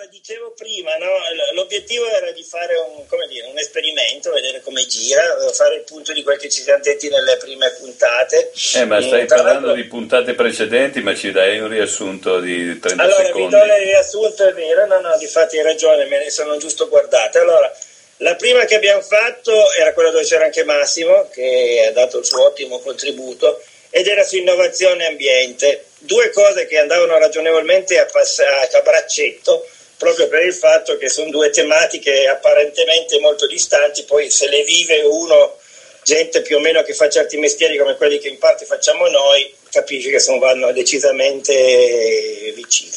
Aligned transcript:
allora 0.00 0.06
dicevo 0.10 0.54
prima, 0.56 0.96
no? 0.96 1.08
l'obiettivo 1.52 2.06
era 2.08 2.30
di 2.32 2.42
fare 2.42 2.74
un, 2.76 3.04
dire, 3.28 3.46
un, 3.46 3.58
esperimento, 3.58 4.32
vedere 4.32 4.62
come 4.62 4.86
gira, 4.86 5.22
fare 5.52 5.76
il 5.76 5.82
punto 5.82 6.12
di 6.12 6.22
quel 6.22 6.38
che 6.38 6.48
ci 6.48 6.62
siamo 6.62 6.82
detti 6.82 7.08
nelle 7.10 7.36
prime 7.36 7.70
puntate. 7.78 8.50
Eh, 8.76 8.84
ma 8.86 9.02
stai 9.02 9.26
parlando 9.26 9.74
di 9.74 9.84
puntate 9.84 10.34
precedenti, 10.34 11.02
ma 11.02 11.14
ci 11.14 11.30
dai 11.32 11.58
un 11.58 11.68
riassunto 11.68 12.40
di 12.40 12.78
30 12.78 13.02
allora, 13.02 13.24
secondi? 13.24 13.54
Allora, 13.54 13.74
vi 13.74 13.80
do 13.80 13.82
il 13.82 13.86
riassunto, 13.90 14.48
è 14.48 14.52
vero, 14.54 14.86
no, 14.86 15.00
no, 15.00 15.16
difatti 15.18 15.58
hai 15.58 15.64
ragione, 15.64 16.06
me 16.06 16.18
ne 16.18 16.30
sono 16.30 16.56
giusto 16.56 16.88
guardate. 16.88 17.38
Allora, 17.38 17.70
la 18.18 18.36
prima 18.36 18.64
che 18.64 18.76
abbiamo 18.76 19.02
fatto 19.02 19.52
era 19.72 19.92
quella 19.92 20.10
dove 20.10 20.24
c'era 20.24 20.44
anche 20.44 20.64
Massimo, 20.64 21.28
che 21.30 21.86
ha 21.88 21.92
dato 21.92 22.18
il 22.18 22.24
suo 22.24 22.44
ottimo 22.44 22.78
contributo, 22.78 23.60
ed 23.90 24.06
era 24.06 24.22
su 24.22 24.36
innovazione 24.36 25.04
e 25.04 25.08
ambiente. 25.08 25.84
Due 25.98 26.30
cose 26.30 26.66
che 26.66 26.78
andavano 26.78 27.18
ragionevolmente 27.18 27.98
a, 27.98 28.06
pass- 28.06 28.38
a 28.38 28.80
braccetto, 28.80 29.66
proprio 30.00 30.28
per 30.28 30.42
il 30.46 30.54
fatto 30.54 30.96
che 30.96 31.10
sono 31.10 31.28
due 31.28 31.50
tematiche 31.50 32.26
apparentemente 32.26 33.20
molto 33.20 33.46
distanti, 33.46 34.04
poi 34.04 34.30
se 34.30 34.48
le 34.48 34.62
vive 34.62 35.02
uno, 35.02 35.58
gente 36.02 36.40
più 36.40 36.56
o 36.56 36.60
meno 36.60 36.82
che 36.82 36.94
fa 36.94 37.10
certi 37.10 37.36
mestieri 37.36 37.76
come 37.76 37.96
quelli 37.96 38.18
che 38.18 38.28
in 38.28 38.38
parte 38.38 38.64
facciamo 38.64 39.08
noi, 39.08 39.54
capisce 39.70 40.08
che 40.08 40.18
sono, 40.18 40.38
vanno 40.38 40.72
decisamente 40.72 42.50
vicini. 42.54 42.90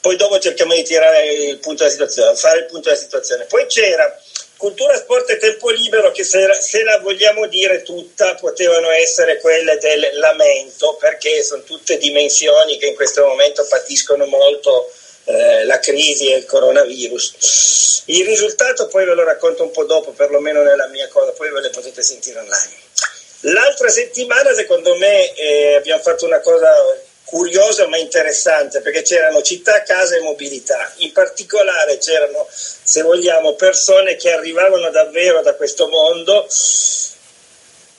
Poi 0.00 0.14
dopo 0.14 0.38
cerchiamo 0.38 0.74
di 0.74 0.84
tirare 0.84 1.26
il 1.26 1.58
punto 1.58 1.82
della 1.82 1.90
situazione, 1.90 2.36
fare 2.36 2.60
il 2.60 2.66
punto 2.66 2.88
della 2.88 3.00
situazione. 3.00 3.44
Poi 3.46 3.66
c'era 3.66 4.22
cultura, 4.56 4.96
sport 4.96 5.30
e 5.30 5.38
tempo 5.38 5.70
libero 5.70 6.12
che 6.12 6.22
se, 6.22 6.46
se, 6.60 6.84
la 6.84 7.00
vogliamo 7.00 7.48
dire 7.48 7.82
tutta 7.82 8.36
potevano 8.36 8.90
essere 8.90 9.38
quelle 9.38 9.76
del 9.78 10.10
lamento 10.12 10.94
perché 11.00 11.42
sono 11.42 11.64
tutte 11.64 11.98
dimensioni 11.98 12.78
che 12.78 12.86
in 12.86 12.94
questo 12.94 13.26
momento 13.26 13.66
patiscono 13.68 14.24
molto 14.26 14.92
eh, 15.28 15.64
la 15.66 15.78
crisi 15.78 16.32
e 16.32 16.38
il 16.38 16.46
coronavirus. 16.46 18.02
Il 18.06 18.24
risultato 18.24 18.88
poi 18.88 19.04
ve 19.04 19.12
lo 19.12 19.24
racconto 19.24 19.62
un 19.62 19.70
po' 19.70 19.84
dopo, 19.84 20.12
perlomeno 20.12 20.62
nella 20.62 20.86
mia 20.88 21.06
cosa, 21.08 21.32
poi 21.32 21.50
ve 21.50 21.60
le 21.60 21.70
potete 21.70 22.02
sentire 22.02 22.38
online. 22.38 22.86
L'altra 23.42 23.88
settimana 23.88 24.54
secondo 24.54 24.96
me 24.96 25.32
eh, 25.34 25.74
abbiamo 25.74 26.02
fatto 26.02 26.24
una 26.24 26.40
cosa 26.40 26.72
curiosa 27.24 27.86
ma 27.88 27.98
interessante 27.98 28.80
perché 28.80 29.02
c'erano 29.02 29.42
città, 29.42 29.82
casa 29.82 30.16
e 30.16 30.20
mobilità. 30.20 30.92
In 30.96 31.12
particolare 31.12 31.98
c'erano, 31.98 32.48
se 32.50 33.02
vogliamo, 33.02 33.54
persone 33.54 34.16
che 34.16 34.32
arrivavano 34.32 34.88
davvero 34.90 35.42
da 35.42 35.54
questo 35.54 35.88
mondo 35.88 36.48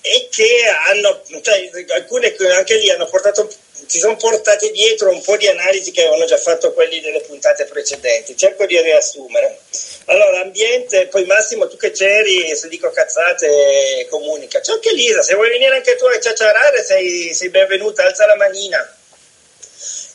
e 0.01 0.27
che 0.31 0.63
hanno, 0.87 1.21
cioè, 1.41 1.69
alcune 1.93 2.35
anche 2.55 2.75
lì 2.77 2.89
hanno 2.89 3.07
portato, 3.07 3.47
si 3.89 3.97
sono 3.97 4.17
portate 4.17 4.69
dietro 4.69 5.09
un 5.09 5.19
po' 5.19 5.35
di 5.35 5.47
analisi 5.47 5.89
che 5.89 6.01
avevano 6.01 6.25
già 6.25 6.37
fatto 6.37 6.73
quelli 6.73 7.01
delle 7.01 7.21
puntate 7.21 7.65
precedenti. 7.65 8.37
Cerco 8.37 8.67
di 8.67 8.79
riassumere. 8.79 9.61
Allora, 10.05 10.41
ambiente, 10.41 11.07
poi 11.07 11.25
Massimo, 11.25 11.67
tu 11.67 11.75
che 11.75 11.89
c'eri, 11.89 12.55
se 12.55 12.67
dico 12.67 12.91
cazzate, 12.91 14.05
comunica. 14.07 14.59
C'è 14.59 14.73
anche 14.73 14.93
Lisa, 14.93 15.23
se 15.23 15.33
vuoi 15.33 15.49
venire 15.49 15.73
anche 15.75 15.95
tu 15.95 16.05
a 16.05 16.19
ciacciarare, 16.19 16.83
sei, 16.83 17.33
sei 17.33 17.49
benvenuta, 17.49 18.05
alza 18.05 18.27
la 18.27 18.35
manina. 18.35 18.95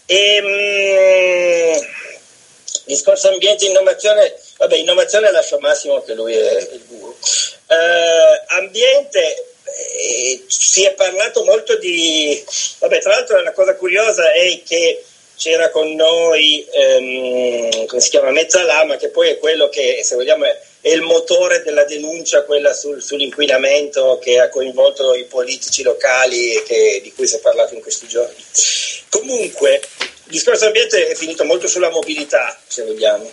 E, 0.07 0.41
mh, 0.41 1.87
discorso 2.85 3.29
ambiente 3.29 3.67
innovazione, 3.67 4.37
vabbè, 4.57 4.77
innovazione 4.77 5.33
lascio 5.33 5.59
Massimo 5.59 6.01
che 6.05 6.15
lui 6.15 6.37
è 6.37 6.59
il 6.59 6.85
guru. 6.87 7.09
Uh, 7.67 8.57
ambiente, 8.57 9.54
eh, 9.65 10.43
si 10.47 10.85
è 10.85 10.95
parlato 10.95 11.45
molto 11.45 11.77
di, 11.77 12.43
vabbè, 12.79 13.01
tra 13.01 13.13
l'altro 13.13 13.39
una 13.39 13.53
cosa 13.53 13.75
curiosa 13.75 14.33
è 14.33 14.63
che 14.67 15.05
c'era 15.37 15.71
con 15.71 15.93
noi, 15.95 16.67
ehm, 16.71 17.87
come 17.87 18.01
si 18.01 18.11
chiama, 18.11 18.31
Mezzalama, 18.31 18.97
che 18.97 19.09
poi 19.09 19.31
è 19.31 19.39
quello 19.39 19.69
che, 19.69 20.01
se 20.03 20.15
vogliamo, 20.15 20.45
è, 20.45 20.59
il 20.83 21.03
motore 21.03 21.63
della 21.63 21.85
denuncia, 21.85 22.45
quella 22.45 22.73
sul, 22.73 23.03
sull'inquinamento 23.03 24.19
che 24.21 24.39
ha 24.39 24.49
coinvolto 24.49 25.15
i 25.15 25.25
politici 25.25 25.83
locali 25.83 26.63
che, 26.65 27.01
di 27.03 27.13
cui 27.13 27.27
si 27.27 27.37
è 27.37 27.41
parlato 27.41 27.75
in 27.75 27.81
questi 27.81 28.07
giorni. 28.07 28.43
Comunque, 29.09 29.81
il 29.99 30.31
discorso 30.31 30.67
ambiente 30.67 31.09
è 31.09 31.15
finito 31.15 31.45
molto 31.45 31.67
sulla 31.67 31.91
mobilità, 31.91 32.59
se 32.67 32.83
vogliamo. 32.83 33.31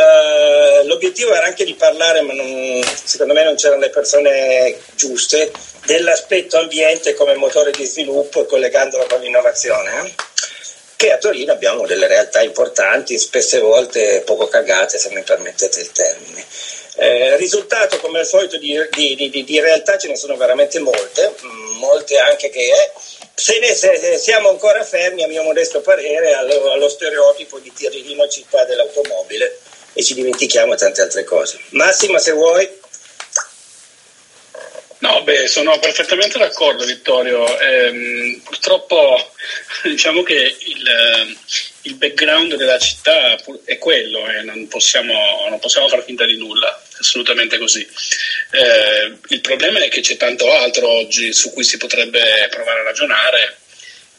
Uh, 0.00 0.86
l'obiettivo 0.86 1.34
era 1.34 1.44
anche 1.44 1.64
di 1.64 1.74
parlare, 1.74 2.22
ma 2.22 2.32
non, 2.32 2.82
secondo 3.04 3.34
me 3.34 3.44
non 3.44 3.54
c'erano 3.56 3.82
le 3.82 3.90
persone 3.90 4.78
giuste, 4.94 5.52
dell'aspetto 5.84 6.56
ambiente 6.56 7.12
come 7.14 7.34
motore 7.34 7.70
di 7.70 7.84
sviluppo 7.84 8.46
collegandolo 8.46 9.04
con 9.06 9.20
l'innovazione. 9.20 9.90
Eh? 10.06 10.12
Che 10.96 11.12
a 11.12 11.18
Torino 11.18 11.52
abbiamo 11.52 11.86
delle 11.86 12.06
realtà 12.06 12.40
importanti, 12.40 13.18
spesse 13.18 13.58
volte 13.58 14.22
poco 14.24 14.48
cagate, 14.48 14.98
se 14.98 15.10
mi 15.10 15.22
permettete 15.22 15.80
il 15.80 15.92
termine. 15.92 16.44
Eh, 16.96 17.36
risultato, 17.36 17.98
come 17.98 18.20
al 18.20 18.26
solito, 18.26 18.56
di, 18.56 18.78
di, 18.90 19.14
di, 19.30 19.44
di, 19.44 19.60
realtà 19.60 19.98
ce 19.98 20.08
ne 20.08 20.16
sono 20.16 20.36
veramente 20.36 20.78
molte, 20.78 21.34
molte 21.78 22.18
anche 22.18 22.50
che 22.50 22.68
è 22.68 22.92
se, 23.34 23.58
ne, 23.58 23.74
se 23.74 24.18
siamo 24.18 24.50
ancora 24.50 24.84
fermi, 24.84 25.22
a 25.22 25.28
mio 25.28 25.42
modesto 25.42 25.80
parere, 25.80 26.34
allo, 26.34 26.70
allo 26.72 26.88
stereotipo 26.88 27.58
di 27.58 27.72
Tirino 27.72 28.28
città 28.28 28.64
dell'automobile 28.64 29.58
e 29.92 30.02
ci 30.02 30.14
dimentichiamo 30.14 30.74
tante 30.74 31.02
altre 31.02 31.24
cose. 31.24 31.60
Massima, 31.70 32.18
se 32.18 32.32
vuoi. 32.32 32.78
No, 35.00 35.22
beh, 35.22 35.48
sono 35.48 35.78
perfettamente 35.78 36.38
d'accordo 36.38 36.84
Vittorio. 36.84 37.58
Ehm, 37.58 38.40
purtroppo 38.44 39.32
diciamo 39.84 40.22
che 40.22 40.56
il, 40.58 41.36
il, 41.82 41.94
background 41.94 42.56
della 42.56 42.78
città 42.78 43.36
è 43.64 43.78
quello 43.78 44.28
e 44.28 44.38
eh, 44.38 44.42
non, 44.42 44.68
possiamo, 44.68 45.46
non 45.48 45.58
possiamo 45.58 45.88
far 45.88 46.04
finta 46.04 46.26
di 46.26 46.36
nulla 46.36 46.82
assolutamente 46.98 47.56
così. 47.56 47.86
Eh, 48.50 49.16
il 49.28 49.40
problema 49.40 49.80
è 49.80 49.88
che 49.88 50.02
c'è 50.02 50.18
tanto 50.18 50.52
altro 50.52 50.88
oggi 50.88 51.32
su 51.32 51.50
cui 51.52 51.64
si 51.64 51.78
potrebbe 51.78 52.46
provare 52.50 52.80
a 52.80 52.84
ragionare. 52.84 53.59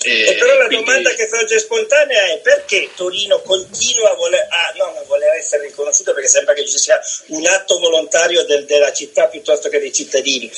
E, 0.03 0.29
e 0.29 0.35
però 0.35 0.55
la 0.55 0.65
quindi... 0.65 0.85
domanda 0.85 1.09
che 1.11 1.27
sorge 1.27 1.59
spontanea 1.59 2.25
è 2.25 2.39
perché 2.39 2.89
Torino 2.95 3.41
continua 3.41 4.11
a 4.11 4.15
voler, 4.15 4.47
ah, 4.49 4.73
non 4.77 4.97
a 4.97 5.03
voler 5.03 5.35
essere 5.35 5.67
riconosciuta 5.67 6.13
perché 6.13 6.27
sembra 6.27 6.53
che 6.53 6.65
ci 6.65 6.77
sia 6.77 6.99
un 7.27 7.45
atto 7.45 7.77
volontario 7.79 8.43
del, 8.45 8.65
della 8.65 8.91
città 8.91 9.27
piuttosto 9.27 9.69
che 9.69 9.79
dei 9.79 9.93
cittadini, 9.93 10.51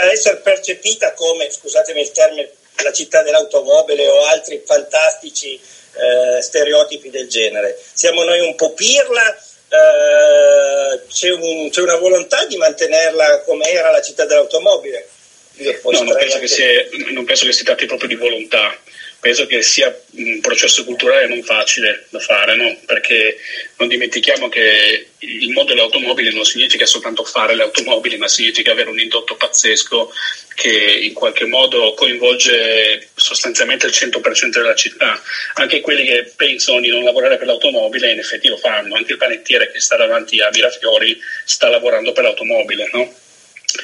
a 0.00 0.12
essere 0.12 0.36
percepita 0.36 1.14
come, 1.14 1.50
scusatemi 1.50 2.00
il 2.00 2.12
termine, 2.12 2.50
la 2.82 2.92
città 2.92 3.22
dell'automobile 3.22 4.06
o 4.08 4.24
altri 4.26 4.62
fantastici 4.64 5.58
eh, 5.58 6.42
stereotipi 6.42 7.08
del 7.10 7.28
genere. 7.28 7.78
Siamo 7.92 8.22
noi 8.24 8.40
un 8.40 8.54
po' 8.54 8.74
pirla 8.74 9.34
eh, 9.68 11.02
c'è, 11.08 11.30
un, 11.32 11.70
c'è, 11.70 11.80
una 11.80 11.96
volontà 11.96 12.44
di 12.44 12.56
mantenerla 12.56 13.40
come 13.40 13.68
era 13.68 13.90
la 13.90 14.02
città 14.02 14.24
dell'automobile. 14.24 15.08
No, 15.56 16.02
non 16.02 16.16
penso, 16.18 16.46
sia, 16.46 16.86
non 17.12 17.24
penso, 17.24 17.46
che 17.46 17.52
si 17.52 17.64
tratti 17.64 17.86
proprio 17.86 18.08
di 18.08 18.14
volontà, 18.14 18.78
penso 19.18 19.46
che 19.46 19.62
sia 19.62 19.94
un 20.12 20.40
processo 20.40 20.84
culturale 20.84 21.26
non 21.26 21.42
facile 21.42 22.06
da 22.10 22.18
fare, 22.18 22.54
no? 22.54 22.76
perché 22.84 23.38
non 23.78 23.88
dimentichiamo 23.88 24.48
che 24.48 25.08
il 25.18 25.50
mondo 25.50 25.72
dell'automobile 25.72 26.30
non 26.30 26.44
significa 26.44 26.84
soltanto 26.84 27.24
fare 27.24 27.54
le 27.54 27.62
automobili, 27.62 28.18
ma 28.18 28.28
significa 28.28 28.72
avere 28.72 28.90
un 28.90 29.00
indotto 29.00 29.34
pazzesco 29.34 30.12
che 30.54 30.70
in 31.02 31.12
qualche 31.14 31.46
modo 31.46 31.94
coinvolge 31.94 33.08
sostanzialmente 33.14 33.86
il 33.86 33.92
100% 33.92 34.48
della 34.48 34.74
città. 34.74 35.20
Anche 35.54 35.80
quelli 35.80 36.04
che 36.06 36.32
pensano 36.36 36.80
di 36.80 36.88
non 36.88 37.02
lavorare 37.02 37.38
per 37.38 37.46
l'automobile 37.46 38.12
in 38.12 38.18
effetti 38.18 38.48
lo 38.48 38.58
fanno, 38.58 38.94
anche 38.94 39.12
il 39.12 39.18
panettiere 39.18 39.70
che 39.70 39.80
sta 39.80 39.96
davanti 39.96 40.40
a 40.40 40.50
Mirafiori 40.52 41.18
sta 41.44 41.68
lavorando 41.68 42.12
per 42.12 42.24
l'automobile. 42.24 42.88
No? 42.92 43.14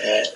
Eh, 0.00 0.30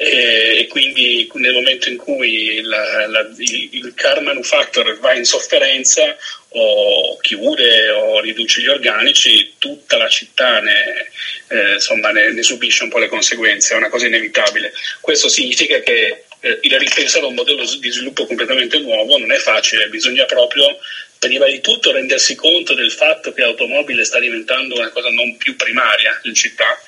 e 0.58 0.66
quindi 0.68 1.30
nel 1.34 1.54
momento 1.54 1.88
in 1.88 1.96
cui 1.96 2.60
la, 2.62 3.06
la, 3.06 3.20
il, 3.38 3.68
il, 3.72 3.94
car 3.94 4.20
manufacturer 4.20 4.98
va 4.98 5.14
in 5.14 5.24
sofferenza 5.24 6.16
o 6.48 7.16
chiude 7.18 7.90
o 7.90 8.20
riduce 8.20 8.60
gli 8.60 8.66
organici, 8.66 9.54
tutta 9.58 9.96
la 9.96 10.08
città 10.08 10.60
ne, 10.60 11.10
eh, 11.48 11.74
insomma, 11.74 12.10
ne, 12.10 12.32
ne 12.32 12.42
subisce 12.42 12.82
un 12.82 12.90
po' 12.90 12.98
le 12.98 13.08
conseguenze, 13.08 13.74
è 13.74 13.76
una 13.76 13.88
cosa 13.88 14.06
inevitabile. 14.06 14.72
Questo 15.00 15.28
significa 15.28 15.78
che 15.78 16.24
eh, 16.40 16.58
il 16.62 16.78
ripensare 16.78 17.24
a 17.24 17.28
un 17.28 17.34
modello 17.34 17.64
di 17.64 17.90
sviluppo 17.90 18.26
completamente 18.26 18.78
nuovo 18.78 19.16
non 19.16 19.32
è 19.32 19.38
facile, 19.38 19.88
bisogna 19.88 20.24
proprio 20.24 20.78
prima 21.18 21.46
di 21.46 21.60
tutto 21.60 21.92
rendersi 21.92 22.34
conto 22.34 22.74
del 22.74 22.92
fatto 22.92 23.32
che 23.32 23.40
l'automobile 23.40 24.04
sta 24.04 24.18
diventando 24.18 24.76
una 24.76 24.90
cosa 24.90 25.08
non 25.08 25.36
più 25.38 25.56
primaria 25.56 26.20
in 26.24 26.34
città 26.34 26.78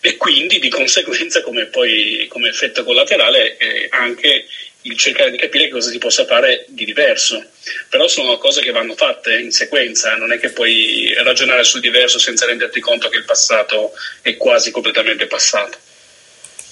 e 0.00 0.16
quindi 0.16 0.58
di 0.58 0.68
conseguenza 0.68 1.42
come, 1.42 1.66
poi, 1.66 2.26
come 2.28 2.48
effetto 2.48 2.84
collaterale 2.84 3.56
eh, 3.56 3.88
anche 3.90 4.46
il 4.82 4.96
cercare 4.96 5.30
di 5.30 5.36
capire 5.36 5.68
cosa 5.68 5.90
si 5.90 5.98
possa 5.98 6.24
fare 6.24 6.64
di 6.68 6.84
diverso. 6.84 7.44
Però 7.88 8.06
sono 8.06 8.38
cose 8.38 8.62
che 8.62 8.70
vanno 8.70 8.94
fatte 8.94 9.36
in 9.36 9.50
sequenza, 9.50 10.14
non 10.14 10.32
è 10.32 10.38
che 10.38 10.50
puoi 10.50 11.12
ragionare 11.18 11.64
sul 11.64 11.80
diverso 11.80 12.18
senza 12.18 12.46
renderti 12.46 12.80
conto 12.80 13.08
che 13.08 13.18
il 13.18 13.24
passato 13.24 13.92
è 14.22 14.36
quasi 14.36 14.70
completamente 14.70 15.26
passato. 15.26 15.78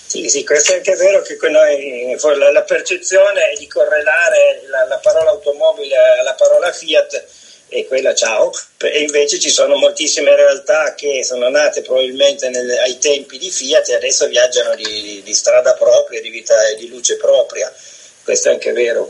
Sì, 0.07 0.29
sì, 0.29 0.45
questo 0.45 0.73
è 0.73 0.77
anche 0.77 0.95
vero 0.95 1.23
che 1.23 1.37
noi, 1.49 2.17
la, 2.53 2.63
percezione 2.63 3.55
di 3.59 3.67
correlare 3.67 4.63
la, 4.69 4.85
la 4.85 4.99
parola 4.99 5.31
automobile 5.31 5.97
alla 6.21 6.35
parola 6.35 6.71
Fiat 6.71 7.25
e 7.75 7.87
quella 7.87 8.15
ciao, 8.15 8.53
e 8.79 9.01
invece 9.01 9.41
ci 9.41 9.51
sono 9.51 9.75
moltissime 9.75 10.37
realtà 10.37 10.95
che 10.95 11.25
sono 11.25 11.49
nate 11.49 11.83
probabilmente 11.83 12.49
nel, 12.49 12.71
ai 12.71 12.99
tempi 12.99 13.37
di 13.37 13.51
Fiat 13.51 13.89
e 13.89 13.95
adesso 13.97 14.29
viaggiano 14.29 14.77
di, 14.77 15.21
di 15.25 15.35
strada 15.35 15.75
propria, 15.75 16.21
di 16.21 16.31
vita 16.31 16.55
e 16.69 16.77
di 16.77 16.89
luce 16.89 17.17
propria, 17.17 17.73
questo 18.23 18.49
è 18.49 18.53
anche 18.53 18.71
vero, 18.71 19.09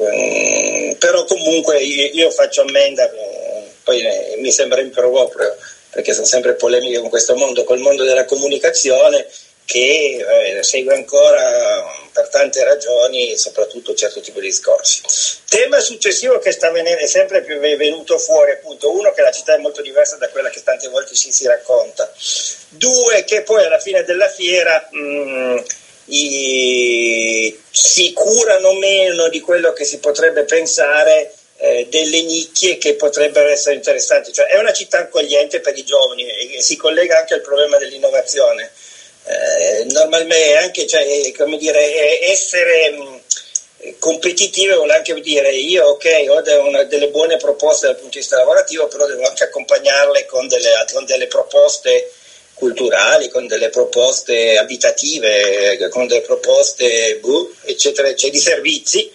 però 0.98 1.24
comunque 1.24 1.78
io, 1.82 2.08
io 2.12 2.30
faccio 2.30 2.62
ammenda, 2.62 3.10
poi 3.82 4.00
eh, 4.00 4.36
mi 4.38 4.50
sembra 4.50 4.80
improprio 4.80 5.56
perché 5.90 6.14
sono 6.14 6.26
sempre 6.26 6.54
polemiche 6.54 7.00
con 7.00 7.10
questo 7.10 7.36
mondo, 7.36 7.64
col 7.64 7.78
mondo 7.78 8.02
della 8.02 8.24
comunicazione 8.24 9.26
che 9.64 10.56
eh, 10.56 10.62
segue 10.62 10.94
ancora 10.94 11.84
per 12.12 12.28
tante 12.28 12.62
ragioni 12.62 13.36
soprattutto 13.36 13.90
un 13.90 13.96
certo 13.96 14.20
tipo 14.20 14.40
di 14.40 14.46
discorsi. 14.46 15.02
Tema 15.48 15.80
successivo 15.80 16.38
che 16.38 16.52
sta 16.52 16.70
venendo, 16.70 17.06
sempre 17.06 17.42
più 17.42 17.58
venuto 17.58 18.18
fuori, 18.18 18.52
appunto, 18.52 18.92
uno 18.92 19.12
che 19.12 19.22
la 19.22 19.32
città 19.32 19.54
è 19.54 19.58
molto 19.58 19.82
diversa 19.82 20.16
da 20.16 20.28
quella 20.28 20.50
che 20.50 20.62
tante 20.62 20.88
volte 20.88 21.14
si, 21.14 21.32
si 21.32 21.46
racconta, 21.46 22.12
due 22.68 23.24
che 23.24 23.42
poi 23.42 23.64
alla 23.64 23.78
fine 23.78 24.04
della 24.04 24.28
fiera 24.28 24.88
mh, 24.90 24.98
mm, 24.98 25.58
i, 26.06 27.60
si 27.70 28.12
curano 28.12 28.74
meno 28.74 29.28
di 29.28 29.40
quello 29.40 29.72
che 29.72 29.84
si 29.84 29.98
potrebbe 29.98 30.44
pensare 30.44 31.32
eh, 31.56 31.86
delle 31.88 32.22
nicchie 32.22 32.78
che 32.78 32.94
potrebbero 32.94 33.48
essere 33.48 33.76
interessanti, 33.76 34.32
cioè 34.32 34.46
è 34.46 34.58
una 34.58 34.72
città 34.72 34.98
accogliente 34.98 35.60
per 35.60 35.76
i 35.76 35.84
giovani 35.84 36.26
e 36.26 36.62
si 36.62 36.76
collega 36.76 37.18
anche 37.18 37.34
al 37.34 37.40
problema 37.40 37.78
dell'innovazione 37.78 38.70
eh, 39.26 39.84
normalmente 39.90 40.56
anche 40.56 40.86
cioè, 40.86 41.32
come 41.36 41.56
dire, 41.56 42.20
essere 42.22 42.90
mh, 42.90 43.20
competitive 43.98 44.74
vuole 44.74 44.94
anche 44.94 45.18
dire 45.20 45.50
io 45.50 45.86
ok 45.88 46.24
ho 46.28 46.40
de 46.40 46.54
una, 46.54 46.82
delle 46.84 47.08
buone 47.08 47.36
proposte 47.36 47.86
dal 47.86 47.96
punto 47.96 48.12
di 48.12 48.18
vista 48.18 48.36
lavorativo 48.36 48.86
però 48.88 49.06
devo 49.06 49.26
anche 49.26 49.44
accompagnarle 49.44 50.24
con 50.26 50.48
delle, 50.48 50.70
con 50.92 51.04
delle 51.04 51.26
proposte 51.26 52.10
culturali, 52.54 53.28
con 53.28 53.46
delle 53.46 53.68
proposte 53.68 54.56
abitative, 54.56 55.88
con 55.90 56.06
delle 56.06 56.22
proposte 56.22 57.18
buh, 57.20 57.52
eccetera, 57.64 58.08
eccetera, 58.08 58.32
di 58.32 58.38
servizi 58.38 59.10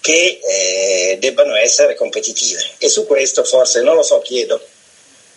che 0.00 0.40
eh, 0.42 1.16
debbano 1.18 1.56
essere 1.56 1.94
competitive. 1.94 2.62
E 2.78 2.88
su 2.88 3.04
questo 3.06 3.42
forse 3.42 3.82
non 3.82 3.96
lo 3.96 4.02
so, 4.02 4.20
chiedo. 4.20 4.60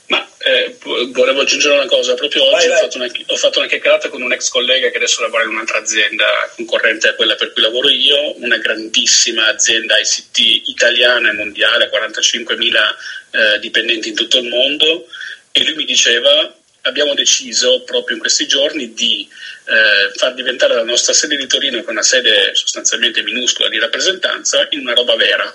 Ma 0.07 0.27
eh, 0.39 0.77
volevo 1.07 1.41
aggiungere 1.41 1.75
una 1.75 1.85
cosa, 1.85 2.13
proprio 2.13 2.43
oggi 2.43 2.67
vai, 2.67 2.67
vai. 2.67 2.77
Ho, 2.77 2.81
fatto 2.83 2.97
una, 2.97 3.11
ho, 3.25 3.35
fatto 3.35 3.59
una, 3.59 3.67
chiacchierata 3.67 4.09
con 4.09 4.21
un 4.21 4.31
ex 4.31 4.49
collega 4.49 4.89
che 4.89 4.97
adesso 4.97 5.21
lavora 5.21 5.43
in 5.43 5.49
un'altra 5.49 5.79
azienda 5.79 6.25
concorrente 6.55 7.09
a 7.09 7.15
quella 7.15 7.35
per 7.35 7.51
cui 7.51 7.61
lavoro 7.61 7.89
io, 7.89 8.35
una 8.41 8.57
grandissima 8.57 9.47
azienda 9.47 9.97
ICT 9.97 10.67
italiana 10.69 11.29
e 11.29 11.33
mondiale, 11.33 11.89
45.000 11.89 13.55
eh, 13.55 13.59
dipendenti 13.59 14.09
in 14.09 14.15
tutto 14.15 14.37
il 14.37 14.47
mondo 14.47 15.07
e 15.51 15.63
lui 15.63 15.75
mi 15.75 15.85
diceva 15.85 16.53
abbiamo 16.87 17.13
deciso 17.13 17.81
proprio 17.81 18.15
in 18.15 18.21
questi 18.21 18.47
giorni 18.47 18.93
di 18.93 19.27
eh, 19.65 20.17
far 20.17 20.33
diventare 20.33 20.73
la 20.73 20.83
nostra 20.83 21.13
sede 21.13 21.35
di 21.35 21.47
Torino, 21.47 21.81
che 21.81 21.87
è 21.87 21.91
una 21.91 22.01
sede 22.01 22.55
sostanzialmente 22.55 23.21
minuscola 23.23 23.67
di 23.67 23.77
rappresentanza, 23.77 24.65
in 24.71 24.79
una 24.79 24.93
roba 24.93 25.15
vera 25.15 25.53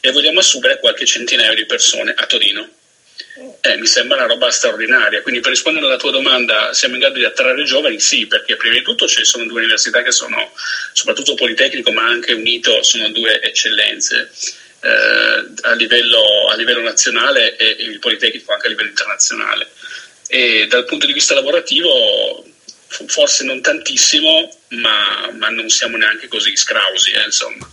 e 0.00 0.10
vogliamo 0.10 0.40
assumere 0.40 0.78
qualche 0.78 1.06
centinaio 1.06 1.54
di 1.54 1.64
persone 1.64 2.12
a 2.14 2.26
Torino 2.26 2.68
eh, 3.60 3.76
mi 3.78 3.86
sembra 3.86 4.16
una 4.16 4.26
roba 4.26 4.50
straordinaria. 4.50 5.22
Quindi 5.22 5.40
per 5.40 5.50
rispondere 5.50 5.86
alla 5.86 5.96
tua 5.96 6.12
domanda, 6.12 6.72
siamo 6.72 6.94
in 6.94 7.00
grado 7.00 7.18
di 7.18 7.24
attrarre 7.24 7.64
giovani? 7.64 7.98
Sì, 7.98 8.26
perché 8.26 8.56
prima 8.56 8.74
di 8.74 8.82
tutto 8.82 9.08
ci 9.08 9.24
sono 9.24 9.44
due 9.46 9.60
università 9.60 10.02
che 10.02 10.12
sono, 10.12 10.52
soprattutto 10.92 11.34
Politecnico, 11.34 11.90
ma 11.90 12.04
anche 12.04 12.32
Unito, 12.32 12.82
sono 12.82 13.08
due 13.08 13.40
eccellenze. 13.40 14.30
Eh, 14.80 15.44
a, 15.62 15.72
livello, 15.72 16.48
a, 16.50 16.54
livello, 16.56 16.82
nazionale 16.82 17.56
e 17.56 17.76
il 17.78 17.98
Politecnico 17.98 18.52
anche 18.52 18.66
a 18.66 18.70
livello 18.70 18.90
internazionale. 18.90 19.68
E 20.28 20.66
dal 20.68 20.84
punto 20.84 21.06
di 21.06 21.12
vista 21.12 21.34
lavorativo, 21.34 22.44
forse 22.86 23.44
non 23.44 23.60
tantissimo, 23.60 24.56
ma, 24.68 25.30
ma 25.32 25.48
non 25.48 25.68
siamo 25.70 25.96
neanche 25.96 26.28
così 26.28 26.54
scrausi, 26.56 27.12
eh, 27.12 27.24
insomma. 27.24 27.68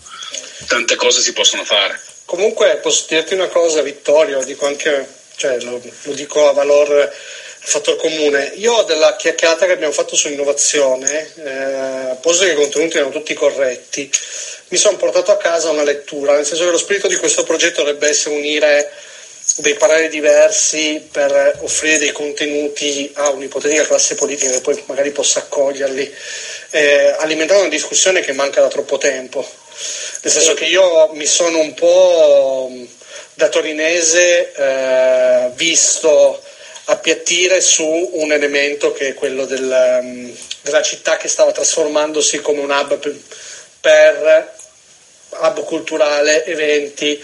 Tante 0.67 0.95
cose 0.95 1.21
si 1.21 1.33
possono 1.33 1.65
fare. 1.65 1.99
Comunque 2.25 2.79
posso 2.81 3.05
dirti 3.09 3.33
una 3.33 3.47
cosa, 3.47 3.81
Vittorio, 3.81 4.43
dico 4.43 4.65
anche 4.65 5.19
cioè 5.36 5.60
lo, 5.62 5.81
lo 6.04 6.13
dico 6.13 6.48
a 6.48 6.54
valor 6.54 7.12
fattor 7.63 7.95
comune. 7.98 8.54
Io 8.56 8.81
della 8.83 9.16
chiacchierata 9.16 9.66
che 9.66 9.74
abbiamo 9.74 9.94
fatto 9.94 10.16
sull'innovazione, 10.16 11.31
eh, 11.36 12.16
posto 12.19 12.45
che 12.45 12.51
i 12.51 12.56
contenuti 12.56 12.98
erano 12.98 13.12
tutti 13.12 13.33
corretti, 13.33 14.10
mi 14.69 14.78
sono 14.78 14.98
portato 14.98 15.31
a 15.31 15.38
casa 15.38 15.69
una 15.69 15.83
lettura, 15.83 16.33
nel 16.33 16.45
senso 16.45 16.66
che 16.66 16.72
lo 16.72 16.78
spirito 16.78 17.07
di 17.07 17.18
questo 17.18 17.44
progetto 17.44 17.83
dovrebbe 17.83 18.07
essere 18.07 18.36
unire 18.36 18.92
dei 19.57 19.74
pareri 19.74 20.07
diversi 20.07 21.07
per 21.12 21.60
offrire 21.62 21.98
dei 21.98 22.12
contenuti 22.12 23.12
a 23.16 23.30
un'ipotetica 23.30 23.86
classe 23.86 24.16
politica 24.16 24.51
che 24.51 24.62
poi 24.62 24.81
magari 24.86 25.12
possa 25.12 25.39
accoglierli, 25.39 26.13
eh, 26.72 27.16
alimentare 27.19 27.60
una 27.60 27.69
discussione 27.69 28.22
che 28.22 28.33
manca 28.33 28.62
da 28.62 28.69
troppo 28.69 28.98
tempo. 28.98 29.45
Nel 30.22 30.31
senso 30.31 30.54
che 30.54 30.66
io 30.66 31.10
mi 31.13 31.25
sono 31.25 31.60
un 31.60 31.74
po' 31.74 32.72
da 33.33 33.49
torinese 33.49 34.51
eh, 34.53 35.49
visto 35.55 36.41
appiattire 36.85 37.61
su 37.61 37.85
un 37.85 38.31
elemento 38.31 38.91
che 38.91 39.09
è 39.09 39.13
quello 39.13 39.45
del, 39.45 39.99
um, 40.01 40.35
della 40.61 40.81
città 40.81 41.17
che 41.17 41.27
stava 41.27 41.51
trasformandosi 41.51 42.39
come 42.39 42.61
un 42.61 42.69
hub 42.69 42.97
per, 42.97 43.17
per 43.79 44.53
hub 45.29 45.63
culturale, 45.63 46.45
eventi, 46.45 47.21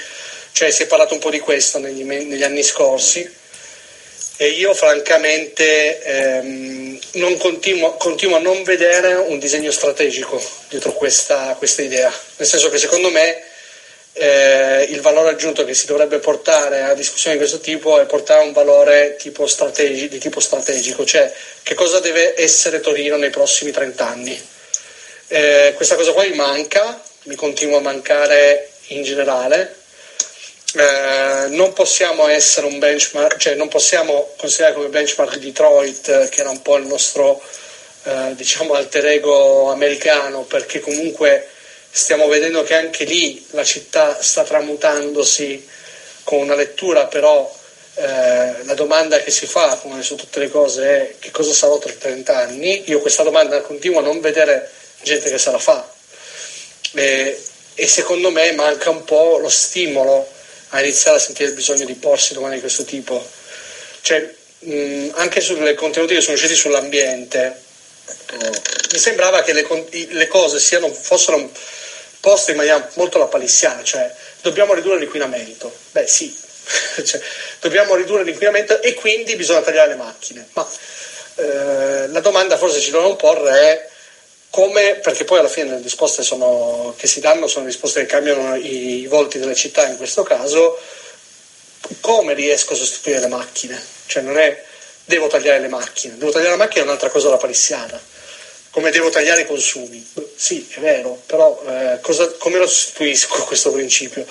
cioè 0.51 0.71
si 0.71 0.83
è 0.83 0.87
parlato 0.87 1.13
un 1.13 1.19
po' 1.19 1.29
di 1.29 1.39
questo 1.39 1.79
negli, 1.79 2.03
negli 2.03 2.43
anni 2.43 2.63
scorsi. 2.63 3.35
E 4.39 4.49
io 4.49 4.75
francamente 4.75 5.99
ehm, 6.03 6.99
continuo, 7.37 7.95
continuo, 7.95 8.35
a 8.35 8.39
non 8.39 8.61
vedere 8.61 9.15
un 9.15 9.39
disegno 9.39 9.71
strategico 9.71 10.39
dietro 10.69 10.93
questa, 10.93 11.55
questa 11.57 11.81
idea, 11.81 12.13
nel 12.35 12.47
senso 12.47 12.69
che 12.69 12.77
secondo 12.77 13.09
me 13.09 13.46
eh, 14.17 14.87
il 14.89 15.01
valore 15.01 15.29
aggiunto 15.29 15.63
che 15.63 15.73
si 15.73 15.85
dovrebbe 15.85 16.17
portare 16.19 16.81
a 16.81 16.93
discussioni 16.93 17.37
di 17.37 17.41
questo 17.43 17.61
tipo 17.61 17.99
è 17.99 18.05
portare 18.05 18.43
un 18.43 18.51
valore 18.51 19.15
tipo 19.17 19.45
di 19.45 20.17
tipo 20.17 20.39
strategico, 20.39 21.05
cioè 21.05 21.31
che 21.61 21.75
cosa 21.75 21.99
deve 21.99 22.33
essere 22.35 22.79
Torino 22.79 23.15
nei 23.17 23.29
prossimi 23.29 23.71
30 23.71 24.07
anni. 24.07 24.47
Eh, 25.27 25.73
questa 25.75 25.95
cosa 25.95 26.13
qua 26.13 26.23
mi 26.23 26.35
manca, 26.35 27.01
mi 27.23 27.35
continua 27.35 27.77
a 27.77 27.81
mancare 27.81 28.69
in 28.87 29.03
generale. 29.03 29.75
Eh, 30.73 31.47
non 31.49 31.73
possiamo 31.73 32.27
essere 32.27 32.65
un 32.65 32.79
benchmark, 32.79 33.37
cioè 33.37 33.55
non 33.55 33.67
possiamo 33.67 34.33
considerare 34.37 34.75
come 34.75 34.87
benchmark 34.87 35.37
Detroit, 35.37 36.30
che 36.30 36.39
era 36.39 36.49
un 36.49 36.61
po' 36.61 36.77
il 36.77 36.85
nostro 36.85 37.42
eh, 38.03 38.33
diciamo 38.35 38.73
alter 38.73 39.06
ego 39.06 39.69
americano, 39.69 40.42
perché 40.42 40.80
comunque 40.80 41.49
stiamo 41.97 42.27
vedendo 42.27 42.61
che 42.61 42.75
anche 42.75 43.06
lì 43.06 43.44
la 43.51 43.63
città 43.63 44.21
sta 44.21 44.44
tramutandosi 44.44 45.68
con 46.23 46.39
una 46.39 46.54
lettura, 46.54 47.07
però 47.07 47.51
eh, 47.95 48.63
la 48.63 48.73
domanda 48.75 49.19
che 49.19 49.31
si 49.31 49.47
fa, 49.47 49.77
come 49.81 50.04
su 50.04 50.16
tutte 50.16 50.39
le 50.39 50.49
cose, 50.49 50.89
è 50.89 51.16
che 51.18 51.31
cosa 51.31 51.51
sarò 51.51 51.80
tra 51.80 51.92
30 51.92 52.37
anni? 52.37 52.83
Io 52.85 52.99
questa 52.99 53.23
domanda 53.23 53.61
continuo 53.61 53.99
a 53.99 54.04
non 54.04 54.19
vedere 54.19 54.69
gente 55.01 55.30
che 55.30 55.39
se 55.39 55.49
la 55.49 55.57
fa. 55.57 55.92
E, 56.94 57.42
e 57.73 57.87
secondo 57.87 58.30
me 58.30 58.51
manca 58.51 58.92
un 58.92 59.04
po' 59.04 59.39
lo 59.39 59.49
stimolo 59.49 60.27
a 60.69 60.81
iniziare 60.81 61.18
a 61.18 61.19
sentire 61.19 61.49
il 61.49 61.56
bisogno 61.56 61.85
di 61.85 61.95
porsi 61.95 62.33
domande 62.33 62.56
di 62.57 62.61
questo 62.61 62.83
tipo. 62.83 63.25
Cioè, 64.01 64.33
mh, 64.59 65.09
anche 65.16 65.42
sulle 65.42 65.73
contenuti 65.73 66.13
che 66.13 66.21
sono 66.21 66.35
usciti 66.35 66.56
sull'ambiente, 66.56 67.66
mi 68.92 68.99
sembrava 68.99 69.42
che 69.42 69.54
le, 69.54 69.68
le 70.09 70.27
cose 70.27 70.59
siano, 70.59 70.92
fossero 70.94 71.49
poste 72.27 72.51
in 72.51 72.57
maniera 72.57 72.85
molto 72.95 73.19
lapalissiana, 73.19 73.81
cioè 73.83 74.13
dobbiamo 74.41 74.73
ridurre 74.73 74.99
l'inquinamento. 74.99 75.73
Beh 75.91 76.05
sì, 76.07 76.37
cioè, 77.05 77.21
dobbiamo 77.61 77.95
ridurre 77.95 78.23
l'inquinamento 78.23 78.81
e 78.81 78.95
quindi 78.95 79.37
bisogna 79.37 79.61
tagliare 79.61 79.87
le 79.87 79.95
macchine. 79.95 80.45
Ma 80.51 80.67
eh, 81.35 82.07
la 82.09 82.19
domanda 82.19 82.57
forse 82.57 82.81
ci 82.81 82.91
dobbiamo 82.91 83.15
porre 83.15 83.51
è 83.51 83.89
come, 84.49 84.95
perché 84.95 85.23
poi 85.23 85.39
alla 85.39 85.47
fine 85.47 85.69
le 85.69 85.81
risposte 85.81 86.21
sono, 86.21 86.93
che 86.97 87.07
si 87.07 87.21
danno 87.21 87.47
sono 87.47 87.65
risposte 87.65 88.01
che 88.01 88.07
cambiano 88.07 88.55
i, 88.57 89.03
i 89.03 89.07
volti 89.07 89.39
delle 89.39 89.55
città 89.55 89.87
in 89.87 89.95
questo 89.95 90.23
caso, 90.23 90.77
come 92.01 92.33
riesco 92.33 92.73
a 92.73 92.75
sostituire 92.75 93.21
le 93.21 93.27
macchine? 93.27 93.81
Cioè 94.05 94.21
non 94.21 94.37
è 94.37 94.65
devo 95.05 95.27
tagliare 95.27 95.61
le 95.61 95.69
macchine, 95.69 96.17
devo 96.17 96.31
tagliare 96.31 96.57
la 96.57 96.63
macchina 96.63 96.81
è 96.81 96.87
un'altra 96.87 97.09
cosa 97.09 97.29
lapalissiana 97.29 97.97
come 98.77 98.91
devo 98.91 99.09
tagliare 99.09 99.41
i 99.41 99.45
consumi. 99.47 100.07
Sì, 100.35 100.69
è 100.75 100.79
vero, 100.79 101.19
però 101.25 101.59
eh, 101.67 101.99
cosa, 101.99 102.29
come 102.33 102.59
lo 102.59 102.67
sostituisco 102.67 103.45
questo 103.49 103.71
principio? 103.71 104.23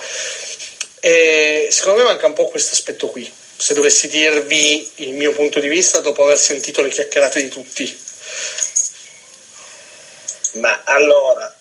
E 1.01 1.67
secondo 1.69 1.99
me 1.99 2.05
manca 2.05 2.27
un 2.27 2.33
po' 2.33 2.47
questo 2.47 2.73
aspetto 2.73 3.09
qui, 3.09 3.29
se 3.57 3.73
dovessi 3.73 4.07
dirvi 4.07 4.89
il 4.95 5.15
mio 5.15 5.33
punto 5.33 5.59
di 5.59 5.67
vista 5.67 5.99
dopo 5.99 6.23
aver 6.23 6.37
sentito 6.37 6.81
le 6.81 6.87
chiacchierate 6.87 7.41
di 7.41 7.49
tutti. 7.49 7.99
Ma 10.53 10.81
allora, 10.85 11.51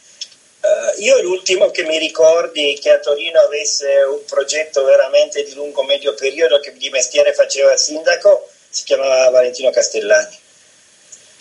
Uh, 0.58 1.00
io 1.00 1.22
l'ultimo 1.22 1.70
che 1.70 1.84
mi 1.84 1.96
ricordi 1.96 2.76
che 2.82 2.90
a 2.90 2.98
Torino 2.98 3.38
avesse 3.38 4.02
un 4.10 4.24
progetto 4.24 4.82
veramente 4.82 5.44
di 5.44 5.54
lungo-medio 5.54 6.12
periodo 6.14 6.58
che 6.58 6.72
di 6.72 6.90
mestiere 6.90 7.32
faceva 7.34 7.76
sindaco 7.76 8.48
si 8.68 8.82
chiamava 8.82 9.30
Valentino 9.30 9.70
Castellani. 9.70 10.36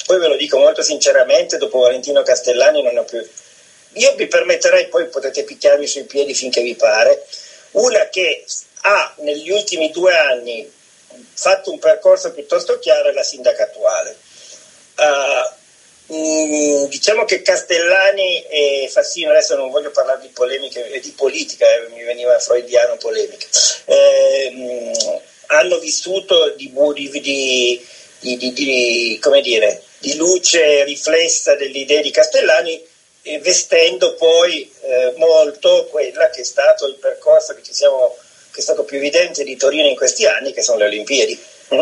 Poi 0.06 0.20
ve 0.20 0.28
lo 0.28 0.36
dico 0.36 0.58
molto 0.58 0.82
sinceramente, 0.82 1.58
dopo 1.58 1.80
Valentino 1.80 2.22
Castellani 2.22 2.82
non 2.82 2.98
ho 2.98 3.04
più... 3.04 3.28
Io 3.94 4.14
vi 4.16 4.28
permetterei, 4.28 4.88
poi 4.88 5.08
potete 5.08 5.44
picchiarmi 5.44 5.88
sui 5.88 6.04
piedi 6.04 6.34
finché 6.34 6.62
vi 6.62 6.76
pare, 6.76 7.26
una 7.72 8.08
che 8.10 8.46
ha 8.82 9.14
negli 9.20 9.50
ultimi 9.50 9.90
due 9.92 10.16
anni 10.16 10.72
fatto 11.34 11.72
un 11.72 11.80
percorso 11.80 12.32
piuttosto 12.32 12.78
chiaro 12.80 13.10
è 13.10 13.14
la 13.14 13.24
sindaca 13.24 13.64
attuale. 13.64 14.18
Uh, 14.98 16.88
diciamo 16.88 17.26
che 17.26 17.42
Castellani 17.42 18.44
e 18.44 18.90
Fassino, 18.92 19.32
adesso 19.32 19.56
non 19.56 19.72
voglio 19.72 19.92
parlare 19.92 20.22
di 20.22 20.28
polemiche 20.28 20.88
e 20.92 21.00
di 21.00 21.12
politica, 21.12 21.66
eh, 21.66 21.90
mi 21.90 22.04
veniva 22.04 22.38
freudiano 22.38 22.96
polemica, 22.98 23.48
eh, 23.86 24.92
hanno 25.48 25.80
vissuto 25.80 26.52
di, 26.52 26.72
di, 26.74 27.82
di, 28.20 28.54
di, 28.54 29.20
come 29.20 29.42
dire, 29.42 29.82
di 30.00 30.16
luce 30.16 30.84
riflessa 30.84 31.56
delle 31.56 31.80
idee 31.80 32.02
di 32.02 32.12
Castellani 32.12 32.94
eh, 33.26 33.40
vestendo 33.40 34.14
poi 34.16 34.72
eh, 34.82 35.14
molto 35.18 35.88
quella 35.90 36.30
che 36.30 36.42
è 36.42 36.44
stato 36.44 36.88
il 36.88 36.96
percorso 36.96 37.56
che, 37.56 37.62
siamo, 37.72 38.16
che, 38.52 38.60
è 38.60 38.64
stato 38.64 38.84
più 38.84 38.98
evidente 38.98 39.44
di 39.44 39.56
Torino 39.56 39.88
in 39.88 39.96
questi 39.96 40.28
anni, 40.28 40.54
che 40.54 40.62
sono 40.62 40.78
le 40.80 40.86
Olimpiadi. 40.86 41.44
Mm? 41.74 41.80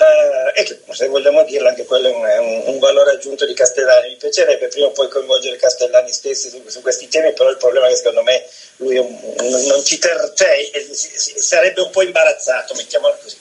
Uh, 0.00 0.48
e 0.54 0.62
che 0.62 0.80
se 0.92 1.08
vogliamo 1.08 1.44
dirlo 1.44 1.68
anche 1.68 1.84
quello 1.84 2.24
è 2.24 2.38
un, 2.38 2.62
un, 2.64 2.78
valore 2.78 3.10
aggiunto 3.10 3.44
di 3.44 3.52
Castellani 3.52 4.08
mi 4.08 4.16
piacerebbe 4.16 4.68
prima 4.68 4.86
o 4.86 4.92
poi 4.92 5.10
coinvolgere 5.10 5.56
Castellani 5.56 6.10
stessi 6.10 6.48
su, 6.48 6.62
su, 6.68 6.80
questi 6.80 7.06
temi 7.08 7.34
però 7.34 7.50
il 7.50 7.58
problema 7.58 7.86
è 7.86 7.90
che 7.90 7.96
secondo 7.96 8.22
me 8.22 8.42
lui 8.76 8.96
un, 8.96 9.14
un, 9.22 9.66
non 9.66 9.84
ci 9.84 9.98
ter- 9.98 10.32
cioè, 10.32 10.70
sarebbe 10.94 11.82
un 11.82 11.90
po' 11.90 12.00
imbarazzato 12.00 12.72
mettiamola 12.76 13.18
così 13.22 13.36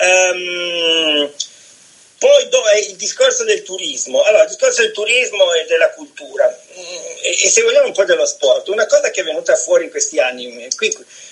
um, 0.00 1.32
poi 2.24 2.48
dov'è 2.48 2.78
il 2.88 2.96
discorso 2.96 3.44
del 3.44 3.62
turismo? 3.62 4.22
Allora, 4.22 4.44
il 4.44 4.48
discorso 4.48 4.80
del 4.80 4.92
turismo 4.92 5.52
e 5.52 5.66
della 5.66 5.90
cultura 5.90 6.48
mm, 6.48 7.04
e, 7.20 7.28
e, 7.28 7.48
se 7.50 7.60
vogliamo 7.60 7.88
un 7.88 7.92
po' 7.92 8.04
dello 8.04 8.24
sport, 8.24 8.68
una 8.68 8.86
cosa 8.86 9.10
che 9.10 9.20
è 9.20 9.24
venuta 9.24 9.54
fuori 9.56 9.84
in 9.84 9.90
questi 9.90 10.18
anni, 10.18 10.66
qui, 10.74 10.90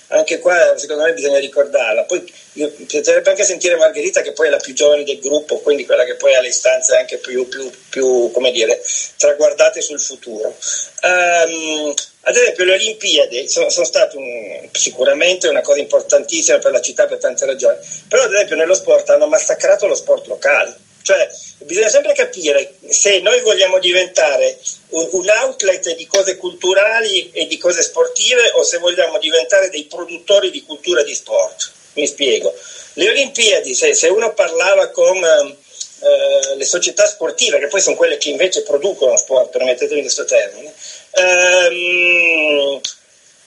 anche 0.09 0.39
qua 0.39 0.77
secondo 0.77 1.05
me 1.05 1.15
bisogna 1.15 1.39
ricordarla, 1.39 2.05
poi 2.05 2.31
mi 2.53 2.69
piacerebbe 2.69 3.31
anche 3.31 3.43
sentire 3.43 3.77
Margherita 3.77 4.21
che 4.21 4.33
poi 4.33 4.49
è 4.49 4.51
la 4.51 4.59
più 4.59 4.75
giovane 4.75 5.05
del 5.05 5.19
gruppo, 5.19 5.61
quindi 5.61 5.87
quella 5.87 6.05
che 6.05 6.17
poi 6.17 6.35
ha 6.35 6.43
le 6.43 6.49
istanze 6.49 6.95
anche 6.95 7.17
più, 7.17 7.49
più, 7.49 7.71
più 7.89 8.31
come 8.31 8.51
dire, 8.51 8.83
traguardate 9.17 9.81
sul 9.81 9.99
futuro. 9.99 10.55
Um, 11.03 11.95
ad 12.25 12.37
esempio 12.37 12.65
le 12.65 12.75
Olimpiadi 12.75 13.49
sono, 13.49 13.71
sono 13.71 13.87
state 13.87 14.17
un, 14.17 14.69
sicuramente 14.73 15.49
una 15.49 15.63
cosa 15.63 15.81
importantissima 15.81 16.59
per 16.59 16.73
la 16.73 16.81
città 16.83 17.07
per 17.07 17.19
tante 17.19 17.47
ragioni, 17.47 17.79
però 18.09 18.25
ad 18.25 18.33
esempio 18.35 18.57
nello 18.57 18.75
sport 18.75 19.09
hanno 19.09 19.27
massacrato 19.27 19.87
lo 19.87 19.95
sport 19.95 20.27
locale. 20.27 20.82
Cioè, 21.03 21.29
bisogna 21.59 21.89
sempre 21.89 22.15
capire 22.15 22.75
se 22.89 23.21
noi 23.21 23.41
vogliamo 23.41 23.79
diventare 23.79 24.59
un, 24.91 25.29
outlet 25.29 25.95
di 25.95 26.07
cose 26.07 26.37
culturali 26.37 27.31
e 27.33 27.47
di 27.47 27.59
cose 27.59 27.83
sportive 27.83 28.53
o 28.55 28.63
se 28.63 28.79
vogliamo 28.79 29.19
diventare 29.19 29.69
dei 29.69 29.85
produttori 29.85 30.51
di 30.51 30.65
cultura 30.65 31.01
e 31.01 31.05
di 31.05 31.15
sport. 31.15 31.73
Mi 31.95 32.07
spiego. 32.07 32.55
Le 32.95 33.09
Olimpiadi, 33.09 33.75
se, 33.75 33.95
se 33.95 34.09
uno 34.09 34.33
parlava 34.33 34.91
con 34.91 35.17
eh, 35.17 36.57
le 36.57 36.65
società 36.65 37.07
sportive, 37.07 37.59
che 37.59 37.69
poi 37.69 37.81
sono 37.81 37.97
quelle 37.97 38.17
che 38.17 38.31
invece 38.31 38.63
producono 38.63 39.17
sport, 39.17 39.51
permettetemi 39.51 40.01
questo 40.03 40.25
termine, 40.25 40.73
ehm, 41.11 42.81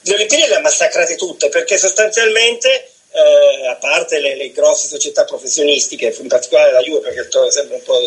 le 0.02 0.14
Olimpiadi 0.14 0.48
le 0.48 0.54
ha 0.56 0.60
massacrate 0.60 1.16
tutte 1.16 1.48
perché 1.48 1.78
sostanzialmente 1.78 2.90
eh, 3.10 3.66
a 3.66 3.76
parte 3.76 4.20
le, 4.20 4.36
le, 4.36 4.52
grosse 4.52 4.88
società 4.88 5.24
professionistiche, 5.24 6.14
in 6.18 6.28
particolare 6.28 6.72
la 6.72 6.80
Juve, 6.80 7.00
perché 7.00 7.20
è 7.20 7.50
sempre 7.50 7.76
un 7.76 7.82
po' 7.82 7.98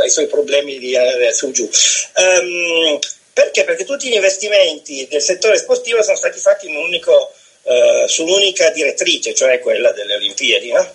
ai 0.00 0.10
suoi 0.10 0.26
problemi 0.26 0.78
di 0.78 0.94
eh, 0.94 1.32
su 1.32 1.50
giù. 1.50 1.68
Um, 2.16 2.98
perché? 3.32 3.64
Perché 3.64 3.84
tutti 3.84 4.08
gli 4.08 4.14
investimenti 4.14 5.06
del 5.10 5.22
settore 5.22 5.58
sportivo 5.58 6.02
sono 6.02 6.16
stati 6.16 6.38
fatti 6.38 6.68
in 6.68 6.76
un 6.76 6.84
unico, 6.84 7.32
uh, 7.62 8.06
su 8.06 8.22
un'unica 8.24 8.70
direttrice, 8.70 9.34
cioè 9.34 9.58
quella 9.58 9.92
delle 9.92 10.14
Olimpiadi. 10.14 10.70
No? 10.70 10.94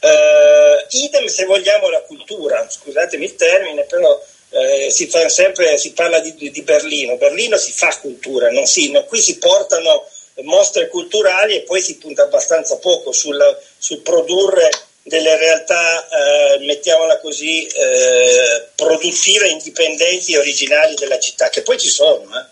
Uh, 0.00 0.96
idem 0.96 1.26
se 1.26 1.44
vogliamo 1.44 1.88
la 1.88 2.00
cultura, 2.02 2.66
scusatemi 2.68 3.24
il 3.24 3.36
termine, 3.36 3.84
però 3.84 4.22
eh, 4.50 4.90
si, 4.90 5.08
sempre, 5.28 5.78
si, 5.78 5.92
parla 5.92 6.18
di, 6.20 6.34
di, 6.34 6.62
Berlino, 6.62 7.16
Berlino 7.16 7.56
si 7.56 7.72
fa 7.72 7.96
cultura, 8.00 8.50
si, 8.64 8.90
no, 8.90 9.04
qui 9.04 9.20
si 9.20 9.38
portano 9.38 10.08
mostre 10.42 10.88
culturali 10.88 11.56
e 11.56 11.62
poi 11.62 11.80
si 11.80 11.98
punta 11.98 12.22
abbastanza 12.22 12.76
poco 12.78 13.12
sul, 13.12 13.38
sul 13.78 14.00
produrre 14.00 14.70
delle 15.02 15.36
realtà, 15.36 16.08
eh, 16.08 16.58
mettiamola 16.60 17.18
così, 17.18 17.66
eh, 17.66 18.68
produttive, 18.74 19.48
indipendenti 19.48 20.34
e 20.34 20.38
originali 20.38 20.94
della 20.94 21.18
città, 21.18 21.48
che 21.48 21.62
poi 21.62 21.78
ci 21.78 21.88
sono, 21.88 22.38
eh? 22.38 22.44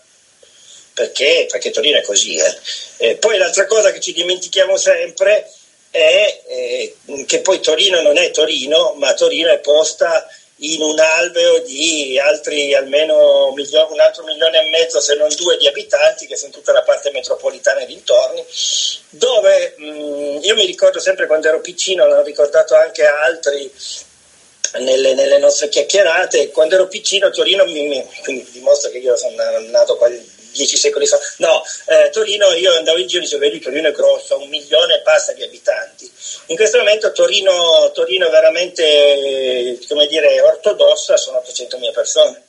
perché? 0.93 1.47
perché 1.49 1.69
Torino 1.71 1.97
è 1.97 2.01
così. 2.01 2.37
Eh. 2.97 3.15
poi 3.15 3.37
l'altra 3.37 3.65
cosa 3.65 3.91
che 3.91 4.01
ci 4.01 4.13
dimentichiamo 4.13 4.75
sempre 4.75 5.49
è 5.91 6.41
eh, 6.47 6.95
che 7.25 7.39
poi 7.39 7.59
Torino 7.61 8.01
non 8.01 8.17
è 8.17 8.31
Torino, 8.31 8.93
ma 8.97 9.13
Torino 9.13 9.51
è 9.51 9.59
posta 9.59 10.27
in 10.61 10.81
un 10.81 10.99
alveo 10.99 11.59
di 11.59 12.19
altri 12.19 12.73
almeno 12.73 13.51
milio- 13.53 13.87
un 13.91 13.99
altro 13.99 14.23
milione 14.23 14.59
e 14.59 14.69
mezzo, 14.69 14.99
se 14.99 15.15
non 15.15 15.29
due, 15.35 15.57
di 15.57 15.67
abitanti, 15.67 16.27
che 16.27 16.35
sono 16.35 16.51
tutta 16.51 16.73
la 16.73 16.81
parte 16.81 17.11
metropolitana 17.11 17.81
e 17.81 17.85
dintorni, 17.85 18.43
dove 19.09 19.73
mh, 19.75 19.83
mm, 19.83 20.37
io 20.41 20.55
mi 20.55 20.65
ricordo 20.65 20.99
sempre 20.99 21.27
quando 21.27 21.47
ero 21.47 21.61
piccino, 21.61 22.05
l'hanno 22.05 22.23
ricordato 22.23 22.75
anche 22.75 23.05
altri 23.05 23.71
nelle, 24.79 25.13
nelle, 25.13 25.37
nostre 25.37 25.69
chiacchierate, 25.69 26.49
quando 26.49 26.75
ero 26.75 26.87
piccino 26.87 27.29
Torino 27.29 27.63
mi, 27.65 27.87
mi 27.87 28.07
quindi 28.21 28.47
dimostra 28.51 28.89
che 28.89 28.97
io 28.99 29.15
sono 29.15 29.35
nato 29.69 29.95
quasi 29.95 30.38
dieci 30.59 30.77
secoli 30.77 31.05
fa. 31.05 31.19
No, 31.37 31.63
eh, 31.87 32.09
Torino, 32.11 32.51
io 32.53 32.75
andavo 32.75 32.97
in 32.97 33.07
giro 33.07 33.21
e 33.21 33.23
dicevo, 33.23 33.41
vedi, 33.41 33.59
Torino 33.59 33.87
è 33.87 33.91
grosso, 33.91 34.39
un 34.39 34.49
milione 34.49 34.95
e 34.95 35.01
passa 35.01 35.31
di 35.33 35.43
abitanti. 35.43 36.11
In 36.47 36.55
questo 36.55 36.77
momento 36.77 37.11
Torino, 37.11 37.91
Torino 37.93 38.29
veramente, 38.29 39.79
come 39.87 40.07
dire, 40.07 40.41
ortodossa, 40.41 41.15
sono 41.17 41.41
800.000 41.45 41.91
persone. 41.93 42.43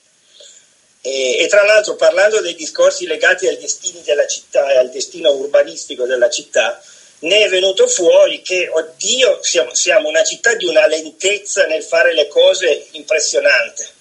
E, 1.03 1.39
e, 1.39 1.47
tra 1.47 1.65
l'altro 1.65 1.97
parlando 1.97 2.41
dei 2.41 2.55
discorsi 2.55 3.07
legati 3.07 3.47
ai 3.47 3.57
destini 3.57 4.03
della 4.03 4.27
città 4.27 4.71
e 4.71 4.77
al 4.77 4.91
destino 4.91 5.31
urbanistico 5.31 6.05
della 6.05 6.29
città, 6.29 6.83
ne 7.21 7.45
è 7.45 7.49
venuto 7.49 7.87
fuori 7.87 8.43
che, 8.43 8.69
oddio, 8.71 9.39
siamo, 9.43 9.75
siamo 9.75 10.09
una 10.09 10.25
città 10.25 10.55
di 10.55 10.67
una 10.67 10.87
lentezza 10.87 11.67
nel 11.67 11.83
fare 11.83 12.13
le 12.13 12.29
cose 12.29 12.89
impressionante 12.93 13.99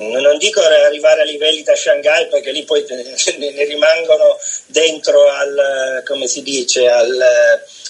non 0.00 0.38
dico 0.38 0.60
arrivare 0.60 1.22
a 1.22 1.24
livelli 1.24 1.62
da 1.62 1.76
Shanghai 1.76 2.26
perché 2.28 2.52
lì 2.52 2.64
poi 2.64 2.84
ne 2.88 3.64
rimangono 3.64 4.38
dentro 4.66 5.28
al, 5.28 6.02
come 6.06 6.26
si 6.26 6.42
dice, 6.42 6.88
al, 6.88 7.22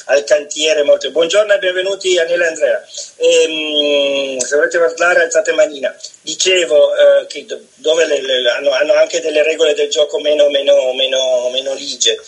al 0.06 0.24
cantiere 0.24 0.82
molto. 0.82 1.10
Buongiorno 1.10 1.52
e 1.52 1.58
benvenuti 1.58 2.18
Anela 2.18 2.44
e 2.44 2.48
Andrea. 2.48 2.86
Ehm, 3.16 4.38
se 4.38 4.56
volete 4.56 4.78
parlare 4.78 5.22
alzate 5.22 5.52
manina. 5.52 5.94
Dicevo 6.20 6.94
eh, 6.94 7.26
che 7.26 7.46
dove 7.76 8.06
le, 8.06 8.20
le, 8.20 8.50
hanno, 8.50 8.70
hanno, 8.72 8.94
anche 8.94 9.20
delle 9.20 9.44
regole 9.44 9.74
del 9.74 9.88
gioco 9.88 10.18
meno, 10.18 10.48
meno, 10.48 10.92
meno, 10.94 11.48
meno 11.50 11.74
ligie, 11.74 12.20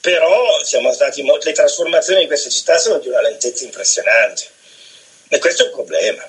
però 0.00 0.62
siamo 0.64 0.92
stati 0.92 1.24
le 1.24 1.52
trasformazioni 1.52 2.20
di 2.20 2.26
queste 2.26 2.50
città 2.50 2.76
sono 2.76 2.98
di 2.98 3.08
una 3.08 3.22
lentezza 3.22 3.64
impressionante 3.64 4.44
e 5.28 5.38
questo 5.38 5.62
è 5.62 5.66
un 5.66 5.72
problema. 5.72 6.28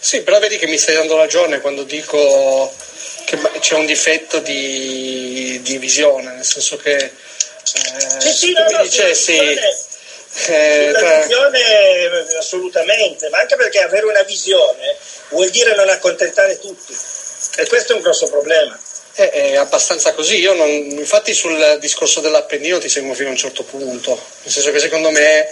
Sì, 0.00 0.22
però 0.22 0.38
vedi 0.38 0.56
che 0.56 0.66
mi 0.66 0.78
stai 0.78 0.94
dando 0.94 1.16
ragione 1.16 1.60
quando 1.60 1.82
dico 1.82 2.72
che 3.26 3.38
c'è 3.60 3.74
un 3.74 3.84
difetto 3.84 4.38
di, 4.38 5.60
di 5.62 5.76
visione, 5.76 6.32
nel 6.32 6.44
senso 6.44 6.78
che 6.78 6.96
eh, 6.96 7.12
sì, 8.18 8.32
sì, 8.32 8.52
no, 8.52 8.66
no, 8.68 8.82
dicessi, 8.82 9.36
eh, 9.36 10.90
la 10.90 11.20
visione 11.20 11.60
assolutamente, 12.38 13.28
ma 13.28 13.38
anche 13.40 13.56
perché 13.56 13.80
avere 13.80 14.06
una 14.06 14.22
visione 14.22 14.96
vuol 15.28 15.50
dire 15.50 15.74
non 15.74 15.88
accontentare 15.88 16.58
tutti 16.58 16.96
e 17.56 17.66
questo 17.66 17.92
è 17.92 17.96
un 17.96 18.02
grosso 18.02 18.28
problema. 18.28 18.78
È, 19.12 19.28
è 19.28 19.56
abbastanza 19.56 20.14
così, 20.14 20.38
io 20.38 20.54
non, 20.54 20.68
infatti 20.68 21.34
sul 21.34 21.76
discorso 21.78 22.20
dell'Appennino 22.20 22.78
ti 22.78 22.88
seguo 22.88 23.12
fino 23.12 23.28
a 23.28 23.32
un 23.32 23.36
certo 23.36 23.64
punto, 23.64 24.20
nel 24.42 24.52
senso 24.52 24.70
che 24.70 24.78
secondo 24.78 25.10
me 25.10 25.48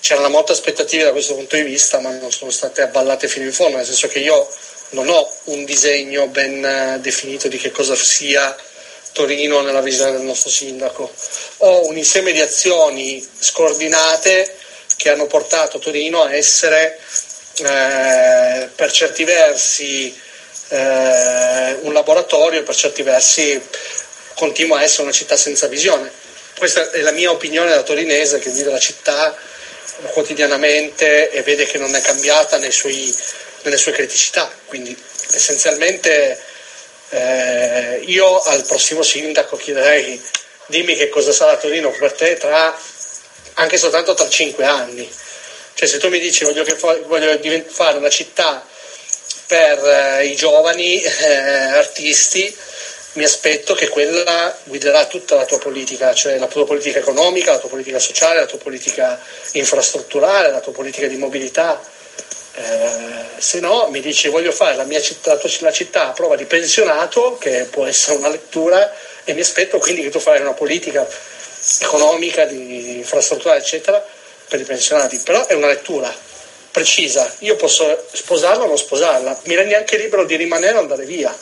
c'erano 0.00 0.28
molte 0.28 0.52
aspettative 0.52 1.04
da 1.04 1.12
questo 1.12 1.34
punto 1.34 1.56
di 1.56 1.62
vista, 1.62 2.00
ma 2.00 2.10
non 2.10 2.32
sono 2.32 2.50
state 2.50 2.82
avvallate 2.82 3.28
fino 3.28 3.44
in 3.44 3.52
fondo, 3.52 3.76
nel 3.76 3.86
senso 3.86 4.08
che 4.08 4.18
io 4.18 4.48
non 4.90 5.08
ho 5.08 5.32
un 5.44 5.64
disegno 5.64 6.26
ben 6.28 6.64
eh, 6.64 6.98
definito 7.00 7.48
di 7.48 7.58
che 7.58 7.70
cosa 7.70 7.94
sia 7.94 8.56
Torino 9.12 9.60
nella 9.60 9.80
visione 9.80 10.12
del 10.12 10.22
nostro 10.22 10.50
sindaco. 10.50 11.10
Ho 11.58 11.86
un 11.86 11.96
insieme 11.96 12.32
di 12.32 12.40
azioni 12.40 13.26
scordinate 13.38 14.56
che 14.96 15.10
hanno 15.10 15.26
portato 15.26 15.78
Torino 15.78 16.22
a 16.22 16.34
essere 16.34 16.98
eh, 17.58 18.68
per 18.74 18.90
certi 18.90 19.24
versi 19.24 20.14
eh, 20.68 21.76
un 21.80 21.92
laboratorio 21.92 22.62
per 22.62 22.74
certi 22.74 23.02
versi 23.02 23.60
continua 24.34 24.78
a 24.78 24.82
essere 24.82 25.02
una 25.02 25.12
città 25.12 25.36
senza 25.36 25.66
visione. 25.66 26.10
Questa 26.56 26.90
è 26.90 27.00
la 27.00 27.12
mia 27.12 27.30
opinione 27.30 27.70
da 27.70 27.82
torinese 27.82 28.38
che 28.38 28.50
vive 28.50 28.70
la 28.70 28.78
città 28.78 29.36
quotidianamente 30.12 31.30
e 31.30 31.42
vede 31.42 31.66
che 31.66 31.78
non 31.78 31.94
è 31.94 32.00
cambiata 32.00 32.58
suoi, 32.70 33.14
nelle 33.62 33.76
sue 33.76 33.92
criticità. 33.92 34.50
Quindi 34.66 34.96
essenzialmente 35.32 36.38
eh, 37.10 38.00
io 38.06 38.40
al 38.42 38.64
prossimo 38.64 39.02
sindaco 39.02 39.56
chiederei 39.56 40.20
dimmi 40.66 40.96
che 40.96 41.08
cosa 41.08 41.32
sarà 41.32 41.56
Torino 41.56 41.90
per 41.90 42.12
te 42.12 42.36
tra 42.36 42.78
anche 43.54 43.76
soltanto 43.76 44.14
tra 44.14 44.28
cinque 44.28 44.64
anni. 44.64 45.10
Cioè 45.74 45.88
se 45.88 45.98
tu 45.98 46.08
mi 46.08 46.18
dici 46.18 46.44
voglio, 46.44 46.62
che, 46.62 46.74
voglio 46.74 47.38
fare 47.68 47.98
una 47.98 48.10
città 48.10 48.66
per 49.46 49.84
eh, 49.84 50.26
i 50.26 50.36
giovani 50.36 51.02
eh, 51.02 51.34
artisti, 51.34 52.54
mi 53.12 53.24
aspetto 53.24 53.74
che 53.74 53.88
quella 53.88 54.56
guiderà 54.64 55.06
tutta 55.06 55.34
la 55.34 55.44
tua 55.44 55.58
politica, 55.58 56.14
cioè 56.14 56.38
la 56.38 56.46
tua 56.46 56.64
politica 56.64 57.00
economica, 57.00 57.52
la 57.52 57.58
tua 57.58 57.68
politica 57.68 57.98
sociale, 57.98 58.38
la 58.38 58.46
tua 58.46 58.58
politica 58.58 59.20
infrastrutturale, 59.52 60.50
la 60.50 60.60
tua 60.60 60.72
politica 60.72 61.08
di 61.08 61.16
mobilità. 61.16 61.80
Eh, 62.54 63.38
se 63.38 63.58
no 63.58 63.88
mi 63.90 64.00
dici 64.00 64.28
voglio 64.28 64.52
fare 64.52 64.76
la 64.76 64.84
mia 64.84 65.00
città, 65.00 65.40
la 65.60 65.72
città 65.72 66.08
a 66.08 66.12
prova 66.12 66.36
di 66.36 66.44
pensionato, 66.44 67.36
che 67.38 67.66
può 67.68 67.84
essere 67.84 68.18
una 68.18 68.28
lettura, 68.28 68.94
e 69.24 69.34
mi 69.34 69.40
aspetto 69.40 69.78
quindi 69.78 70.02
che 70.02 70.10
tu 70.10 70.20
farai 70.20 70.42
una 70.42 70.52
politica 70.52 71.06
economica, 71.80 72.44
di 72.44 72.98
infrastrutturale, 72.98 73.58
eccetera, 73.58 74.04
per 74.46 74.60
i 74.60 74.64
pensionati. 74.64 75.18
Però 75.24 75.46
è 75.46 75.54
una 75.54 75.66
lettura 75.66 76.14
precisa. 76.70 77.28
Io 77.40 77.56
posso 77.56 78.06
sposarla 78.12 78.62
o 78.62 78.68
non 78.68 78.78
sposarla, 78.78 79.40
mi 79.44 79.56
rendi 79.56 79.74
anche 79.74 79.96
libero 79.96 80.24
di 80.24 80.36
rimanere 80.36 80.76
o 80.76 80.80
andare 80.80 81.04
via 81.04 81.36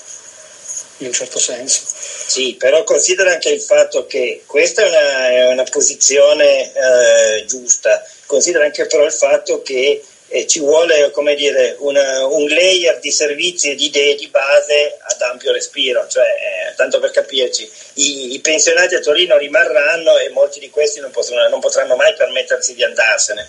in 0.99 1.07
un 1.07 1.13
certo 1.13 1.39
senso. 1.39 1.81
Sì, 1.85 2.57
però 2.59 2.85
considera 2.85 3.33
anche 3.33 3.51
il 3.51 3.61
fatto 3.61 4.07
che 4.07 4.43
questa 4.47 4.83
è 4.83 4.89
una, 4.89 5.29
è 5.31 5.47
una 5.53 5.65
posizione 5.65 6.73
eh, 6.73 7.45
giusta, 7.47 8.05
considera 8.27 8.65
anche 8.65 8.87
però 8.87 9.05
il 9.05 9.13
fatto 9.13 9.63
che 9.63 10.03
eh, 10.31 10.47
ci 10.47 10.61
vuole 10.61 11.11
dire, 11.35 11.77
una, 11.79 12.27
un 12.27 12.47
layer 12.49 12.99
di 13.01 13.11
servizi 13.11 13.71
e 13.71 13.75
di 13.75 13.87
idee 13.87 14.15
di 14.15 14.29
base 14.29 14.99
ad 15.01 15.21
ampio 15.23 15.53
respiro, 15.53 16.07
cioè, 16.07 16.25
eh, 16.25 16.75
tanto 16.75 17.01
per 17.01 17.11
capirci, 17.11 17.69
i, 17.95 18.35
i, 18.35 18.41
pensionati 18.41 18.95
a 18.95 19.01
Torino 19.01 19.39
rimarranno 19.39 20.19
e 20.19 20.29
molti 20.29 20.61
di 20.61 20.69
questi 20.69 21.01
non, 21.01 21.11
possono, 21.11 21.49
non 21.49 21.61
potranno 21.61 21.97
mai 21.97 22.15
permettersi 22.15 22.75
di 22.75 22.85
andarsene. 22.85 23.49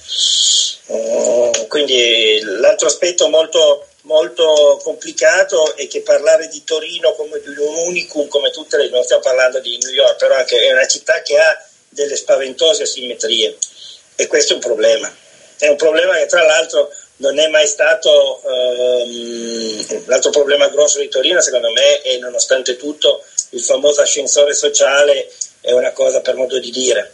Mm, 0.91 1.67
quindi 1.67 2.39
l'altro 2.43 2.87
aspetto 2.87 3.27
molto 3.27 3.88
molto 4.09 4.79
complicato 4.81 5.75
e 5.75 5.85
che 5.85 6.01
parlare 6.01 6.47
di 6.47 6.63
Torino 6.63 7.13
come 7.13 7.39
di 7.39 7.47
un 7.59 7.75
unicum 7.85 8.27
come 8.27 8.49
tutte 8.49 8.77
le 8.77 8.89
non 8.89 9.03
stiamo 9.03 9.21
parlando 9.21 9.59
di 9.59 9.77
New 9.77 9.91
York 9.91 10.15
però 10.17 10.35
è 10.35 10.71
una 10.71 10.87
città 10.87 11.21
che 11.21 11.37
ha 11.37 11.63
delle 11.87 12.15
spaventose 12.15 12.83
asimmetrie 12.83 13.55
e 14.15 14.27
questo 14.27 14.53
è 14.53 14.55
un 14.55 14.61
problema. 14.61 15.15
È 15.57 15.67
un 15.67 15.75
problema 15.75 16.17
che 16.17 16.25
tra 16.25 16.43
l'altro 16.43 16.91
non 17.17 17.37
è 17.37 17.47
mai 17.49 17.67
stato 17.67 18.41
ehm, 18.41 20.05
l'altro 20.07 20.31
problema 20.31 20.69
grosso 20.69 20.99
di 20.99 21.09
Torino 21.09 21.41
secondo 21.41 21.69
me 21.71 22.01
è 22.01 22.17
nonostante 22.17 22.77
tutto 22.77 23.23
il 23.51 23.61
famoso 23.61 24.01
ascensore 24.01 24.53
sociale 24.53 25.31
è 25.61 25.71
una 25.71 25.91
cosa 25.91 26.21
per 26.21 26.35
modo 26.35 26.57
di 26.59 26.71
dire 26.71 27.13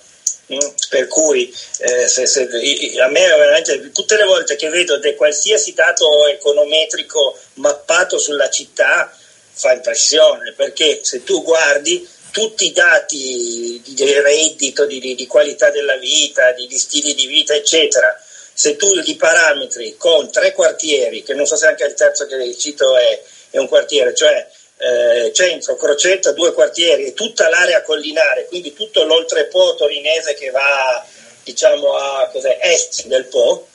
per 0.89 1.07
cui 1.07 1.53
eh, 1.79 2.07
se, 2.07 2.25
se, 2.27 2.43
a 2.43 3.07
me 3.07 3.27
veramente 3.27 3.91
tutte 3.91 4.15
le 4.15 4.25
volte 4.25 4.55
che 4.55 4.69
vedo 4.69 4.97
de 4.97 5.15
qualsiasi 5.15 5.73
dato 5.73 6.27
econometrico 6.27 7.37
mappato 7.55 8.19
sulla 8.19 8.49
città 8.49 9.11
fa 9.53 9.73
impressione 9.73 10.53
perché 10.53 10.99
se 11.03 11.23
tu 11.23 11.41
guardi 11.41 12.07
tutti 12.35 12.65
i 12.65 12.73
dati 12.73 13.81
di 13.85 14.19
reddito, 14.19 14.85
di, 14.85 14.99
di, 14.99 15.15
di 15.15 15.25
qualità 15.25 15.69
della 15.69 15.95
vita, 15.95 16.51
di, 16.51 16.67
di, 16.67 16.77
stili 16.77 17.13
di 17.13 17.27
vita, 17.27 17.53
eccetera, 17.53 18.21
se 18.51 18.75
tu 18.75 18.93
li 18.93 19.15
parametri 19.15 19.95
con 19.97 20.29
tre 20.29 20.51
quartieri, 20.51 21.23
che 21.23 21.33
non 21.33 21.45
so 21.45 21.55
se 21.55 21.67
anche 21.67 21.85
il 21.85 21.93
terzo 21.93 22.25
che 22.25 22.57
cito 22.57 22.97
è, 22.97 23.21
è 23.51 23.57
un 23.57 23.69
quartiere, 23.69 24.13
cioè 24.13 24.45
eh, 24.77 25.31
centro, 25.33 25.75
Crocetta, 25.75 26.31
due 26.31 26.53
quartieri 26.53 27.05
e 27.05 27.13
tutta 27.13 27.49
l'area 27.49 27.81
collinare, 27.81 28.45
quindi 28.45 28.73
tutto 28.73 29.03
l'oltrepo 29.03 29.75
torinese 29.75 30.33
che 30.33 30.49
va 30.49 31.05
diciamo 31.43 31.95
a 31.95 32.29
est 32.61 33.05
del 33.05 33.25
Po, 33.25 33.67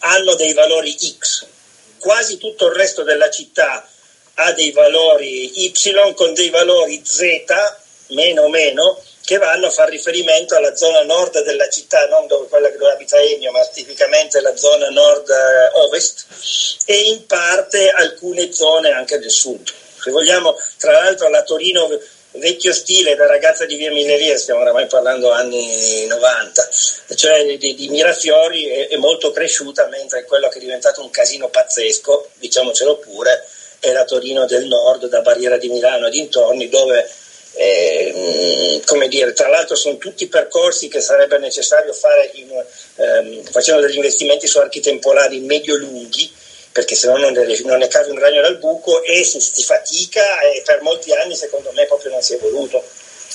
hanno 0.00 0.34
dei 0.34 0.52
valori 0.52 0.96
X. 0.98 1.46
Quasi 1.98 2.36
tutto 2.36 2.66
il 2.66 2.74
resto 2.74 3.04
della 3.04 3.30
città 3.30 3.88
ha 4.34 4.52
dei 4.52 4.72
valori 4.72 5.64
Y 5.64 5.72
con 6.14 6.34
dei 6.34 6.50
valori 6.50 7.00
Z, 7.04 7.44
meno 8.08 8.48
meno, 8.48 9.00
che 9.24 9.38
vanno 9.38 9.66
a 9.66 9.70
far 9.70 9.88
riferimento 9.88 10.56
alla 10.56 10.74
zona 10.74 11.02
nord 11.02 11.44
della 11.44 11.68
città, 11.68 12.06
non 12.06 12.26
dove, 12.26 12.48
quella 12.48 12.68
dove 12.70 12.90
abita 12.90 13.20
Ennio, 13.20 13.52
ma 13.52 13.64
tipicamente 13.66 14.40
la 14.40 14.56
zona 14.56 14.88
nord-ovest, 14.88 16.26
e 16.86 16.96
in 17.02 17.24
parte 17.26 17.90
alcune 17.90 18.52
zone 18.52 18.90
anche 18.90 19.18
del 19.20 19.30
sud 19.30 19.72
se 20.02 20.10
vogliamo, 20.10 20.56
tra 20.78 20.92
l'altro 20.92 21.28
la 21.28 21.42
Torino 21.42 21.88
vecchio 22.32 22.72
stile 22.72 23.14
da 23.14 23.26
ragazza 23.26 23.66
di 23.66 23.76
via 23.76 23.92
Mineria, 23.92 24.36
stiamo 24.38 24.60
oramai 24.60 24.86
parlando 24.86 25.30
anni 25.30 26.06
90, 26.06 26.68
cioè 27.14 27.56
di, 27.56 27.74
di 27.74 27.88
Mirafiori 27.88 28.66
è, 28.66 28.88
è, 28.88 28.96
molto 28.96 29.30
cresciuta, 29.30 29.86
mentre 29.86 30.24
quello 30.24 30.48
che 30.48 30.58
è 30.58 30.60
diventato 30.60 31.02
un 31.02 31.10
casino 31.10 31.48
pazzesco, 31.48 32.30
diciamocelo 32.38 32.96
pure, 32.96 33.46
è 33.78 33.92
la 33.92 34.04
Torino 34.04 34.46
del 34.46 34.66
Nord, 34.66 35.06
da 35.06 35.20
Barriera 35.20 35.56
di 35.56 35.68
Milano 35.68 36.06
e 36.06 36.10
dintorni, 36.10 36.68
dove 36.68 37.08
eh, 37.54 38.80
come 38.86 39.08
dire, 39.08 39.32
tra 39.34 39.48
l'altro 39.48 39.76
sono 39.76 39.98
tutti 39.98 40.26
percorsi 40.26 40.88
che 40.88 41.00
sarebbe 41.00 41.38
necessario 41.38 41.92
fare 41.92 42.30
in, 42.34 42.48
ehm, 42.96 43.42
facendo 43.44 43.82
degli 43.82 43.96
investimenti 43.96 44.46
su 44.46 44.58
archi 44.58 44.80
temporali 44.80 45.40
medio-lunghi 45.40 46.40
perché 46.72 46.94
se 46.94 47.06
no 47.06 47.16
non 47.18 47.32
ne, 47.32 47.60
non 47.64 47.78
ne 47.78 47.88
cavi 47.88 48.10
un 48.10 48.18
ragno 48.18 48.40
dal 48.40 48.58
buco 48.58 49.02
e 49.02 49.22
si, 49.24 49.40
si, 49.40 49.62
fatica 49.62 50.40
e 50.40 50.62
per 50.64 50.80
molti 50.80 51.12
anni 51.12 51.36
secondo 51.36 51.70
me 51.72 51.84
proprio 51.86 52.10
non 52.12 52.22
si 52.22 52.34
è 52.34 52.38
voluto 52.38 52.82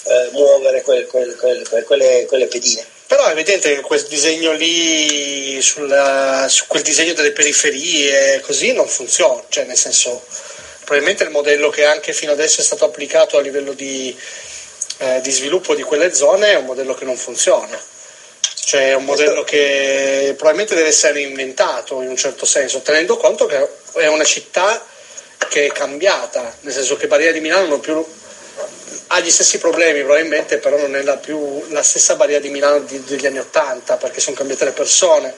eh, 0.06 0.30
muovere 0.32 0.82
quel, 0.82 1.06
quel, 1.06 1.36
quel, 1.36 1.84
quelle, 1.84 2.26
quelle, 2.28 2.48
pedine. 2.48 2.86
Però 3.06 3.26
è 3.28 3.32
evidente 3.32 3.76
che 3.76 3.82
quel 3.82 4.04
disegno 4.04 4.52
lì, 4.54 5.62
sulla, 5.62 6.48
su 6.50 6.66
quel 6.68 6.82
disegno 6.82 7.14
delle 7.14 7.32
periferie, 7.32 8.42
così 8.42 8.74
non 8.74 8.88
funziona, 8.88 9.42
cioè 9.48 9.64
nel 9.66 9.78
senso, 9.78 10.26
probabilmente 10.84 11.24
il 11.24 11.30
modello 11.30 11.70
che 11.70 11.86
anche 11.86 12.14
fino 12.14 12.34
adesso 12.34 12.60
è 12.60 12.64
stato 12.64 12.86
applicato 12.86 13.38
a 13.38 13.42
livello 13.42 13.74
di, 13.74 14.18
eh, 14.98 15.22
di 15.22 15.32
sviluppo 15.32 15.74
di 15.74 15.84
quelle 15.84 16.14
zone 16.14 16.52
è 16.52 16.56
un 16.56 16.66
modello 16.66 16.94
che 16.94 17.06
non 17.06 17.16
funziona 17.16 17.80
cioè 18.68 18.90
è 18.90 18.96
un 18.96 19.06
modello 19.06 19.46
che 19.46 20.34
probabilmente 20.36 20.76
deve 20.76 20.90
essere 20.90 21.22
inventato 21.22 22.02
in 22.02 22.10
un 22.10 22.18
certo 22.18 22.46
senso, 22.46 22.82
tenendo 22.82 23.16
conto 23.16 23.46
che 23.46 23.66
è 23.94 24.08
una 24.08 24.26
città 24.26 24.86
che 25.48 25.68
è 25.68 25.72
cambiata, 25.72 26.54
nel 26.60 26.74
senso 26.74 26.98
che 26.98 27.08
Barriera 27.08 27.32
di 27.32 27.40
Milano 27.40 27.80
più 27.80 28.06
ha 29.08 29.20
gli 29.22 29.32
stessi 29.32 29.58
problemi 29.58 30.02
probabilmente, 30.02 30.58
però 30.58 30.76
non 30.76 30.98
è 30.98 31.02
la, 31.04 31.16
più, 31.16 31.64
la 31.70 31.82
stessa 31.82 32.18
Barriera 32.18 32.42
di 32.42 32.50
Milano 32.50 32.80
di, 32.80 33.02
degli 33.06 33.26
anni 33.26 33.40
Ottanta, 33.40 33.96
perché 33.96 34.20
sono 34.20 34.36
cambiate 34.36 34.66
le 34.66 34.74
persone, 34.74 35.34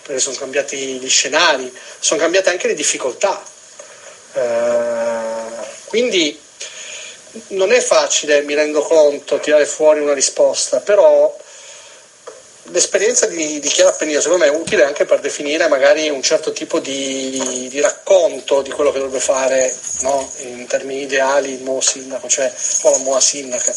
perché 0.00 0.18
sono 0.18 0.36
cambiati 0.36 0.78
gli 0.78 1.10
scenari, 1.10 1.70
sono 1.98 2.20
cambiate 2.20 2.48
anche 2.48 2.68
le 2.68 2.74
difficoltà. 2.74 3.44
Uh, 4.32 5.62
quindi 5.88 6.40
non 7.48 7.70
è 7.70 7.80
facile, 7.80 8.40
mi 8.40 8.54
rendo 8.54 8.80
conto, 8.80 9.40
tirare 9.40 9.66
fuori 9.66 10.00
una 10.00 10.14
risposta, 10.14 10.80
però 10.80 11.36
l'esperienza 12.70 13.26
di, 13.26 13.58
di 13.58 13.68
Chiara 13.68 13.90
Appennino 13.90 14.20
secondo 14.20 14.44
me 14.44 14.50
è 14.50 14.54
utile 14.54 14.84
anche 14.84 15.04
per 15.04 15.20
definire 15.20 15.66
magari 15.68 16.08
un 16.08 16.22
certo 16.22 16.52
tipo 16.52 16.78
di, 16.78 17.68
di 17.68 17.80
racconto 17.80 18.62
di 18.62 18.70
quello 18.70 18.92
che 18.92 18.98
dovrebbe 18.98 19.22
fare 19.22 19.74
no? 20.02 20.30
in 20.38 20.66
termini 20.66 21.02
ideali 21.02 21.54
il 21.54 21.62
nuovo 21.62 21.80
sindaco, 21.80 22.28
cioè 22.28 22.52
o 22.82 22.90
la 22.90 22.98
nuova 22.98 23.20
sindaca. 23.20 23.74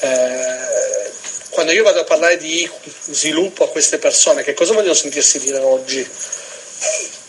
Eh, 0.00 1.10
quando 1.50 1.72
io 1.72 1.82
vado 1.82 2.00
a 2.00 2.04
parlare 2.04 2.38
di 2.38 2.68
sviluppo 3.10 3.64
a 3.64 3.68
queste 3.68 3.98
persone, 3.98 4.42
che 4.42 4.54
cosa 4.54 4.72
vogliono 4.72 4.94
sentirsi 4.94 5.38
dire 5.38 5.58
oggi? 5.58 6.06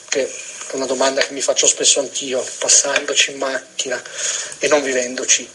Che 0.10 0.24
è 0.24 0.76
una 0.76 0.86
domanda 0.86 1.22
che 1.22 1.34
mi 1.34 1.42
faccio 1.42 1.68
spesso 1.68 2.00
anch'io, 2.00 2.44
passandoci 2.58 3.32
in 3.32 3.38
macchina 3.38 4.02
e 4.60 4.68
non 4.68 4.82
vivendoci. 4.82 5.48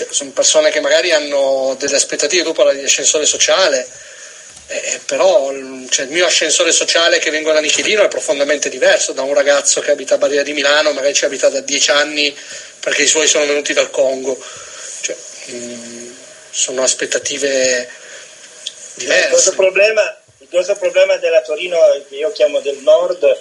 Cioè, 0.00 0.08
sono 0.12 0.30
persone 0.30 0.70
che 0.70 0.80
magari 0.80 1.12
hanno 1.12 1.76
delle 1.78 1.96
aspettative, 1.96 2.42
tu 2.42 2.52
parli 2.52 2.78
di 2.78 2.84
ascensore 2.86 3.26
sociale, 3.26 3.86
eh, 4.68 5.00
però 5.04 5.52
cioè, 5.90 6.06
il 6.06 6.10
mio 6.10 6.24
ascensore 6.24 6.72
sociale 6.72 7.18
che 7.18 7.28
vengo 7.28 7.52
da 7.52 7.60
Nichilino 7.60 8.02
è 8.02 8.08
profondamente 8.08 8.70
diverso 8.70 9.12
da 9.12 9.20
un 9.20 9.34
ragazzo 9.34 9.82
che 9.82 9.90
abita 9.90 10.14
a 10.14 10.18
Badia 10.18 10.42
di 10.42 10.54
Milano, 10.54 10.94
magari 10.94 11.12
ci 11.12 11.26
abita 11.26 11.50
da 11.50 11.60
dieci 11.60 11.90
anni 11.90 12.34
perché 12.80 13.02
i 13.02 13.06
suoi 13.06 13.26
sono 13.26 13.44
venuti 13.44 13.74
dal 13.74 13.90
Congo. 13.90 14.42
Cioè, 15.02 15.16
mh, 15.46 15.56
mm, 15.56 16.12
sono 16.48 16.82
aspettative 16.82 17.86
diverse. 18.94 19.24
Il 19.24 19.30
grosso, 19.32 19.54
problema, 19.54 20.18
il 20.38 20.46
grosso 20.48 20.76
problema 20.76 21.16
della 21.16 21.42
Torino 21.42 21.78
che 22.08 22.16
io 22.16 22.32
chiamo 22.32 22.60
del 22.60 22.78
nord 22.78 23.38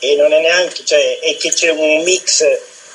e 0.00 0.16
non 0.16 0.32
è 0.32 0.40
neanche, 0.40 0.84
cioè, 0.84 1.20
è 1.20 1.36
che 1.36 1.52
c'è 1.52 1.70
un 1.70 2.02
mix 2.02 2.44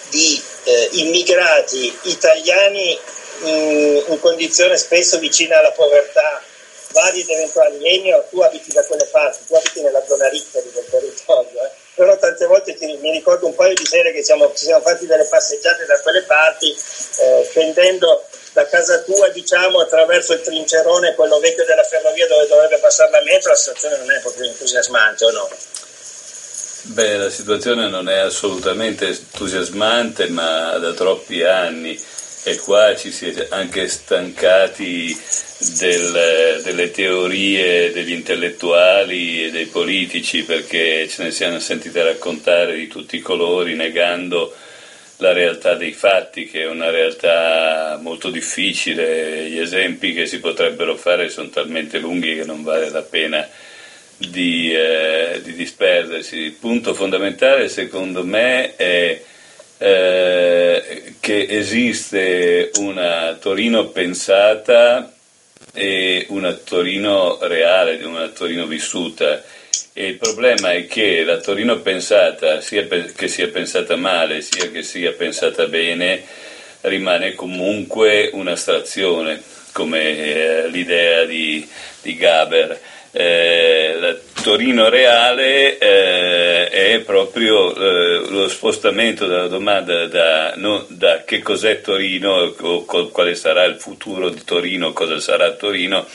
di 0.09 0.53
eh, 0.65 0.89
immigrati 0.93 1.97
italiani 2.03 2.99
in, 3.43 4.03
in 4.07 4.19
condizione 4.19 4.77
spesso 4.77 5.17
vicina 5.19 5.59
alla 5.59 5.71
povertà, 5.71 6.41
vari 6.91 7.21
ed 7.21 7.29
eventuali. 7.29 7.79
Ennio, 7.87 8.25
tu 8.29 8.41
abiti 8.41 8.71
da 8.71 8.83
quelle 8.83 9.05
parti, 9.05 9.45
tu 9.47 9.55
abiti 9.55 9.81
nella 9.81 10.03
zona 10.05 10.27
ricca 10.29 10.59
di 10.59 10.71
quel 10.71 10.85
territorio, 10.89 11.63
eh? 11.65 11.69
però 11.93 12.17
tante 12.17 12.45
volte 12.45 12.75
ti, 12.75 12.85
mi 13.01 13.11
ricordo 13.11 13.45
un 13.45 13.55
paio 13.55 13.73
di 13.73 13.85
sere 13.85 14.11
che 14.11 14.23
siamo, 14.23 14.51
ci 14.53 14.65
siamo 14.65 14.81
fatti 14.81 15.05
delle 15.05 15.25
passeggiate 15.25 15.85
da 15.85 15.99
quelle 15.99 16.23
parti, 16.23 16.71
eh, 16.71 17.47
scendendo 17.49 18.25
da 18.53 18.65
casa 18.67 18.99
tua, 18.99 19.27
diciamo, 19.29 19.81
attraverso 19.81 20.33
il 20.33 20.41
trincerone, 20.41 21.13
quello 21.15 21.39
vecchio 21.39 21.65
della 21.65 21.83
ferrovia 21.83 22.25
dove 22.27 22.47
dovrebbe 22.47 22.77
passare 22.77 23.11
la 23.11 23.21
metro, 23.21 23.49
la 23.49 23.57
situazione 23.57 23.97
non 23.97 24.11
è 24.11 24.19
proprio 24.21 24.45
entusiasmante, 24.45 25.25
o 25.25 25.31
no? 25.31 25.49
Beh, 26.87 27.17
la 27.17 27.29
situazione 27.31 27.89
non 27.89 28.07
è 28.09 28.17
assolutamente 28.17 29.07
entusiasmante, 29.07 30.29
ma 30.29 30.77
da 30.77 30.93
troppi 30.93 31.41
anni. 31.41 31.99
E 32.43 32.57
qua 32.57 32.95
ci 32.95 33.11
si 33.11 33.27
è 33.27 33.47
anche 33.49 33.87
stancati 33.87 35.17
del, 35.79 36.61
delle 36.63 36.91
teorie 36.91 37.91
degli 37.91 38.11
intellettuali 38.11 39.45
e 39.45 39.51
dei 39.51 39.65
politici 39.65 40.43
perché 40.43 41.07
ce 41.07 41.23
ne 41.23 41.31
siamo 41.31 41.59
sentite 41.59 42.03
raccontare 42.03 42.75
di 42.75 42.87
tutti 42.87 43.15
i 43.15 43.21
colori 43.21 43.73
negando 43.73 44.53
la 45.17 45.33
realtà 45.33 45.73
dei 45.73 45.93
fatti 45.93 46.45
che 46.45 46.63
è 46.63 46.67
una 46.67 46.91
realtà 46.91 47.97
molto 47.99 48.29
difficile, 48.29 49.49
gli 49.49 49.57
esempi 49.57 50.13
che 50.13 50.27
si 50.27 50.39
potrebbero 50.39 50.95
fare 50.95 51.29
sono 51.29 51.49
talmente 51.49 51.97
lunghi 51.97 52.35
che 52.35 52.45
non 52.45 52.61
vale 52.61 52.91
la 52.91 53.01
pena 53.01 53.47
di, 54.17 54.73
eh, 54.73 55.41
di 55.43 55.53
disperdersi. 55.53 56.37
Il 56.37 56.53
punto 56.53 56.93
fondamentale 56.93 57.67
secondo 57.69 58.23
me 58.23 58.75
è 58.75 59.21
eh, 59.77 61.15
che 61.19 61.47
esiste 61.49 62.71
una 62.77 63.37
Torino 63.39 63.87
pensata 63.87 65.13
e 65.73 66.25
una 66.29 66.53
Torino 66.53 67.37
reale, 67.41 68.03
una 68.03 68.27
Torino 68.29 68.65
vissuta. 68.65 69.43
E 69.97 70.07
il 70.07 70.17
problema 70.17 70.71
è 70.71 70.87
che 70.87 71.23
la 71.23 71.39
Torino 71.39 71.79
pensata, 71.79 72.59
sia 72.61 72.85
che 72.87 73.27
sia 73.27 73.47
pensata 73.47 73.95
male, 73.95 74.41
sia 74.41 74.69
che 74.69 74.83
sia 74.83 75.11
pensata 75.13 75.67
bene, 75.67 76.23
rimane 76.81 77.33
comunque 77.33 78.29
un'astrazione, 78.33 79.41
come 79.71 80.01
eh, 80.01 80.67
l'idea 80.67 81.23
di, 81.25 81.67
di 82.01 82.15
Gaber 82.15 82.79
eh, 83.17 84.19
Torino 84.43 84.89
reale 84.89 85.77
eh, 85.77 86.69
è 86.69 86.99
proprio 86.99 87.73
eh, 87.73 88.29
lo 88.29 88.49
spostamento 88.49 89.25
della 89.25 89.47
domanda 89.47 90.05
da, 90.07 90.53
no, 90.57 90.85
da, 90.89 91.23
che 91.23 91.41
cos'è 91.41 91.79
Torino 91.79 92.33
o, 92.33 92.85
o, 92.85 93.07
quale 93.07 93.35
sarà 93.35 93.63
il 93.63 93.75
futuro 93.75 94.29
di 94.29 94.43
Torino, 94.43 94.91
cosa 94.91 95.19
sarà 95.21 95.51
Torino, 95.53 96.05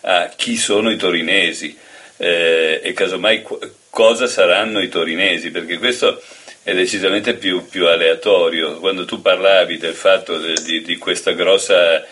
a 0.00 0.32
chi 0.34 0.56
sono 0.56 0.90
i 0.90 0.96
torinesi 0.96 1.76
eh, 2.16 2.80
e 2.82 2.92
casomai 2.94 3.44
cosa 3.90 4.26
saranno 4.26 4.80
i 4.80 4.88
torinesi, 4.88 5.50
perché 5.50 5.76
questo 5.76 6.22
è 6.62 6.74
decisamente 6.74 7.34
più, 7.34 7.68
più 7.68 7.86
aleatorio. 7.86 8.78
Quando 8.78 9.04
tu 9.04 9.20
parlavi 9.20 9.76
del 9.76 9.94
fatto 9.94 10.38
de, 10.38 10.54
di, 10.64 10.82
di 10.82 10.96
questa 10.96 11.32
grossa 11.32 12.02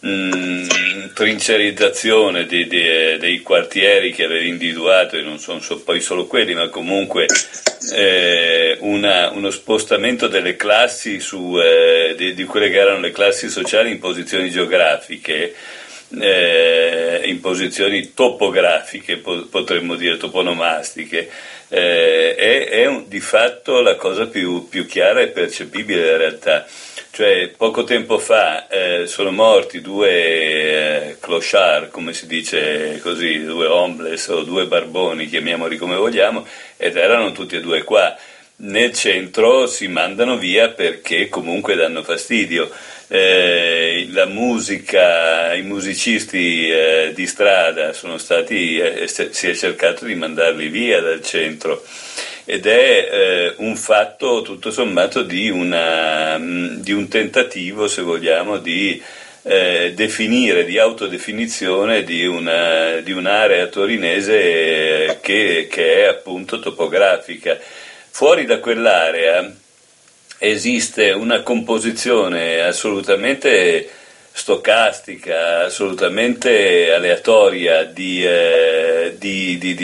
mh, 0.00 0.08
mm, 0.08 0.68
trincerizzazione 1.14 2.46
di, 2.46 2.66
di, 2.66 3.16
dei 3.18 3.40
quartieri 3.40 4.12
che 4.12 4.24
avevi 4.24 4.48
individuato, 4.48 5.16
e 5.16 5.22
non 5.22 5.38
sono 5.38 5.60
so, 5.60 5.80
poi 5.80 6.00
solo 6.00 6.26
quelli, 6.26 6.54
ma 6.54 6.68
comunque 6.68 7.26
eh, 7.92 8.76
una, 8.80 9.30
uno 9.30 9.50
spostamento 9.50 10.28
delle 10.28 10.56
classi 10.56 11.20
su, 11.20 11.58
eh, 11.58 12.14
di, 12.16 12.34
di, 12.34 12.44
quelle 12.44 12.70
che 12.70 12.78
erano 12.78 13.00
le 13.00 13.10
classi 13.10 13.48
sociali 13.48 13.90
in 13.90 13.98
posizioni 13.98 14.50
geografiche. 14.50 15.54
Eh, 16.18 17.20
in 17.24 17.38
posizioni 17.40 18.14
topografiche, 18.14 19.18
po- 19.18 19.44
potremmo 19.50 19.94
dire 19.94 20.16
toponomastiche, 20.16 21.28
eh, 21.68 22.34
è, 22.34 22.68
è 22.68 22.86
un, 22.86 23.04
di 23.08 23.20
fatto 23.20 23.82
la 23.82 23.94
cosa 23.96 24.26
più, 24.26 24.68
più 24.70 24.86
chiara 24.86 25.20
e 25.20 25.28
percepibile 25.28 26.00
della 26.00 26.16
realtà. 26.16 26.66
Cioè, 27.18 27.48
poco 27.48 27.82
tempo 27.82 28.20
fa 28.20 28.68
eh, 28.68 29.08
sono 29.08 29.32
morti 29.32 29.80
due 29.80 30.10
eh, 30.12 31.16
clochard, 31.18 31.90
come 31.90 32.12
si 32.12 32.28
dice 32.28 33.00
così, 33.02 33.44
due 33.44 33.66
homeless 33.66 34.28
o 34.28 34.44
due 34.44 34.66
barboni, 34.66 35.26
chiamiamoli 35.26 35.78
come 35.78 35.96
vogliamo, 35.96 36.46
ed 36.76 36.96
erano 36.96 37.32
tutti 37.32 37.56
e 37.56 37.60
due 37.60 37.82
qua. 37.82 38.16
Nel 38.58 38.92
centro 38.92 39.66
si 39.66 39.88
mandano 39.88 40.36
via 40.36 40.68
perché 40.68 41.28
comunque 41.28 41.74
danno 41.74 42.04
fastidio. 42.04 42.70
Eh, 43.08 44.06
la 44.12 44.26
musica, 44.26 45.54
i 45.54 45.62
musicisti 45.62 46.68
eh, 46.68 47.10
di 47.16 47.26
strada 47.26 47.92
sono 47.94 48.16
stati, 48.16 48.78
eh, 48.78 49.08
si 49.08 49.48
è 49.48 49.54
cercato 49.56 50.04
di 50.04 50.14
mandarli 50.14 50.68
via 50.68 51.00
dal 51.00 51.24
centro 51.24 51.82
ed 52.50 52.64
è 52.64 53.08
eh, 53.12 53.54
un 53.58 53.76
fatto 53.76 54.40
tutto 54.40 54.70
sommato 54.70 55.20
di, 55.20 55.50
una, 55.50 56.38
di, 56.38 56.92
un 56.92 57.06
tentativo, 57.06 57.88
se 57.88 58.00
vogliamo, 58.00 58.56
di 58.56 59.02
eh, 59.42 59.92
definire, 59.94 60.64
di 60.64 60.78
autodefinizione 60.78 62.04
di, 62.04 62.24
una, 62.24 63.00
di 63.02 63.12
un'area 63.12 63.66
torinese 63.66 65.18
che, 65.20 65.68
che 65.70 65.94
è 66.00 66.04
appunto 66.04 66.58
topografica. 66.58 67.58
Fuori 68.08 68.46
da 68.46 68.60
quell'area 68.60 69.54
esiste 70.38 71.10
una 71.10 71.42
composizione 71.42 72.60
assolutamente 72.62 73.90
stocastica, 74.32 75.64
assolutamente 75.64 76.94
aleatoria 76.94 77.84
di, 77.84 78.24
eh, 78.24 79.16
di, 79.18 79.58
di, 79.58 79.74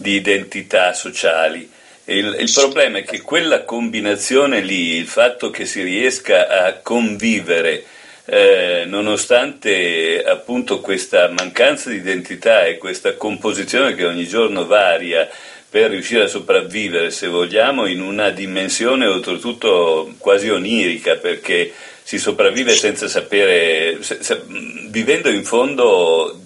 di 0.00 0.14
identità 0.14 0.92
sociali. 0.92 1.70
Il, 2.04 2.36
il, 2.40 2.50
problema 2.52 2.98
è 2.98 3.04
che 3.04 3.20
quella 3.20 3.62
combinazione 3.62 4.60
lì, 4.60 4.96
il 4.96 5.06
fatto 5.06 5.50
che 5.50 5.64
si 5.64 5.82
riesca 5.82 6.64
a 6.64 6.72
convivere 6.74 7.84
eh, 8.24 8.84
nonostante 8.86 10.22
appunto 10.24 10.80
questa 10.80 11.28
mancanza 11.28 11.90
di 11.90 11.96
identità 11.96 12.64
e 12.64 12.78
questa 12.78 13.14
composizione 13.14 13.94
che 13.94 14.06
ogni 14.06 14.26
giorno 14.26 14.66
varia 14.66 15.28
per 15.68 15.90
riuscire 15.90 16.24
a 16.24 16.28
sopravvivere, 16.28 17.10
se 17.10 17.28
vogliamo, 17.28 17.86
in 17.86 18.00
una 18.00 18.30
dimensione 18.30 19.06
oltretutto 19.06 20.14
quasi 20.18 20.48
onirica, 20.48 21.14
perché 21.14 21.72
si 22.02 22.18
sopravvive 22.18 22.74
senza 22.74 23.06
sapere, 23.06 23.98
se, 24.00 24.18
se, 24.20 24.42
vivendo 24.88 25.28
in 25.28 25.44
fondo 25.44 26.40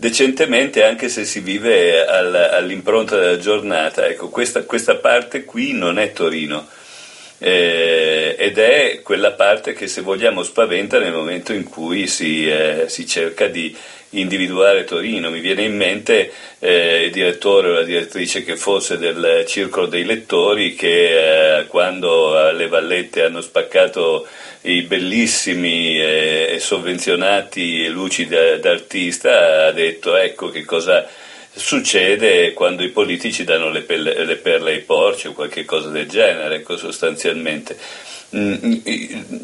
decentemente 0.00 0.82
anche 0.82 1.10
se 1.10 1.26
si 1.26 1.40
vive 1.40 2.06
al, 2.06 2.34
all'impronta 2.34 3.18
della 3.18 3.38
giornata. 3.38 4.06
Ecco, 4.06 4.30
questa, 4.30 4.64
questa, 4.64 4.96
parte 4.96 5.44
qui 5.44 5.72
non 5.72 5.98
è 5.98 6.12
Torino 6.12 6.66
eh, 7.36 8.34
ed 8.38 8.56
è 8.56 9.02
quella 9.02 9.32
parte 9.32 9.74
che 9.74 9.86
se 9.86 10.00
vogliamo 10.00 10.42
spaventa 10.42 10.98
nel 10.98 11.12
momento 11.12 11.52
in 11.52 11.64
cui 11.64 12.06
si, 12.06 12.48
eh, 12.48 12.86
si 12.88 13.06
cerca 13.06 13.46
di 13.46 13.76
individuare 14.10 14.84
Torino. 14.84 15.30
Mi 15.30 15.40
viene 15.40 15.62
in 15.62 15.76
mente 15.76 16.32
eh, 16.58 17.04
il 17.04 17.10
direttore 17.10 17.68
o 17.68 17.72
la 17.72 17.82
direttrice 17.82 18.42
che 18.44 18.56
fosse 18.56 18.98
del 18.98 19.44
Circolo 19.46 19.86
dei 19.86 20.04
Lettori 20.04 20.74
che 20.74 21.58
eh, 21.58 21.66
quando 21.66 22.36
alle 22.38 22.68
Vallette 22.68 23.24
hanno 23.24 23.40
spaccato 23.40 24.26
i 24.62 24.82
bellissimi 24.82 25.98
e 25.98 26.58
sovvenzionati 26.60 27.88
luci 27.88 28.26
d'artista 28.26 29.68
ha 29.68 29.72
detto 29.72 30.16
ecco 30.16 30.50
che 30.50 30.66
cosa 30.66 31.08
succede 31.52 32.52
quando 32.52 32.82
i 32.82 32.88
politici 32.88 33.44
danno 33.44 33.70
le, 33.70 33.82
pelle, 33.82 34.24
le 34.24 34.36
perle 34.36 34.72
ai 34.72 34.80
porci 34.80 35.28
o 35.28 35.32
qualche 35.32 35.64
cosa 35.64 35.88
del 35.88 36.08
genere, 36.08 36.56
ecco, 36.56 36.76
sostanzialmente. 36.76 37.76
Mm, 38.36 38.74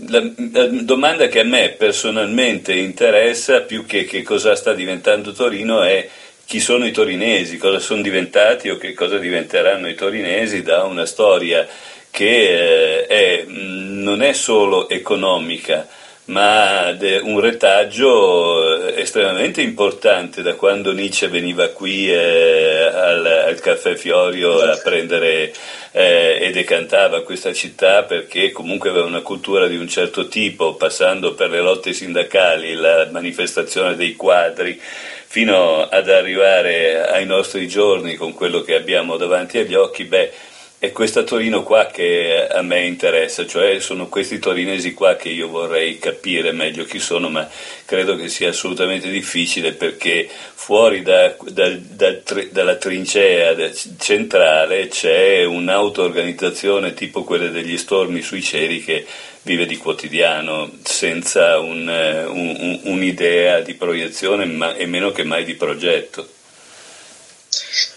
la, 0.07 0.31
la, 0.53 0.67
domanda 0.83 1.27
che 1.27 1.41
a 1.41 1.45
me 1.45 1.71
personalmente 1.71 2.73
interessa 2.73 3.63
più 3.63 3.85
che 3.85 4.05
che 4.05 4.23
cosa 4.23 4.55
sta 4.55 4.75
diventando 4.75 5.33
Torino 5.33 5.83
è 5.83 6.09
chi 6.45 6.61
sono 6.61 6.87
i 6.87 6.93
torinesi, 6.93 7.57
cosa 7.57 7.81
sono 7.81 8.01
diventati 8.01 8.69
o 8.69 8.77
che 8.77 8.95
cosa 8.95 9.19
diventeranno 9.19 9.89
i 9.89 9.97
torinesi 9.97 10.63
da 10.63 10.85
una 10.85 11.05
storia 11.05 11.67
che 12.11 13.03
eh, 13.03 13.07
è, 13.07 13.45
mm, 13.45 14.03
non 14.03 14.23
è 14.23 14.33
solo 14.33 14.89
economica, 14.89 15.89
ma 16.27 16.97
un 17.23 17.41
retaggio 17.41 18.89
eh, 18.89 19.01
estremamente 19.01 19.63
importante 19.63 20.43
da 20.43 20.55
quando 20.55 20.93
Nietzsche 20.93 21.29
veniva 21.29 21.69
qui 21.69 22.11
eh, 22.11 22.83
al, 22.83 23.25
al, 23.25 23.61
Caffè 23.61 23.95
Fiorio 23.95 24.59
a 24.59 24.77
prendere 24.83 25.53
eh, 25.93 26.39
e 26.41 26.51
decantava 26.51 27.23
questa 27.23 27.53
città 27.53 28.03
perché 28.03 28.51
comunque 28.51 28.91
aveva 28.91 29.07
una 29.07 29.21
cultura 29.21 29.69
di 29.69 29.77
un 29.77 29.89
certo 29.89 30.27
tipo, 30.27 30.75
passando 30.75 31.35
per 31.35 31.51
le 31.51 31.61
lotte 31.61 31.93
sindacali, 31.93 32.75
la 32.75 33.09
manifestazione 33.13 33.95
dei 33.95 34.17
quadri, 34.17 34.81
fino 35.29 35.89
ad 35.89 36.09
arrivare 36.09 37.07
ai 37.09 37.27
nostri 37.27 37.69
giorni 37.69 38.17
con 38.17 38.33
quello 38.33 38.63
che 38.63 38.75
abbiamo 38.75 39.17
davanti 39.17 39.59
agli 39.59 39.75
occhi, 39.75 40.05
beh, 40.05 40.33
è 40.79 40.93
questa 40.93 41.23
Torino 41.23 41.63
qua 41.63 41.87
che 41.87 42.47
a 42.49 42.61
me 42.61 42.85
interessa, 42.85 43.47
cioè 43.47 43.81
sono 43.81 44.09
questi 44.09 44.39
torinesi 44.39 44.93
qua 44.93 45.17
che 45.17 45.31
io 45.31 45.49
vorrei 45.49 45.99
capire 45.99 46.53
meglio 46.53 46.85
chi 46.85 46.99
sono, 46.99 47.31
ma 47.31 47.49
credo 47.87 48.15
che 48.15 48.29
sia 48.29 48.51
assolutamente 48.51 49.09
difficile 49.09 49.73
perché 49.73 50.29
fuori 50.29 51.01
da, 51.01 51.35
da, 51.49 51.71
da, 51.79 52.15
dalla 52.51 52.77
trincea 52.77 53.57
centrale 53.99 54.89
c'è 54.89 55.45
un'auto-organizzazione 55.45 56.93
tipo 56.93 57.25
quelle 57.25 57.51
degli 57.51 57.79
stormi 57.79 58.21
sui 58.21 58.43
cieli 58.43 58.85
che 58.85 59.07
vive 59.43 59.65
di 59.65 59.79
quotidiano, 59.79 60.71
senza 60.83 61.59
un, 61.59 61.89
un, 61.89 62.81
un'idea 62.83 63.61
di 63.61 63.75
proiezione 63.75 64.45
ma, 64.45 64.75
e 64.75 64.85
meno 64.85 65.11
che 65.13 65.25
mai 65.25 65.45
di 65.45 65.55
progetto. 65.55 66.35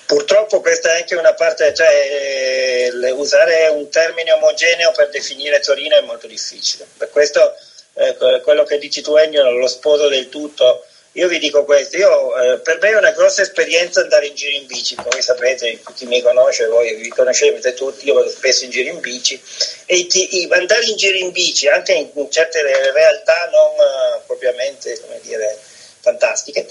Purtroppo 0.10 0.60
questa 0.60 0.94
è 0.94 1.02
anche 1.02 1.14
una 1.14 1.36
parte, 1.36 1.72
cioè 1.72 2.90
eh, 2.92 3.12
usare 3.12 3.68
un 3.68 3.90
termine 3.90 4.32
omogeneo 4.32 4.92
per 4.92 5.10
definire 5.10 5.60
Torino 5.60 5.96
è 5.96 6.02
molto 6.02 6.26
difficile. 6.26 6.88
Per 6.98 7.12
questo 7.12 7.54
eh, 7.94 8.18
quello 8.42 8.64
che 8.64 8.80
dici 8.80 9.04
tu 9.04 9.16
Ennio 9.18 9.52
lo 9.52 9.68
sposo 9.68 10.08
del 10.08 10.30
tutto. 10.30 10.84
Io 11.12 11.28
vi 11.28 11.38
dico 11.38 11.64
questo, 11.64 11.98
io, 11.98 12.36
eh, 12.42 12.58
per 12.58 12.80
me 12.82 12.90
è 12.90 12.98
una 12.98 13.12
grossa 13.12 13.44
esperienza 13.44 14.02
andare 14.02 14.26
in 14.26 14.34
giro 14.34 14.58
in 14.58 14.66
bici, 14.66 14.96
come 14.96 15.22
sapete, 15.22 15.80
chi 15.94 16.08
mi 16.08 16.24
conosce, 16.24 16.66
voi 16.66 16.96
vi 16.96 17.10
conoscete 17.10 17.76
tutti, 17.76 18.08
io 18.08 18.16
vado 18.16 18.32
spesso 18.32 18.64
in 18.64 18.72
giro 18.72 18.90
in 18.90 19.00
bici 19.02 19.40
e 19.86 20.08
ti, 20.08 20.50
andare 20.50 20.86
in 20.86 20.96
giro 20.96 21.18
in 21.20 21.32
bici 21.32 21.68
anche 21.68 21.94
in, 21.94 22.10
in 22.16 22.32
certe 22.32 22.64
realtà 22.64 23.48
non 23.52 23.74
uh, 23.74 24.26
propriamente, 24.26 25.00
come 25.02 25.20
dire, 25.22 25.56
fantastiche, 26.00 26.68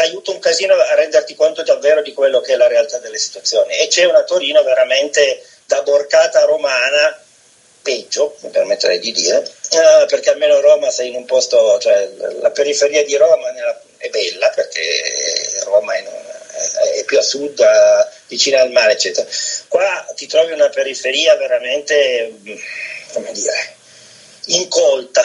ti 0.00 0.06
aiuta 0.08 0.30
un 0.30 0.38
casino 0.38 0.74
a 0.74 0.94
renderti 0.94 1.34
conto 1.34 1.62
davvero 1.62 2.00
di 2.00 2.14
quello 2.14 2.40
che 2.40 2.54
è 2.54 2.56
la 2.56 2.68
realtà 2.68 2.98
delle 2.98 3.18
situazioni. 3.18 3.76
E 3.76 3.88
c'è 3.88 4.04
una 4.04 4.22
Torino 4.22 4.62
veramente 4.62 5.44
da 5.66 5.82
borcata 5.82 6.44
romana, 6.44 7.22
peggio, 7.82 8.36
mi 8.40 8.48
permetterei 8.48 8.98
di 8.98 9.12
dire, 9.12 9.38
eh, 9.70 10.06
perché 10.06 10.30
almeno 10.30 10.60
Roma 10.60 10.90
sei 10.90 11.08
in 11.08 11.16
un 11.16 11.24
posto, 11.26 11.78
cioè 11.78 12.08
la 12.40 12.50
periferia 12.50 13.04
di 13.04 13.14
Roma 13.16 13.52
è 13.98 14.08
bella 14.08 14.48
perché 14.50 15.60
Roma 15.64 15.94
è, 15.94 16.04
è 16.96 17.04
più 17.04 17.18
a 17.18 17.22
sud, 17.22 17.60
a, 17.60 18.10
vicina 18.26 18.60
al 18.60 18.70
mare, 18.70 18.92
eccetera. 18.92 19.28
Qua 19.68 20.06
ti 20.14 20.26
trovi 20.26 20.52
una 20.52 20.70
periferia 20.70 21.36
veramente, 21.36 22.32
come 23.12 23.32
dire, 23.32 23.76
incolta 24.46 25.24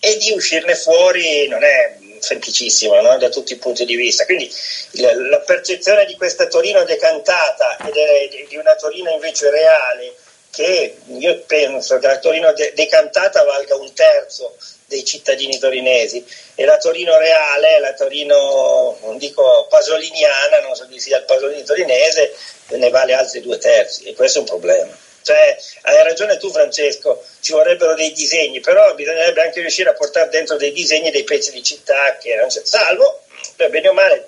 e 0.00 0.16
di 0.18 0.32
uscirne 0.32 0.74
fuori 0.74 1.48
non 1.48 1.64
è 1.64 1.96
semplicissimo 2.26 3.00
no? 3.00 3.16
da 3.18 3.28
tutti 3.28 3.52
i 3.52 3.56
punti 3.56 3.84
di 3.84 3.94
vista. 3.94 4.24
Quindi 4.24 4.50
la 4.92 5.38
percezione 5.40 6.04
di 6.04 6.16
questa 6.16 6.48
Torino 6.48 6.84
decantata 6.84 7.76
e 7.78 8.46
di 8.48 8.56
una 8.56 8.74
Torino 8.74 9.10
invece 9.12 9.50
reale, 9.50 10.14
che 10.50 10.96
io 11.06 11.42
penso 11.46 11.98
che 11.98 12.06
la 12.06 12.18
Torino 12.18 12.52
decantata 12.52 13.44
valga 13.44 13.76
un 13.76 13.92
terzo 13.92 14.56
dei 14.86 15.04
cittadini 15.04 15.58
torinesi 15.58 16.24
e 16.54 16.64
la 16.64 16.78
Torino 16.78 17.18
reale, 17.18 17.78
la 17.80 17.92
Torino 17.92 18.96
non 19.02 19.18
dico 19.18 19.66
pasoliniana, 19.68 20.60
non 20.60 20.74
so 20.74 20.86
chi 20.88 20.98
sia 20.98 21.18
il 21.18 21.24
pasolino 21.24 21.62
torinese, 21.62 22.34
ne 22.68 22.90
vale 22.90 23.12
altri 23.12 23.40
due 23.40 23.58
terzi 23.58 24.04
e 24.04 24.14
questo 24.14 24.38
è 24.38 24.40
un 24.42 24.46
problema. 24.46 25.04
Cioè, 25.26 25.56
hai 25.82 26.04
ragione 26.04 26.36
tu 26.36 26.52
Francesco, 26.52 27.20
ci 27.40 27.50
vorrebbero 27.50 27.96
dei 27.96 28.12
disegni, 28.12 28.60
però 28.60 28.94
bisognerebbe 28.94 29.42
anche 29.42 29.58
riuscire 29.58 29.90
a 29.90 29.94
portare 29.94 30.28
dentro 30.28 30.56
dei 30.56 30.70
disegni 30.70 31.10
dei 31.10 31.24
pezzi 31.24 31.50
di 31.50 31.64
città 31.64 32.16
che 32.16 32.36
non 32.36 32.46
c'è. 32.46 32.60
Salvo, 32.62 33.22
bene 33.56 33.88
o 33.88 33.92
male, 33.92 34.24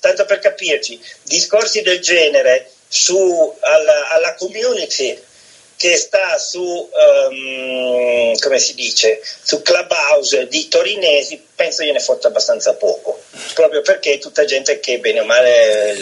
tanto 0.00 0.24
per 0.24 0.40
capirci, 0.40 1.00
discorsi 1.22 1.82
del 1.82 2.00
genere 2.00 2.68
su, 2.88 3.56
alla, 3.60 4.10
alla 4.10 4.34
community 4.34 5.16
che 5.76 5.96
sta 5.96 6.36
su, 6.36 6.60
um, 6.60 8.36
come 8.40 8.58
si 8.58 8.74
dice, 8.74 9.22
su 9.44 9.62
Clubhouse 9.62 10.48
di 10.48 10.66
torinesi, 10.66 11.40
penso 11.54 11.84
gliene 11.84 12.00
fotta 12.00 12.26
abbastanza 12.26 12.74
poco, 12.74 13.22
proprio 13.54 13.82
perché 13.82 14.14
è 14.14 14.18
tutta 14.18 14.44
gente 14.44 14.80
che 14.80 14.98
bene 14.98 15.20
o 15.20 15.24
male 15.24 15.94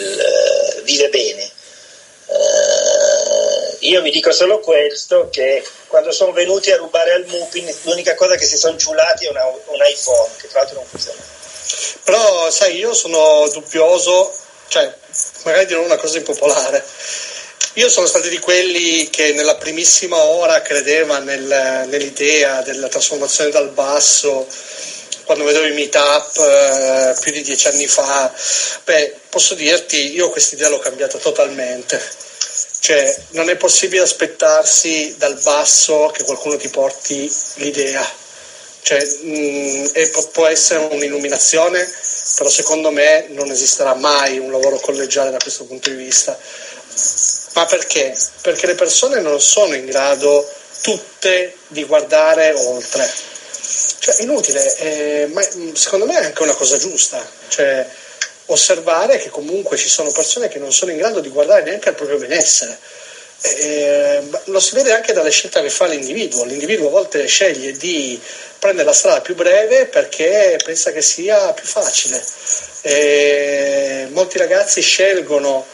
vive 0.85 1.09
bene. 1.09 1.51
Uh, 2.25 2.98
io 3.79 4.01
vi 4.01 4.11
dico 4.11 4.31
solo 4.31 4.59
questo, 4.59 5.29
che 5.31 5.63
quando 5.87 6.11
sono 6.11 6.31
venuti 6.31 6.71
a 6.71 6.77
rubare 6.77 7.13
al 7.13 7.25
Mupin 7.27 7.73
l'unica 7.83 8.15
cosa 8.15 8.35
che 8.35 8.45
si 8.45 8.57
sono 8.57 8.77
ciulati 8.77 9.25
è 9.25 9.29
una, 9.29 9.45
un 9.45 9.79
iPhone, 9.81 10.29
che 10.37 10.47
tra 10.47 10.59
l'altro 10.59 10.77
non 10.77 10.85
funziona. 10.85 11.19
Però 12.03 12.49
sai, 12.49 12.77
io 12.77 12.93
sono 12.93 13.47
dubbioso, 13.51 14.33
cioè 14.67 14.93
magari 15.43 15.65
dirò 15.67 15.81
una 15.81 15.97
cosa 15.97 16.17
impopolare. 16.17 16.83
Io 17.73 17.89
sono 17.89 18.07
stato 18.07 18.27
di 18.27 18.39
quelli 18.39 19.09
che 19.09 19.31
nella 19.33 19.55
primissima 19.55 20.17
ora 20.17 20.61
credeva 20.61 21.19
nel, 21.19 21.85
nell'idea 21.87 22.61
della 22.61 22.87
trasformazione 22.87 23.51
dal 23.51 23.69
basso, 23.69 24.47
quando 25.23 25.43
vedevo 25.43 25.65
i 25.65 25.73
meetup 25.73 26.37
eh, 26.37 27.15
più 27.21 27.31
di 27.31 27.43
dieci 27.43 27.67
anni 27.67 27.87
fa. 27.87 28.33
Beh, 28.83 29.15
posso 29.29 29.53
dirti, 29.53 30.13
io 30.13 30.29
questa 30.29 30.55
idea 30.55 30.69
l'ho 30.69 30.79
cambiata 30.79 31.17
totalmente 31.19 32.27
cioè, 32.79 33.23
non 33.31 33.49
è 33.49 33.57
possibile 33.57 34.01
aspettarsi 34.01 35.15
dal 35.17 35.37
basso 35.43 36.11
che 36.13 36.23
qualcuno 36.23 36.55
ti 36.55 36.69
porti 36.69 37.31
l'idea. 37.55 38.07
Cioè, 38.81 39.05
mh, 39.21 39.91
mm, 39.97 40.23
può 40.31 40.47
essere 40.47 40.85
un'illuminazione, 40.85 41.87
però 42.35 42.49
secondo 42.49 42.89
me 42.89 43.27
non 43.29 43.51
esisterà 43.51 43.93
mai 43.95 44.39
un 44.39 44.51
lavoro 44.51 44.77
collegiale 44.79 45.29
da 45.29 45.37
questo 45.37 45.65
punto 45.65 45.89
di 45.89 45.95
vista. 45.95 46.37
Ma 47.53 47.65
perché? 47.65 48.15
Perché 48.41 48.67
le 48.67 48.75
persone 48.75 49.19
non 49.19 49.41
sono 49.41 49.75
in 49.75 49.85
grado 49.85 50.49
tutte 50.81 51.55
di 51.67 51.83
guardare 51.83 52.53
oltre. 52.53 53.11
Cioè, 53.99 54.15
è 54.15 54.21
inutile, 54.21 54.75
eh, 54.77 55.27
ma 55.33 55.45
mm, 55.55 55.73
secondo 55.73 56.05
me 56.05 56.17
è 56.17 56.25
anche 56.25 56.43
una 56.43 56.55
cosa 56.55 56.77
giusta. 56.77 57.23
Cioè, 57.49 57.87
osservare 58.51 59.17
che 59.17 59.29
comunque 59.29 59.77
ci 59.77 59.89
sono 59.89 60.11
persone 60.11 60.47
che 60.47 60.59
non 60.59 60.71
sono 60.71 60.91
in 60.91 60.97
grado 60.97 61.19
di 61.19 61.29
guardare 61.29 61.63
neanche 61.63 61.89
al 61.89 61.95
proprio 61.95 62.17
benessere. 62.17 62.77
Eh, 63.41 64.21
lo 64.45 64.59
si 64.59 64.75
vede 64.75 64.91
anche 64.91 65.13
dalle 65.13 65.31
scelte 65.31 65.61
che 65.61 65.69
fa 65.69 65.85
l'individuo. 65.85 66.43
L'individuo 66.43 66.87
a 66.87 66.91
volte 66.91 67.25
sceglie 67.27 67.71
di 67.73 68.19
prendere 68.59 68.87
la 68.87 68.93
strada 68.93 69.21
più 69.21 69.35
breve 69.35 69.85
perché 69.85 70.59
pensa 70.63 70.91
che 70.91 71.01
sia 71.01 71.53
più 71.53 71.65
facile. 71.65 72.21
Eh, 72.81 74.07
molti 74.11 74.37
ragazzi 74.37 74.81
scelgono, 74.81 75.65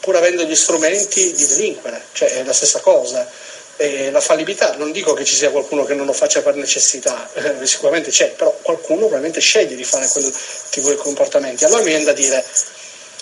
pur 0.00 0.16
avendo 0.16 0.42
gli 0.42 0.56
strumenti, 0.56 1.32
di 1.34 1.46
delinquere, 1.46 2.02
cioè 2.12 2.30
è 2.30 2.44
la 2.44 2.52
stessa 2.52 2.80
cosa 2.80 3.46
eh, 3.78 4.10
la 4.10 4.20
fallibilità, 4.20 4.74
non 4.76 4.90
dico 4.90 5.14
che 5.14 5.24
ci 5.24 5.36
sia 5.36 5.50
qualcuno 5.50 5.84
che 5.84 5.94
non 5.94 6.04
lo 6.04 6.12
faccia 6.12 6.42
per 6.42 6.56
necessità, 6.56 7.28
eh, 7.34 7.64
sicuramente 7.66 8.10
c'è, 8.10 8.30
però 8.30 8.56
qualcuno 8.60 9.00
probabilmente 9.00 9.40
sceglie 9.40 9.76
di 9.76 9.84
fare 9.84 10.08
quel 10.08 10.32
tipo 10.70 10.90
di 10.90 10.96
comportamenti. 10.96 11.64
Allora 11.64 11.82
mi 11.82 11.88
viene 11.88 12.04
da 12.04 12.12
dire, 12.12 12.44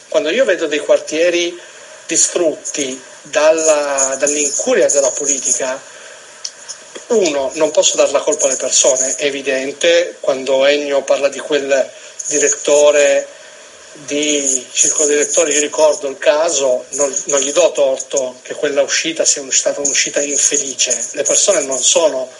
quando 0.09 0.31
io 0.31 0.45
vedo 0.45 0.67
dei 0.67 0.79
quartieri 0.79 1.59
distrutti 2.07 3.01
dalla, 3.23 4.17
dall'incuria 4.19 4.89
della 4.89 5.11
politica, 5.11 5.79
uno, 7.09 7.51
non 7.55 7.71
posso 7.71 7.97
dare 7.97 8.11
la 8.11 8.21
colpa 8.21 8.47
alle 8.47 8.57
persone, 8.57 9.15
è 9.17 9.27
evidente, 9.27 10.17
quando 10.21 10.65
Ennio 10.65 11.03
parla 11.03 11.29
di 11.29 11.39
quel 11.39 11.91
direttore 12.29 13.29
di 14.05 14.67
circolo 14.73 15.09
direttori, 15.09 15.55
io 15.55 15.61
ricordo 15.61 16.09
il 16.09 16.19
caso, 16.19 16.85
non, 16.91 17.15
non, 17.27 17.41
gli 17.41 17.53
do 17.53 17.73
torto 17.73 18.39
che 18.43 18.55
quella 18.55 18.83
uscita 18.83 19.25
sia 19.25 19.43
stata 19.51 19.81
un'uscita 19.81 20.21
infelice, 20.21 20.97
le 21.13 21.23
persone 21.23 21.63
non 21.63 21.79
sono 21.79 22.31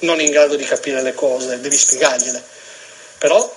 non 0.00 0.20
in 0.20 0.30
grado 0.30 0.56
di 0.56 0.64
capire 0.64 1.02
le 1.02 1.14
cose, 1.14 1.60
devi 1.60 1.76
spiegargliele, 1.76 2.42
però 3.18 3.56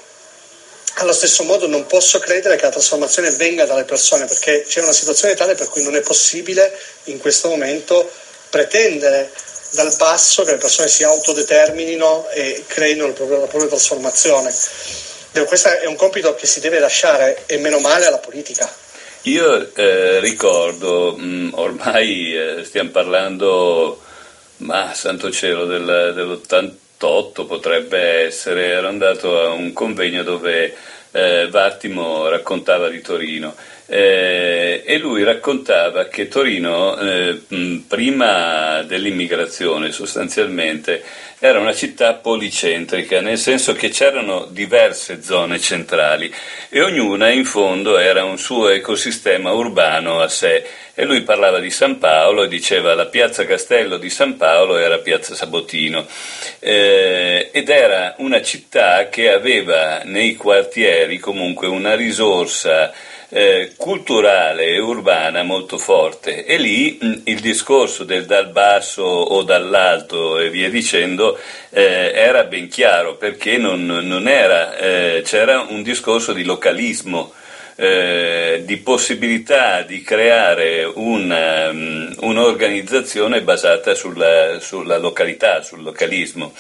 allo 0.98 1.14
stesso 1.14 1.44
modo 1.44 1.68
non 1.68 1.86
posso 1.86 2.20
credere 2.20 2.56
che 2.56 2.64
la 2.64 2.72
trasformazione 2.72 3.32
venga 3.32 3.66
dalle 3.66 3.84
persone 3.84 4.26
perché 4.26 4.64
c'è 4.68 4.82
una 4.82 4.94
situazione 4.94 5.34
tale 5.34 5.56
per 5.56 5.68
cui 5.68 5.82
non 5.82 5.96
è 5.96 6.02
possibile 6.02 6.72
in 7.06 7.18
questo 7.18 7.50
momento 7.50 8.10
pretendere 8.50 9.32
dal 9.72 9.94
basso 9.96 10.44
che 10.44 10.52
le 10.52 10.58
persone 10.58 10.88
si 10.88 11.04
autodeterminino 11.04 12.30
e 12.30 12.64
creino 12.68 13.08
la 13.08 13.14
propria, 13.14 13.40
la 13.40 13.48
propria 13.48 13.70
trasformazione 13.70 14.54
questo 15.46 15.70
è 15.70 15.88
un 15.88 15.96
compito 15.96 16.36
che 16.36 16.46
si 16.46 16.60
deve 16.60 16.80
lasciare, 16.80 17.44
e 17.48 17.58
meno 17.58 17.80
male, 17.80 18.06
alla 18.06 18.20
politica. 18.20 18.72
Io 19.24 19.74
eh, 19.74 20.20
ricordo, 20.20 21.16
mh, 21.18 21.26
mm, 21.26 21.50
ormai 21.54 22.36
eh, 22.36 22.64
stiamo 22.66 22.90
parlando, 22.92 24.02
ma 24.58 24.94
santo 24.94 25.32
cielo, 25.32 25.66
del, 25.66 26.12
dell'88 26.14 27.48
potrebbe 27.48 28.26
essere, 28.26 28.68
ero 28.68 28.88
andato 28.88 29.40
a 29.40 29.50
un 29.50 29.74
convegno 29.74 30.24
dove 30.24 30.76
eh, 31.12 31.48
Vattimo 31.50 32.28
raccontava 32.28 32.90
di 32.90 33.02
Torino. 33.02 33.56
eh, 33.86 34.84
e 34.86 34.98
lui 34.98 35.24
raccontava 35.24 36.06
che 36.06 36.28
Torino, 36.28 36.98
eh, 36.98 37.42
prima 37.88 38.63
dell'immigrazione 38.84 39.92
sostanzialmente, 39.92 41.04
era 41.40 41.60
una 41.60 41.74
città 41.74 42.14
policentrica, 42.14 43.20
nel 43.20 43.38
senso 43.38 43.74
che 43.74 43.90
c'erano 43.90 44.46
diverse 44.46 45.22
zone 45.22 45.60
centrali 45.60 46.34
e 46.70 46.82
ognuna 46.82 47.30
in 47.30 47.44
fondo 47.44 47.98
era 47.98 48.24
un 48.24 48.38
suo 48.38 48.70
ecosistema 48.70 49.52
urbano 49.52 50.20
a 50.20 50.30
sé. 50.30 50.66
E 50.96 51.06
lui 51.06 51.24
parlava 51.24 51.60
di 51.60 51.72
San 51.72 51.98
Paolo 51.98 52.44
e 52.44 52.48
diceva 52.48 52.94
la 52.94 53.08
piazza 53.08 53.46
Castello 53.46 53.98
di 53.98 54.12
San 54.12 54.38
Paolo 54.38 54.78
era 54.78 55.00
piazza 55.00 55.34
Sabotino 55.34 56.06
eh, 56.60 57.50
ed 57.52 57.70
era 57.70 58.14
una 58.20 58.44
città 58.44 59.10
che 59.10 59.32
aveva 59.32 60.04
nei 60.04 60.36
quartieri 60.36 61.18
comunque 61.18 61.68
una 61.68 61.96
risorsa 61.96 62.94
eh, 63.34 63.72
culturale 63.76 64.68
e 64.68 64.80
urbana 64.80 65.42
molto 65.42 65.80
forte 65.80 66.46
e 66.46 66.58
lì 66.58 67.00
mh, 67.02 67.22
il 67.24 67.40
discorso 67.40 68.04
del 68.04 68.26
dal 68.28 68.50
basso 68.50 69.02
o 69.02 69.42
dall'alto 69.42 70.38
e 70.38 70.52
via 70.52 70.70
dicendo 70.70 71.40
eh, 71.72 72.12
era 72.14 72.44
ben 72.44 72.68
chiaro 72.68 73.16
perché 73.16 73.58
non, 73.58 73.86
non 73.86 74.28
era, 74.28 74.78
eh, 74.78 75.24
c'era 75.26 75.66
un 75.68 75.82
discorso 75.82 76.32
di 76.32 76.44
localismo. 76.44 77.34
Eh, 77.76 78.62
di 78.66 78.78
possibilità 78.78 79.82
di 79.82 80.04
creare 80.04 80.84
una, 80.84 81.70
um, 81.72 82.16
un'organizzazione 82.20 83.42
basata 83.42 83.96
sulla, 83.96 84.60
sulla, 84.60 85.00
località, 85.00 85.64
sul 85.64 85.82
localismo. 85.82 86.54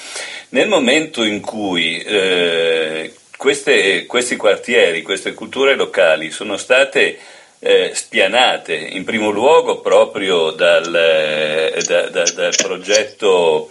Nel 0.49 0.67
momento 0.67 1.23
in 1.23 1.39
cui 1.39 1.99
eh, 1.99 3.13
queste, 3.43 4.05
questi 4.05 4.37
quartieri, 4.37 5.01
queste 5.01 5.33
culture 5.33 5.75
locali 5.75 6.31
sono 6.31 6.55
state 6.55 7.17
eh, 7.59 7.91
spianate 7.93 8.73
in 8.73 9.03
primo 9.03 9.31
luogo 9.31 9.81
proprio 9.81 10.51
dal, 10.51 10.95
eh, 10.95 11.83
da, 11.85 12.07
da, 12.07 12.23
dal 12.23 12.55
progetto 12.55 13.69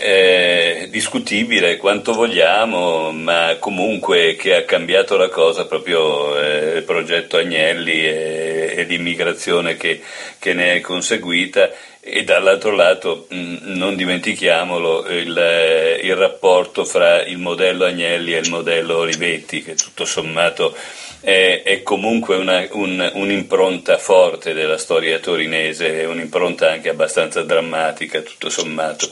eh, 0.00 0.88
discutibile 0.90 1.76
quanto 1.76 2.14
vogliamo, 2.14 3.10
ma 3.12 3.56
comunque 3.58 4.36
che 4.36 4.54
ha 4.56 4.62
cambiato 4.62 5.18
la 5.18 5.28
cosa 5.28 5.66
proprio 5.66 6.40
eh, 6.40 6.78
il 6.78 6.82
progetto 6.84 7.36
Agnelli 7.36 8.06
e, 8.06 8.72
e 8.74 8.84
l'immigrazione 8.84 9.76
che, 9.76 10.00
che 10.38 10.54
ne 10.54 10.76
è 10.76 10.80
conseguita 10.80 11.68
e 12.06 12.22
dall'altro 12.22 12.72
lato 12.72 13.26
mh, 13.30 13.56
non 13.62 13.96
dimentichiamolo 13.96 15.08
il, 15.08 15.38
eh, 15.38 16.00
il, 16.02 16.14
rapporto 16.14 16.84
fra 16.84 17.22
il 17.22 17.38
modello 17.38 17.86
Agnelli 17.86 18.34
e 18.34 18.40
il 18.40 18.50
modello 18.50 18.98
Olivetti 18.98 19.62
che 19.62 19.74
tutto 19.74 20.04
sommato 20.04 20.76
è, 21.20 21.62
è 21.64 21.82
comunque 21.82 22.36
una, 22.36 22.68
un, 22.72 23.10
un'impronta 23.14 23.96
forte 23.96 24.52
della 24.52 24.76
storia 24.76 25.18
torinese, 25.18 26.02
è 26.02 26.04
un'impronta 26.04 26.70
anche 26.70 26.90
abbastanza 26.90 27.42
drammatica 27.42 28.20
tutto 28.20 28.50
sommato, 28.50 29.08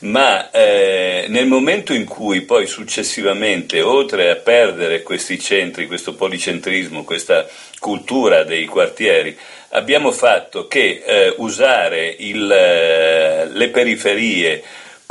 ma 0.00 0.50
eh, 0.50 1.26
nel 1.28 1.46
momento 1.46 1.94
in 1.94 2.06
cui 2.06 2.40
poi 2.40 2.66
successivamente 2.66 3.80
oltre 3.80 4.30
a 4.30 4.34
perdere 4.34 5.04
questi 5.04 5.38
centri, 5.38 5.86
questo 5.86 6.14
policentrismo, 6.14 7.04
questa 7.04 7.46
cultura 7.78 8.42
dei 8.42 8.64
quartieri, 8.64 9.38
abbiamo 9.72 10.12
fatto 10.12 10.66
che 10.66 11.02
eh, 11.04 11.34
usare 11.38 12.14
il, 12.18 12.50
eh, 12.50 13.46
le 13.46 13.68
periferie 13.68 14.62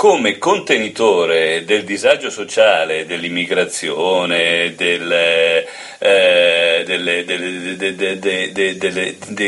come 0.01 0.39
contenitore 0.39 1.63
del 1.63 1.83
disagio 1.83 2.31
sociale, 2.31 3.05
dell'immigrazione, 3.05 4.73
dei 4.73 5.11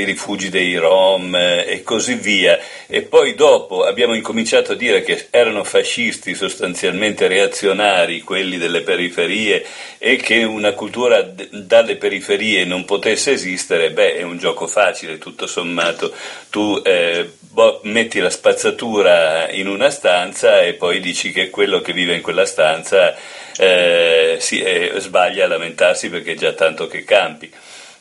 rifugi 0.03 0.49
dei 0.49 0.77
Rom 0.77 1.33
eh, 1.33 1.65
e 1.67 1.81
così 1.81 2.13
via. 2.13 2.59
E 2.85 3.01
poi 3.01 3.33
dopo 3.33 3.83
abbiamo 3.83 4.13
incominciato 4.13 4.73
a 4.73 4.75
dire 4.75 5.01
che 5.01 5.25
erano 5.31 5.63
fascisti 5.63 6.35
sostanzialmente 6.35 7.27
reazionari 7.27 8.21
quelli 8.21 8.59
delle 8.59 8.81
periferie 8.81 9.65
e 9.97 10.17
che 10.17 10.43
una 10.43 10.73
cultura 10.73 11.27
dalle 11.49 11.95
periferie 11.95 12.63
non 12.63 12.85
potesse 12.85 13.31
esistere, 13.31 13.89
beh 13.89 14.17
è 14.17 14.21
un 14.21 14.37
gioco 14.37 14.67
facile 14.67 15.17
tutto 15.17 15.47
sommato. 15.47 16.13
Tu 16.51 16.79
eh, 16.83 17.27
bo- 17.39 17.79
metti 17.83 18.19
la 18.19 18.29
spazzatura 18.29 19.49
in 19.49 19.67
una 19.67 19.89
stanza 19.89 20.42
e 20.43 20.73
poi 20.73 20.99
dici 20.99 21.31
che 21.31 21.49
quello 21.49 21.81
che 21.81 21.93
vive 21.93 22.15
in 22.15 22.21
quella 22.21 22.45
stanza 22.45 23.15
eh, 23.57 24.37
si, 24.39 24.59
eh, 24.61 24.93
sbaglia 24.97 25.45
a 25.45 25.47
lamentarsi 25.47 26.09
perché 26.09 26.33
è 26.33 26.35
già 26.35 26.53
tanto 26.53 26.87
che 26.87 27.03
campi. 27.03 27.51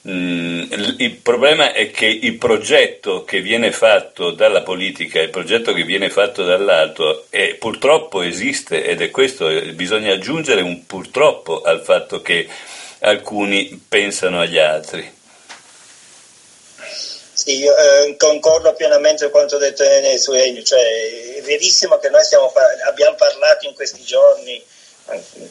Mm, 0.08 0.64
il 0.98 1.12
problema 1.22 1.72
è 1.72 1.92
che 1.92 2.06
il 2.06 2.36
progetto 2.36 3.22
che 3.22 3.40
viene 3.40 3.70
fatto 3.70 4.32
dalla 4.32 4.62
politica, 4.62 5.20
il 5.20 5.30
progetto 5.30 5.72
che 5.72 5.84
viene 5.84 6.10
fatto 6.10 6.42
dall'alto, 6.42 7.26
è, 7.30 7.54
purtroppo 7.54 8.22
esiste 8.22 8.84
ed 8.84 9.00
è 9.00 9.10
questo, 9.10 9.48
bisogna 9.74 10.12
aggiungere 10.12 10.60
un 10.60 10.86
purtroppo 10.86 11.62
al 11.62 11.82
fatto 11.82 12.20
che 12.20 12.48
alcuni 13.00 13.80
pensano 13.88 14.40
agli 14.40 14.58
altri. 14.58 15.08
Sì, 17.42 17.58
io 17.58 17.76
eh, 17.76 18.14
concordo 18.16 18.72
pienamente 18.72 19.24
con 19.24 19.32
quanto 19.32 19.58
detto 19.58 19.82
nei 19.82 20.16
suoi, 20.16 20.62
cioè 20.64 21.34
è 21.34 21.42
verissimo 21.42 21.98
che 21.98 22.08
noi 22.08 22.22
stiamo, 22.22 22.52
abbiamo 22.86 23.16
parlato 23.16 23.66
in 23.66 23.74
questi 23.74 24.00
giorni 24.04 24.64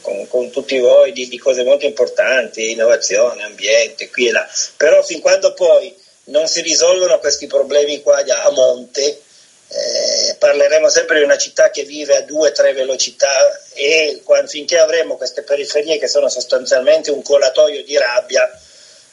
con, 0.00 0.26
con 0.26 0.50
tutti 0.50 0.78
voi 0.78 1.12
di, 1.12 1.28
di, 1.28 1.36
cose 1.36 1.62
molto 1.64 1.84
importanti, 1.84 2.70
innovazione, 2.70 3.42
ambiente, 3.42 4.08
qui 4.08 4.28
e 4.28 4.32
là, 4.32 4.48
però 4.78 5.02
fin 5.02 5.20
quando 5.20 5.52
poi 5.52 5.94
non 6.24 6.46
si 6.46 6.62
risolvono 6.62 7.18
questi 7.18 7.46
problemi 7.46 8.00
qua 8.00 8.24
a 8.24 8.50
monte, 8.52 9.20
eh, 9.68 10.34
parleremo 10.38 10.88
sempre 10.88 11.18
di 11.18 11.24
una 11.24 11.36
città 11.36 11.68
che 11.68 11.82
vive 11.82 12.16
a 12.16 12.22
due 12.22 12.48
o 12.48 12.52
tre 12.52 12.72
velocità 12.72 13.28
e 13.74 14.22
quando, 14.24 14.48
finché 14.48 14.78
avremo 14.78 15.18
queste 15.18 15.42
periferie 15.42 15.98
che 15.98 16.08
sono 16.08 16.30
sostanzialmente 16.30 17.10
un 17.10 17.20
colatoio 17.20 17.84
di 17.84 17.98
rabbia, 17.98 18.50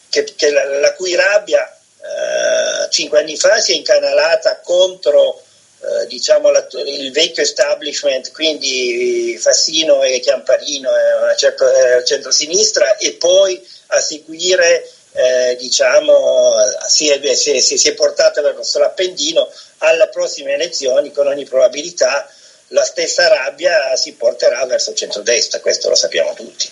che, 0.07 0.23
che 0.33 0.49
la, 0.49 0.79
la, 0.79 0.93
cui 0.93 1.13
rabbia 1.13 1.73
eh, 2.09 2.89
cinque 2.89 3.19
anni 3.19 3.37
fa 3.37 3.59
si 3.59 3.73
è 3.73 3.75
incanalata 3.75 4.59
contro 4.61 5.41
eh, 5.81 6.07
diciamo 6.07 6.49
la, 6.49 6.67
il 6.85 7.11
vecchio 7.11 7.43
establishment, 7.43 8.31
quindi 8.31 9.37
Fassino 9.39 10.03
e 10.03 10.19
Chiamparino 10.19 10.89
e 10.89 11.37
certo, 11.37 11.71
eh, 11.71 12.03
centro-sinistra 12.03 12.97
e 12.97 13.13
poi 13.13 13.65
a 13.87 13.99
seguire 13.99 14.89
eh, 15.13 15.55
diciamo, 15.57 16.53
si, 16.87 17.09
è, 17.09 17.35
si, 17.35 17.51
è, 17.51 17.59
si 17.59 17.89
è 17.89 17.93
portato 17.93 18.41
verso 18.41 18.79
l'Appendino 18.79 19.49
alle 19.79 20.09
prossime 20.09 20.53
elezioni 20.53 21.11
con 21.11 21.27
ogni 21.27 21.45
probabilità 21.45 22.29
la 22.69 22.83
stessa 22.83 23.27
rabbia 23.27 23.95
si 23.95 24.13
porterà 24.13 24.65
verso 24.65 24.91
il 24.91 24.95
centrodestra, 24.95 25.59
questo 25.59 25.89
lo 25.89 25.95
sappiamo 25.95 26.33
tutti. 26.33 26.69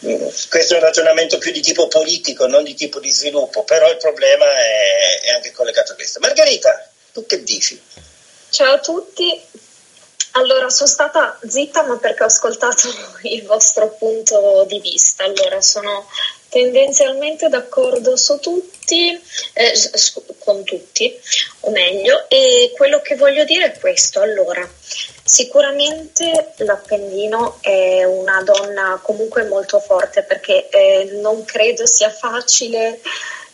Questo 0.00 0.74
è 0.74 0.76
un 0.78 0.82
ragionamento 0.82 1.36
più 1.36 1.52
di 1.52 1.60
tipo 1.60 1.86
politico, 1.86 2.46
non 2.46 2.64
di 2.64 2.74
tipo 2.74 3.00
di 3.00 3.10
sviluppo, 3.10 3.64
però 3.64 3.90
il 3.90 3.98
problema 3.98 4.46
è, 4.46 5.20
è 5.24 5.30
anche 5.30 5.52
collegato 5.52 5.92
a 5.92 5.94
questo. 5.94 6.20
Margherita, 6.20 6.90
tu 7.12 7.26
che 7.26 7.42
dici? 7.42 7.80
Ciao 8.48 8.74
a 8.74 8.78
tutti. 8.80 9.38
Allora, 10.32 10.70
sono 10.70 10.88
stata 10.88 11.38
zitta 11.46 11.82
ma 11.84 11.98
perché 11.98 12.22
ho 12.22 12.26
ascoltato 12.26 12.88
il 13.24 13.44
vostro 13.44 13.90
punto 13.90 14.64
di 14.66 14.80
vista. 14.80 15.24
Allora, 15.24 15.60
sono 15.60 16.08
tendenzialmente 16.50 17.48
d'accordo 17.48 18.16
su 18.16 18.38
tutti, 18.38 19.18
eh, 19.54 19.72
con 20.38 20.62
tutti, 20.64 21.18
o 21.60 21.70
meglio, 21.70 22.28
e 22.28 22.72
quello 22.76 23.00
che 23.00 23.16
voglio 23.16 23.44
dire 23.44 23.72
è 23.72 23.78
questo. 23.78 24.20
Allora, 24.20 24.68
sicuramente 25.24 26.52
l'Appendino 26.56 27.58
è 27.60 28.04
una 28.04 28.42
donna 28.42 29.00
comunque 29.02 29.44
molto 29.44 29.78
forte 29.78 30.22
perché 30.24 30.68
eh, 30.68 31.18
non 31.20 31.44
credo 31.44 31.86
sia 31.86 32.10
facile 32.10 33.00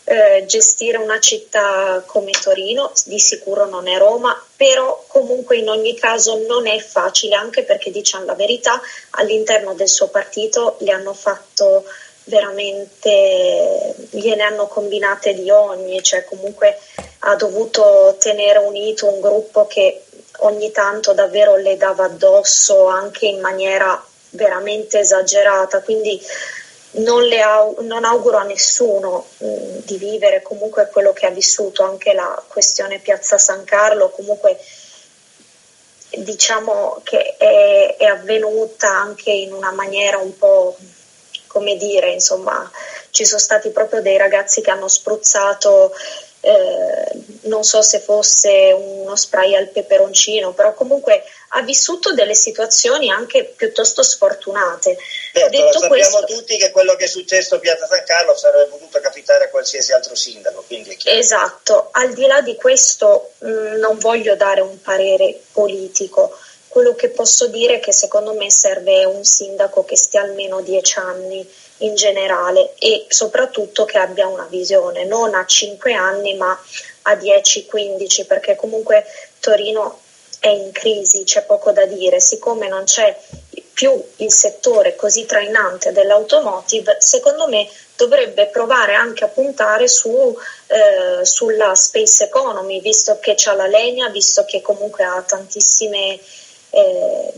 eh, 0.08 0.44
gestire 0.46 0.98
una 0.98 1.18
città 1.18 2.02
come 2.06 2.30
Torino, 2.30 2.92
di 3.04 3.18
sicuro 3.18 3.66
non 3.66 3.88
è 3.88 3.98
Roma, 3.98 4.40
però 4.56 5.04
comunque 5.08 5.56
in 5.56 5.68
ogni 5.68 5.94
caso 5.96 6.38
non 6.46 6.66
è 6.66 6.78
facile, 6.78 7.34
anche 7.34 7.64
perché 7.64 7.90
diciamo 7.90 8.24
la 8.24 8.34
verità, 8.34 8.80
all'interno 9.10 9.74
del 9.74 9.88
suo 9.88 10.08
partito 10.08 10.76
le 10.80 10.92
hanno 10.92 11.12
fatto 11.12 11.84
veramente, 12.26 13.94
gliene 14.10 14.42
hanno 14.42 14.66
combinate 14.66 15.34
di 15.34 15.50
ogni, 15.50 16.02
cioè 16.02 16.24
comunque 16.24 16.78
ha 17.20 17.34
dovuto 17.36 18.16
tenere 18.18 18.58
unito 18.58 19.08
un 19.08 19.20
gruppo 19.20 19.66
che 19.66 20.02
ogni 20.38 20.70
tanto 20.70 21.12
davvero 21.12 21.56
le 21.56 21.76
dava 21.76 22.04
addosso 22.04 22.86
anche 22.86 23.26
in 23.26 23.40
maniera 23.40 24.02
veramente 24.30 24.98
esagerata, 25.00 25.80
quindi 25.82 26.20
non, 26.98 27.22
au- 27.32 27.76
non 27.80 28.04
auguro 28.04 28.38
a 28.38 28.44
nessuno 28.44 29.26
mh, 29.38 29.46
mm, 29.46 29.78
di 29.84 29.96
vivere 29.96 30.42
comunque 30.42 30.88
quello 30.90 31.12
che 31.12 31.26
ha 31.26 31.30
vissuto, 31.30 31.82
anche 31.82 32.12
la 32.12 32.42
questione 32.48 32.98
Piazza 32.98 33.38
San 33.38 33.64
Carlo, 33.64 34.10
comunque 34.10 34.58
diciamo 36.18 37.00
che 37.02 37.36
è, 37.36 37.96
è 37.98 38.04
avvenuta 38.04 38.88
anche 38.88 39.30
in 39.30 39.52
una 39.52 39.72
maniera 39.72 40.18
un 40.18 40.36
po' 40.36 40.76
come 41.56 41.78
dire, 41.78 42.10
insomma, 42.10 42.70
ci 43.08 43.24
sono 43.24 43.40
stati 43.40 43.70
proprio 43.70 44.02
dei 44.02 44.18
ragazzi 44.18 44.60
che 44.60 44.70
hanno 44.70 44.88
spruzzato 44.88 45.90
eh, 46.46 47.24
non 47.48 47.64
so 47.64 47.80
se 47.82 47.98
fosse 47.98 48.72
uno 48.72 49.16
spray 49.16 49.56
al 49.56 49.68
peperoncino, 49.68 50.52
però 50.52 50.74
comunque 50.74 51.24
ha 51.48 51.62
vissuto 51.62 52.12
delle 52.12 52.34
situazioni 52.34 53.10
anche 53.10 53.44
piuttosto 53.56 54.02
sfortunate. 54.02 54.96
Certo, 55.32 55.48
Detto 55.48 55.78
sappiamo 55.78 56.18
questo, 56.18 56.24
tutti 56.26 56.56
che 56.58 56.70
quello 56.70 56.94
che 56.94 57.04
è 57.04 57.08
successo 57.08 57.54
a 57.54 57.58
Piazza 57.58 57.86
San 57.86 58.04
Carlo 58.04 58.36
sarebbe 58.36 58.66
potuto 58.66 59.00
capitare 59.00 59.44
a 59.44 59.48
qualsiasi 59.48 59.92
altro 59.92 60.14
sindaco. 60.14 60.62
esatto, 61.04 61.88
al 61.92 62.12
di 62.12 62.26
là 62.26 62.40
di 62.42 62.54
questo 62.54 63.32
mh, 63.38 63.48
mm, 63.48 63.74
non 63.78 63.98
voglio 63.98 64.36
dare 64.36 64.60
un 64.60 64.80
parere 64.82 65.40
politico. 65.50 66.38
Quello 66.76 66.94
che 66.94 67.08
posso 67.08 67.46
dire 67.46 67.76
è 67.76 67.80
che 67.80 67.94
secondo 67.94 68.34
me 68.34 68.50
serve 68.50 69.06
un 69.06 69.24
sindaco 69.24 69.86
che 69.86 69.96
stia 69.96 70.20
almeno 70.20 70.60
dieci 70.60 70.98
anni 70.98 71.42
in 71.78 71.94
generale 71.94 72.74
e 72.78 73.06
soprattutto 73.08 73.86
che 73.86 73.96
abbia 73.96 74.26
una 74.26 74.46
visione, 74.50 75.06
non 75.06 75.34
a 75.34 75.46
5 75.46 75.94
anni 75.94 76.34
ma 76.34 76.50
a 77.04 77.14
10-15 77.14 78.26
perché 78.26 78.56
comunque 78.56 79.06
Torino 79.40 80.00
è 80.38 80.48
in 80.48 80.70
crisi, 80.70 81.24
c'è 81.24 81.44
poco 81.44 81.72
da 81.72 81.86
dire, 81.86 82.20
siccome 82.20 82.68
non 82.68 82.84
c'è 82.84 83.18
più 83.72 83.98
il 84.16 84.30
settore 84.30 84.96
così 84.96 85.24
trainante 85.24 85.92
dell'automotive, 85.92 86.98
secondo 87.00 87.48
me 87.48 87.66
dovrebbe 87.96 88.48
provare 88.48 88.94
anche 88.94 89.24
a 89.24 89.28
puntare 89.28 89.88
su, 89.88 90.36
eh, 90.66 91.24
sulla 91.24 91.74
space 91.74 92.24
economy, 92.24 92.82
visto 92.82 93.18
che 93.18 93.32
c'ha 93.34 93.54
la 93.54 93.66
legna, 93.66 94.10
visto 94.10 94.44
che 94.44 94.60
comunque 94.60 95.04
ha 95.04 95.22
tantissime... 95.26 96.20
Eh, 96.70 97.32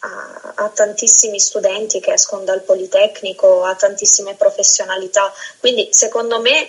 ha, 0.00 0.52
ha, 0.54 0.68
tantissimi 0.70 1.38
studenti 1.38 2.00
che 2.00 2.12
escono 2.12 2.44
dal 2.44 2.62
Politecnico, 2.62 3.64
ha 3.64 3.74
tantissime 3.74 4.34
professionalità, 4.34 5.30
quindi 5.58 5.88
secondo 5.92 6.40
me 6.40 6.68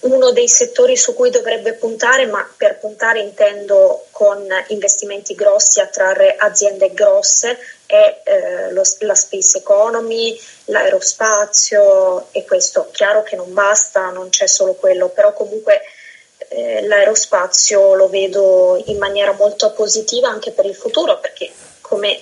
uno 0.00 0.30
dei 0.30 0.48
settori 0.48 0.96
su 0.96 1.14
cui 1.14 1.30
dovrebbe 1.30 1.74
puntare, 1.74 2.26
ma 2.26 2.48
per 2.56 2.78
puntare 2.78 3.20
intendo 3.20 4.06
con 4.10 4.46
investimenti 4.68 5.34
grossi, 5.34 5.80
attrarre 5.80 6.36
aziende 6.36 6.92
grosse, 6.94 7.58
è 7.84 8.22
eh, 8.24 8.72
lo, 8.72 8.82
la 9.00 9.14
space 9.14 9.58
economy, 9.58 10.38
l'aerospazio 10.66 12.28
e 12.32 12.44
questo. 12.44 12.88
Chiaro 12.92 13.22
che 13.22 13.36
non 13.36 13.52
basta, 13.52 14.10
non 14.10 14.30
c'è 14.30 14.46
solo 14.46 14.74
quello, 14.74 15.08
però 15.08 15.32
comunque 15.34 15.82
eh, 16.52 16.82
l'aerospazio 16.82 17.94
lo 17.94 18.08
vedo 18.08 18.82
in 18.86 18.98
maniera 18.98 19.32
molto 19.32 19.72
positiva 19.72 20.28
anche 20.28 20.50
per 20.50 20.66
il 20.66 20.74
futuro, 20.74 21.20
perché 21.20 21.48
come 21.80 22.20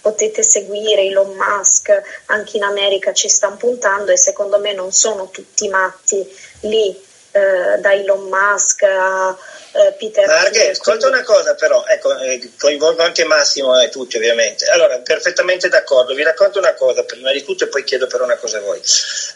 potete 0.00 0.42
seguire 0.42 1.02
Elon 1.02 1.36
Musk, 1.36 1.90
anche 2.26 2.56
in 2.56 2.64
America 2.64 3.12
ci 3.12 3.28
stanno 3.28 3.56
puntando 3.56 4.10
e 4.10 4.16
secondo 4.16 4.58
me 4.58 4.72
non 4.72 4.90
sono 4.90 5.30
tutti 5.30 5.68
matti 5.68 6.26
lì 6.62 6.88
eh, 7.30 7.78
da 7.78 7.92
Elon 7.92 8.28
Musk 8.28 8.82
a 8.82 9.36
eh, 9.72 9.92
Peter 9.98 10.26
Marghe, 10.26 10.70
ascolta 10.70 11.08
una 11.08 11.22
cosa 11.22 11.54
però, 11.54 11.84
ecco, 11.86 12.16
eh, 12.18 12.52
coinvolgo 12.58 13.02
anche 13.02 13.24
Massimo 13.24 13.78
e 13.80 13.88
tutti 13.88 14.16
ovviamente. 14.16 14.66
Allora, 14.66 14.98
perfettamente 14.98 15.68
d'accordo, 15.68 16.14
vi 16.14 16.22
racconto 16.22 16.58
una 16.58 16.74
cosa 16.74 17.04
prima 17.04 17.32
di 17.32 17.42
tutto 17.42 17.64
e 17.64 17.68
poi 17.68 17.84
chiedo 17.84 18.06
per 18.06 18.22
una 18.22 18.36
cosa 18.36 18.58
a 18.58 18.62
voi. 18.62 18.80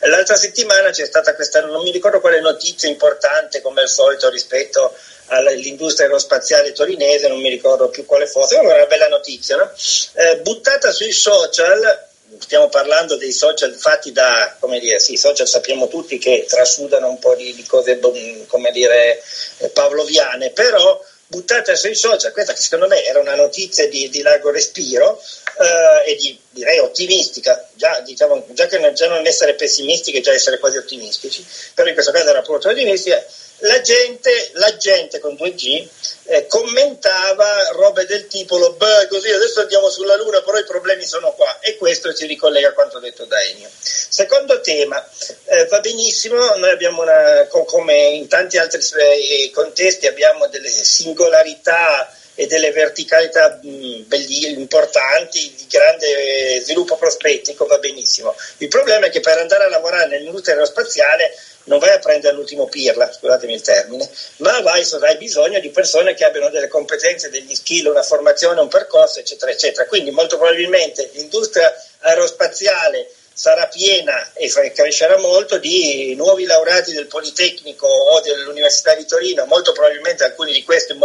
L'altra 0.01 0.37
settimana 0.37 0.91
c'è 0.91 1.05
stata 1.05 1.35
questa, 1.35 1.61
non 1.61 1.83
mi 1.83 1.91
ricordo 1.91 2.20
quale 2.20 2.41
notizia 2.41 2.89
importante 2.89 3.61
come 3.61 3.83
al 3.83 3.89
solito 3.89 4.28
rispetto 4.30 4.95
all'industria 5.26 6.07
aerospaziale 6.07 6.72
torinese, 6.72 7.28
non 7.28 7.41
mi 7.41 7.49
ricordo 7.49 7.89
più 7.89 8.05
quale 8.05 8.26
fosse, 8.26 8.57
ma 8.57 8.70
era 8.70 8.78
una 8.78 8.87
bella 8.87 9.09
notizia, 9.09 9.57
no? 9.57 9.70
eh, 10.14 10.39
buttata 10.39 10.91
sui 10.91 11.12
social, 11.12 12.11
stiamo 12.39 12.68
parlando 12.68 13.16
dei 13.16 13.33
social 13.33 13.74
fatti 13.74 14.12
da, 14.12 14.57
come 14.59 14.78
dire, 14.78 14.99
sì, 14.99 15.16
social 15.16 15.49
sappiamo 15.49 15.89
tutti 15.89 16.18
che 16.18 16.47
trasudano 16.49 17.09
un 17.09 17.18
po' 17.18 17.35
di, 17.35 17.55
di 17.55 17.64
cose, 17.64 17.99
come 18.47 18.70
dire, 18.70 19.22
eh, 19.59 19.68
pavloviane, 19.68 20.51
però 20.51 21.01
buttata 21.33 21.74
sui 21.74 21.95
social, 21.95 22.30
questa 22.33 22.53
che 22.53 22.61
secondo 22.61 22.87
me 22.87 23.03
era 23.05 23.18
una 23.18 23.35
notizia 23.35 23.89
di, 23.89 24.11
di 24.11 24.20
largo 24.20 24.51
respiro 24.51 25.18
eh, 25.59 26.11
e 26.11 26.16
di, 26.16 26.39
direi 26.51 26.78
ottimistica, 26.78 27.68
già, 27.74 28.01
diciamo, 28.01 28.45
già 28.51 28.66
che 28.66 28.93
già 28.93 29.09
non 29.09 29.26
essere 29.26 29.55
pessimistici, 29.55 30.20
già 30.20 30.33
essere 30.33 30.59
quasi 30.59 30.76
ottimistici, 30.76 31.45
però 31.74 31.89
in 31.89 31.95
questo 31.95 32.12
caso 32.12 32.28
era 32.28 32.43
proprio 32.43 32.70
ottimistica, 32.70 33.24
la 33.62 33.80
gente, 33.80 34.50
la 34.54 34.76
gente 34.76 35.18
con 35.18 35.34
2G 35.34 35.88
eh, 36.24 36.46
commentava 36.46 37.68
robe 37.72 38.06
del 38.06 38.26
tipo 38.26 38.56
beh 38.72 39.08
così 39.08 39.30
adesso 39.30 39.60
andiamo 39.60 39.90
sulla 39.90 40.16
luna 40.16 40.40
però 40.42 40.58
i 40.58 40.64
problemi 40.64 41.04
sono 41.04 41.32
qua. 41.32 41.58
E 41.60 41.76
questo 41.76 42.14
ci 42.14 42.26
ricollega 42.26 42.68
a 42.68 42.72
quanto 42.72 42.98
detto 42.98 43.24
da 43.24 43.40
Ennio 43.42 43.68
secondo 44.12 44.60
tema 44.60 45.04
eh, 45.46 45.66
va 45.66 45.80
benissimo 45.80 46.36
noi 46.56 46.70
abbiamo 46.70 47.02
una 47.02 47.46
come 47.48 47.94
in 47.94 48.28
tanti 48.28 48.58
altri 48.58 48.80
eh, 48.98 49.50
contesti 49.52 50.06
abbiamo 50.06 50.46
delle 50.48 50.68
singolarità 50.68 52.14
e 52.34 52.46
delle 52.46 52.72
verticalità 52.72 53.58
mh, 53.62 54.02
belli, 54.06 54.52
importanti 54.52 55.54
di 55.56 55.66
grande 55.68 56.60
sviluppo 56.62 56.96
prospettico 56.96 57.66
va 57.66 57.78
benissimo. 57.78 58.34
Il 58.58 58.68
problema 58.68 59.06
è 59.06 59.10
che 59.10 59.20
per 59.20 59.38
andare 59.38 59.64
a 59.64 59.68
lavorare 59.68 60.08
nell'industria 60.08 60.54
aerospaziale 60.54 61.34
non 61.64 61.78
vai 61.78 61.90
a 61.90 61.98
prendere 61.98 62.34
l'ultimo 62.34 62.66
pirla, 62.66 63.12
scusatemi 63.12 63.54
il 63.54 63.60
termine, 63.60 64.08
ma 64.38 64.60
vai, 64.60 64.86
hai 65.00 65.16
bisogno 65.16 65.60
di 65.60 65.70
persone 65.70 66.14
che 66.14 66.24
abbiano 66.24 66.50
delle 66.50 66.68
competenze, 66.68 67.30
degli 67.30 67.54
skill, 67.54 67.86
una 67.86 68.02
formazione, 68.02 68.60
un 68.60 68.68
percorso, 68.68 69.20
eccetera, 69.20 69.52
eccetera. 69.52 69.86
Quindi 69.86 70.10
molto 70.10 70.36
probabilmente 70.36 71.10
l'industria 71.12 71.72
aerospaziale 72.00 73.10
sarà 73.34 73.66
piena 73.66 74.32
e 74.34 74.50
crescerà 74.72 75.16
molto 75.18 75.58
di 75.58 76.14
nuovi 76.16 76.44
laureati 76.44 76.92
del 76.92 77.06
Politecnico 77.06 77.86
o 77.86 78.20
dell'Università 78.20 78.94
di 78.94 79.06
Torino, 79.06 79.46
molto 79.46 79.72
probabilmente 79.72 80.24
alcuni 80.24 80.52
di 80.52 80.62
questi, 80.64 80.96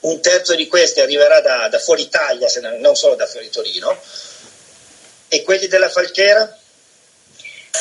un 0.00 0.20
terzo 0.20 0.54
di 0.54 0.66
questi 0.66 1.00
arriverà 1.00 1.40
da, 1.40 1.68
da 1.68 1.78
fuori 1.78 2.02
Italia, 2.02 2.48
non 2.78 2.96
solo 2.96 3.14
da 3.14 3.26
fuori 3.26 3.50
Torino. 3.50 3.96
E 5.28 5.42
quelli 5.42 5.68
della 5.68 5.88
Falchera? 5.88 6.59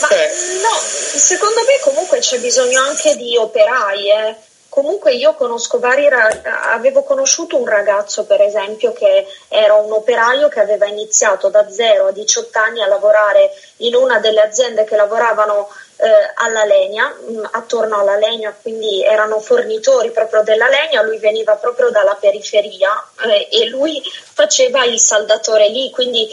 Ma 0.02 0.08
eh. 0.10 0.30
no, 0.62 0.76
secondo 0.78 1.62
me 1.62 1.80
comunque 1.82 2.20
c'è 2.20 2.40
bisogno 2.40 2.82
anche 2.82 3.16
di 3.16 3.36
operai. 3.36 4.10
Eh. 4.10 4.36
Comunque 4.70 5.14
io 5.14 5.34
conosco 5.34 5.80
vari 5.80 6.08
avevo 6.08 7.04
conosciuto 7.04 7.58
un 7.58 7.66
ragazzo 7.66 8.26
per 8.26 8.40
esempio 8.42 8.94
che 8.94 9.26
era 9.48 9.74
un 9.74 9.92
operaio 9.92 10.48
che 10.48 10.60
aveva 10.60 10.86
iniziato 10.86 11.50
da 11.50 11.70
0 11.70 12.08
a 12.08 12.12
18 12.12 12.60
anni 12.60 12.82
a 12.84 12.88
lavorare 12.88 13.52
in 13.78 13.96
una 13.96 14.20
delle 14.20 14.42
aziende 14.42 14.84
che 14.84 14.96
lavoravano 14.96 15.70
eh, 16.02 16.32
alla 16.36 16.64
legna, 16.64 17.10
mh, 17.10 17.32
mm, 17.32 17.46
attorno 17.52 18.00
alla 18.00 18.16
legna, 18.16 18.56
quindi 18.60 19.04
erano 19.04 19.40
fornitori 19.40 20.12
proprio 20.12 20.44
della 20.44 20.70
legna, 20.70 21.02
lui 21.02 21.18
veniva 21.18 21.56
proprio 21.56 21.90
dalla 21.90 22.16
periferia 22.16 22.90
eh, 23.26 23.50
e 23.52 23.68
lui 23.68 24.02
faceva 24.34 24.86
il 24.86 25.00
saldatore 25.00 25.68
lì, 25.70 25.92
quindi 25.92 26.28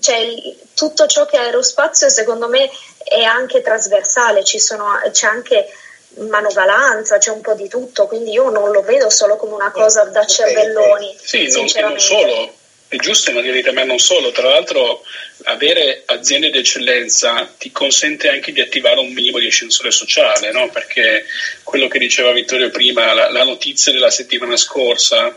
cioè, 0.00 0.26
tutto 0.74 1.06
ciò 1.06 1.26
che 1.26 1.36
è 1.36 1.40
aerospazio 1.40 2.08
secondo 2.08 2.48
me 2.48 2.70
è 3.02 3.22
anche 3.22 3.60
trasversale, 3.60 4.44
sono, 4.44 5.00
c'è 5.10 5.26
anche 5.26 5.68
manovalanza, 6.18 7.18
c'è 7.18 7.30
un 7.30 7.40
po' 7.40 7.54
di 7.54 7.68
tutto, 7.68 8.06
quindi 8.06 8.32
io 8.32 8.50
non 8.50 8.70
lo 8.70 8.82
vedo 8.82 9.10
solo 9.10 9.36
come 9.36 9.54
una 9.54 9.70
cosa 9.70 10.04
da 10.04 10.24
cervelloni. 10.24 11.16
Sì, 11.20 11.50
non, 11.50 11.90
non 11.90 11.98
solo, 11.98 12.52
è 12.92 12.98
giusto, 12.98 13.32
ma 13.32 13.40
direi 13.40 13.66
a 13.66 13.72
me 13.72 13.84
non 13.84 13.98
solo. 13.98 14.32
Tra 14.32 14.50
l'altro, 14.50 15.02
avere 15.44 16.02
aziende 16.04 16.50
di 16.50 16.58
eccellenza 16.58 17.50
ti 17.56 17.72
consente 17.72 18.28
anche 18.28 18.52
di 18.52 18.60
attivare 18.60 19.00
un 19.00 19.10
minimo 19.12 19.38
di 19.38 19.46
ascensore 19.46 19.90
sociale, 19.90 20.52
no? 20.52 20.68
perché 20.68 21.24
quello 21.62 21.88
che 21.88 21.98
diceva 21.98 22.32
Vittorio 22.32 22.68
prima, 22.68 23.14
la, 23.14 23.30
la 23.30 23.44
notizia 23.44 23.92
della 23.92 24.10
settimana 24.10 24.58
scorsa 24.58 25.34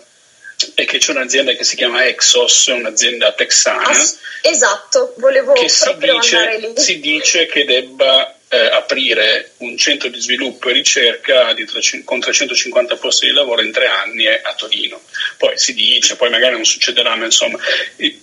è 0.73 0.83
che 0.83 0.97
c'è 0.97 1.11
un'azienda 1.11 1.53
che 1.53 1.63
si 1.63 1.77
chiama 1.77 2.05
Exos, 2.05 2.65
un'azienda 2.67 3.31
texana. 3.31 3.87
Ah, 3.87 4.13
esatto, 4.41 5.13
volevo 5.17 5.53
che 5.53 5.69
si 5.69 5.95
dice, 5.97 6.73
si 6.75 6.99
dice 6.99 7.45
che 7.45 7.63
debba 7.63 8.34
eh, 8.55 8.67
aprire 8.67 9.51
un 9.57 9.77
centro 9.77 10.07
di 10.07 10.19
sviluppo 10.19 10.69
e 10.69 10.73
ricerca 10.73 11.53
di 11.53 11.65
300, 11.65 12.05
con 12.05 12.19
350 12.19 12.95
posti 12.95 13.25
di 13.25 13.33
lavoro 13.33 13.61
in 13.61 13.71
tre 13.71 13.87
anni 13.87 14.27
a 14.27 14.53
Torino. 14.55 15.01
Poi 15.37 15.57
si 15.57 15.73
dice, 15.73 16.15
poi 16.15 16.29
magari 16.29 16.53
non 16.53 16.63
succederà, 16.63 17.15
ma 17.15 17.25
insomma, 17.25 17.59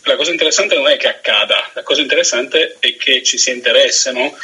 la 0.05 0.17
cosa 0.17 0.31
interessante 0.31 0.75
non 0.75 0.89
è 0.89 0.97
che 0.97 1.09
accada, 1.09 1.71
la 1.75 1.83
cosa 1.83 2.01
interessante 2.01 2.77
è 2.79 2.97
che 2.97 3.23
ci 3.23 3.37
sia 3.37 3.53
interesse, 3.53 4.13
no? 4.13 4.37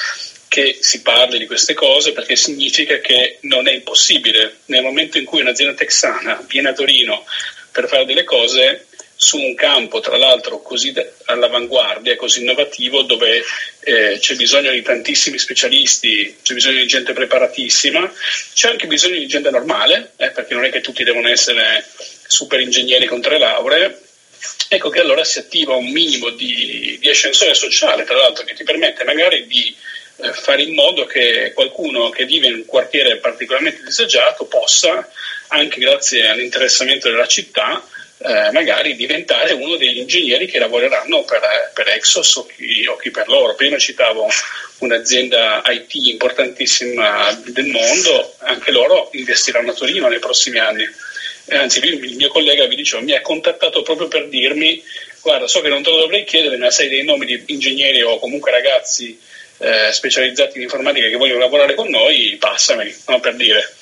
che 0.49 0.79
si 0.81 1.03
parli 1.03 1.39
di 1.39 1.47
queste 1.47 1.75
cose 1.75 2.13
perché 2.13 2.35
significa 2.35 2.99
che 2.99 3.39
non 3.43 3.69
è 3.69 3.73
impossibile. 3.73 4.59
Nel 4.67 4.83
momento 4.83 5.19
in 5.19 5.25
cui 5.25 5.41
un'azienda 5.41 5.75
texana 5.75 6.43
viene 6.49 6.71
a 6.71 6.73
Torino 6.73 7.25
per 7.71 7.87
fare 7.87 8.07
delle 8.07 8.25
cose 8.25 8.87
su 9.21 9.37
un 9.37 9.57
campo, 9.57 9.99
tra 9.99 10.17
l'altro, 10.17 10.63
così 10.63 10.95
all'avanguardia, 11.25 12.15
così 12.15 12.41
innovativo, 12.41 13.03
dove 13.03 13.43
eh, 13.81 14.17
c'è 14.21 14.37
bisogno 14.37 14.71
di 14.71 14.81
tantissimi 14.81 15.39
specialisti, 15.39 16.39
c'è 16.41 16.55
bisogno 16.55 16.79
di 16.79 16.87
gente 16.87 17.13
preparatissima, 17.13 18.13
c'è 18.55 18.69
anche 18.69 18.87
bisogno 18.87 19.19
di 19.19 19.27
gente 19.27 19.51
normale, 19.51 20.13
eh, 20.19 20.31
perché 20.31 20.55
non 20.55 20.65
è 20.65 20.71
che 20.71 20.81
tutti 20.81 21.03
devono 21.03 21.29
essere 21.29 21.85
super 22.29 22.61
ingegneri 22.61 23.07
con 23.07 23.21
tre 23.21 23.39
lauree. 23.39 24.03
Ecco 24.69 24.89
che 24.89 25.01
allora 25.01 25.25
si 25.25 25.41
attiva 25.41 25.75
un 25.75 25.91
minimo 25.91 26.31
di, 26.31 26.97
di 27.01 27.09
ascensore 27.09 27.55
sociale, 27.55 28.05
tra 28.05 28.17
l'altro, 28.17 28.45
che 28.45 28.55
ti 28.55 28.63
permette 28.63 29.03
magari 29.03 29.49
di 29.49 29.75
eh, 30.19 30.33
fare 30.33 30.63
in 30.63 30.75
modo 30.75 31.07
che 31.07 31.51
qualcuno 31.55 32.09
che 32.11 32.25
vive 32.25 32.47
in 32.47 32.55
un 32.55 32.67
quartiere 32.67 33.17
particolarmente 33.17 33.83
disagiato 33.83 34.45
possa, 34.45 35.11
anche 35.49 35.81
grazie 35.81 36.29
all'interessamento 36.29 37.11
della 37.11 37.27
città, 37.27 37.85
eh, 38.19 38.51
magari 38.51 38.97
diventare 38.97 39.53
uno 39.53 39.77
degli 39.77 39.99
ingegneri 39.99 40.47
che 40.47 40.59
lavoreranno 40.59 41.23
per, 41.23 41.71
per 41.73 41.89
Exos 41.89 42.37
o 42.37 42.47
chi, 42.47 42.87
o 42.87 42.97
chi, 42.97 43.11
per 43.11 43.29
loro. 43.29 43.55
Prima 43.55 43.79
citavo 43.79 44.29
un'azienda 44.79 45.63
IT 45.67 45.95
importantissima 45.95 47.33
del 47.47 47.67
mondo, 47.67 48.35
anche 48.39 48.71
loro 48.71 49.11
investiranno 49.13 49.71
a 49.71 49.75
Torino 49.75 50.09
nei 50.09 50.19
prossimi 50.19 50.59
anni. 50.59 50.85
Eh, 51.51 51.57
anzi, 51.57 51.79
il 51.85 52.17
mio 52.17 52.29
collega 52.29 52.67
vi 52.67 52.77
diceva, 52.77 53.03
mi 53.03 53.15
ha 53.15 53.23
contattato 53.23 53.83
proprio 53.83 54.09
per 54.09 54.29
dirmi, 54.29 54.83
guarda, 55.23 55.47
so 55.47 55.61
che 55.61 55.69
non 55.69 55.83
te 55.83 55.91
lo 55.91 56.01
dovrei 56.01 56.25
chiedere, 56.25 56.57
ma 56.57 56.71
sai 56.71 56.89
dei 56.89 57.05
nomi 57.05 57.25
di 57.25 57.43
ingegneri 57.47 58.03
o 58.03 58.19
comunque 58.19 58.51
ragazzi 58.51 59.19
eh, 59.59 59.93
specializzati 59.93 60.57
in 60.57 60.65
informatica 60.65 61.09
che 61.09 61.17
vogliono 61.17 61.41
lavorare 61.41 61.75
con 61.75 61.89
noi, 61.89 62.37
passameli, 62.39 62.95
no, 63.07 63.21
per 63.21 63.37
dire. 63.37 63.77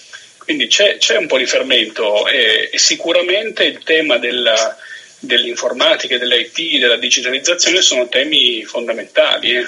Quindi 0.47 0.69
c'è, 0.69 0.99
c'è 0.99 1.17
un 1.17 1.27
po' 1.27 1.39
di 1.39 1.47
fermento 1.47 2.29
e, 2.29 2.71
e 2.73 2.79
sicuramente 2.79 3.65
il 3.65 3.83
tema 3.83 4.17
della, 4.17 4.77
dell'informatica 5.19 6.17
dell'IT, 6.17 6.79
della 6.79 6.97
digitalizzazione 6.97 7.83
sono 7.83 8.09
temi 8.09 8.63
fondamentali, 8.63 9.57
eh. 9.57 9.67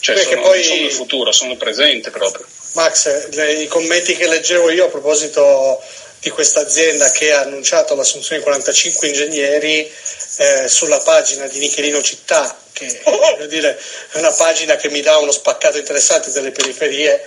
cioè 0.00 0.16
sono, 0.16 0.40
poi, 0.40 0.62
sono 0.62 0.80
il 0.80 0.90
futuro, 0.90 1.30
sono 1.30 1.52
il 1.52 1.58
presente 1.58 2.10
proprio. 2.10 2.46
Max, 2.72 3.28
le, 3.34 3.52
i 3.52 3.66
commenti 3.66 4.16
che 4.16 4.26
leggevo 4.26 4.70
io 4.70 4.86
a 4.86 4.88
proposito 4.88 5.82
di 6.20 6.30
questa 6.30 6.60
azienda 6.60 7.10
che 7.10 7.32
ha 7.32 7.42
annunciato 7.42 7.94
l'assunzione 7.94 8.38
di 8.38 8.44
45 8.44 9.08
ingegneri 9.08 9.92
eh, 10.38 10.68
sulla 10.68 11.00
pagina 11.00 11.46
di 11.48 11.58
Nichelino 11.58 12.00
Città, 12.00 12.58
che 12.72 12.98
dire, 13.46 13.78
è 14.10 14.18
una 14.18 14.32
pagina 14.32 14.76
che 14.76 14.88
mi 14.88 15.02
dà 15.02 15.18
uno 15.18 15.32
spaccato 15.32 15.76
interessante 15.76 16.30
delle 16.30 16.50
periferie, 16.50 17.22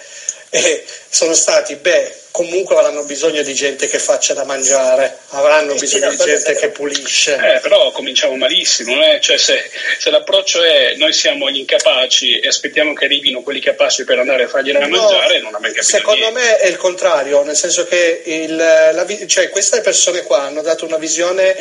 e 0.50 0.86
sono 1.10 1.34
stati, 1.34 1.76
beh, 1.76 2.26
comunque 2.38 2.76
avranno 2.76 3.04
bisogno 3.04 3.41
di 3.41 3.54
gente 3.56 3.88
che 3.88 3.98
faccia 3.98 4.36
da 4.36 4.43
mangiare, 4.43 5.18
avranno 5.30 5.74
sì, 5.74 5.80
bisogno 5.80 6.12
sì, 6.12 6.18
di 6.18 6.24
gente 6.24 6.54
che 6.54 6.70
pulisce. 6.70 7.36
Eh, 7.36 7.60
però 7.62 7.91
cominciamo 7.91 8.36
malissimo, 8.36 9.04
eh? 9.04 9.20
cioè, 9.20 9.38
se, 9.38 9.70
se, 9.98 10.10
l'approccio 10.12 10.62
è 10.62 10.93
noi 10.98 11.14
siamo 11.14 11.50
gli 11.50 11.58
incapaci 11.58 12.39
e 12.39 12.48
aspettiamo 12.48 12.93
che 12.93 13.06
arrivino 13.06 13.41
quelli 13.41 13.60
capaci 13.60 14.04
per 14.04 14.20
andare 14.20 14.43
a 14.43 14.48
fargli 14.48 14.72
da 14.72 14.80
no, 14.80 14.88
mangiare, 14.88 15.39
non 15.39 15.56
abbiamo 15.56 15.74
capito 15.74 15.84
Secondo 15.84 16.30
niente. 16.30 16.39
me 16.39 16.58
è 16.58 16.68
il 16.68 16.78
contrario, 16.78 17.43
nel 17.43 17.56
senso 17.56 17.88
che 17.88 18.22
il, 18.26 18.56
la, 18.56 19.06
cioè, 19.26 19.50
queste 19.50 19.82
persone 19.82 20.22
qua 20.22 20.43
hanno 20.43 20.62
dato 20.62 20.86
una 20.86 20.98
visione 20.98 21.56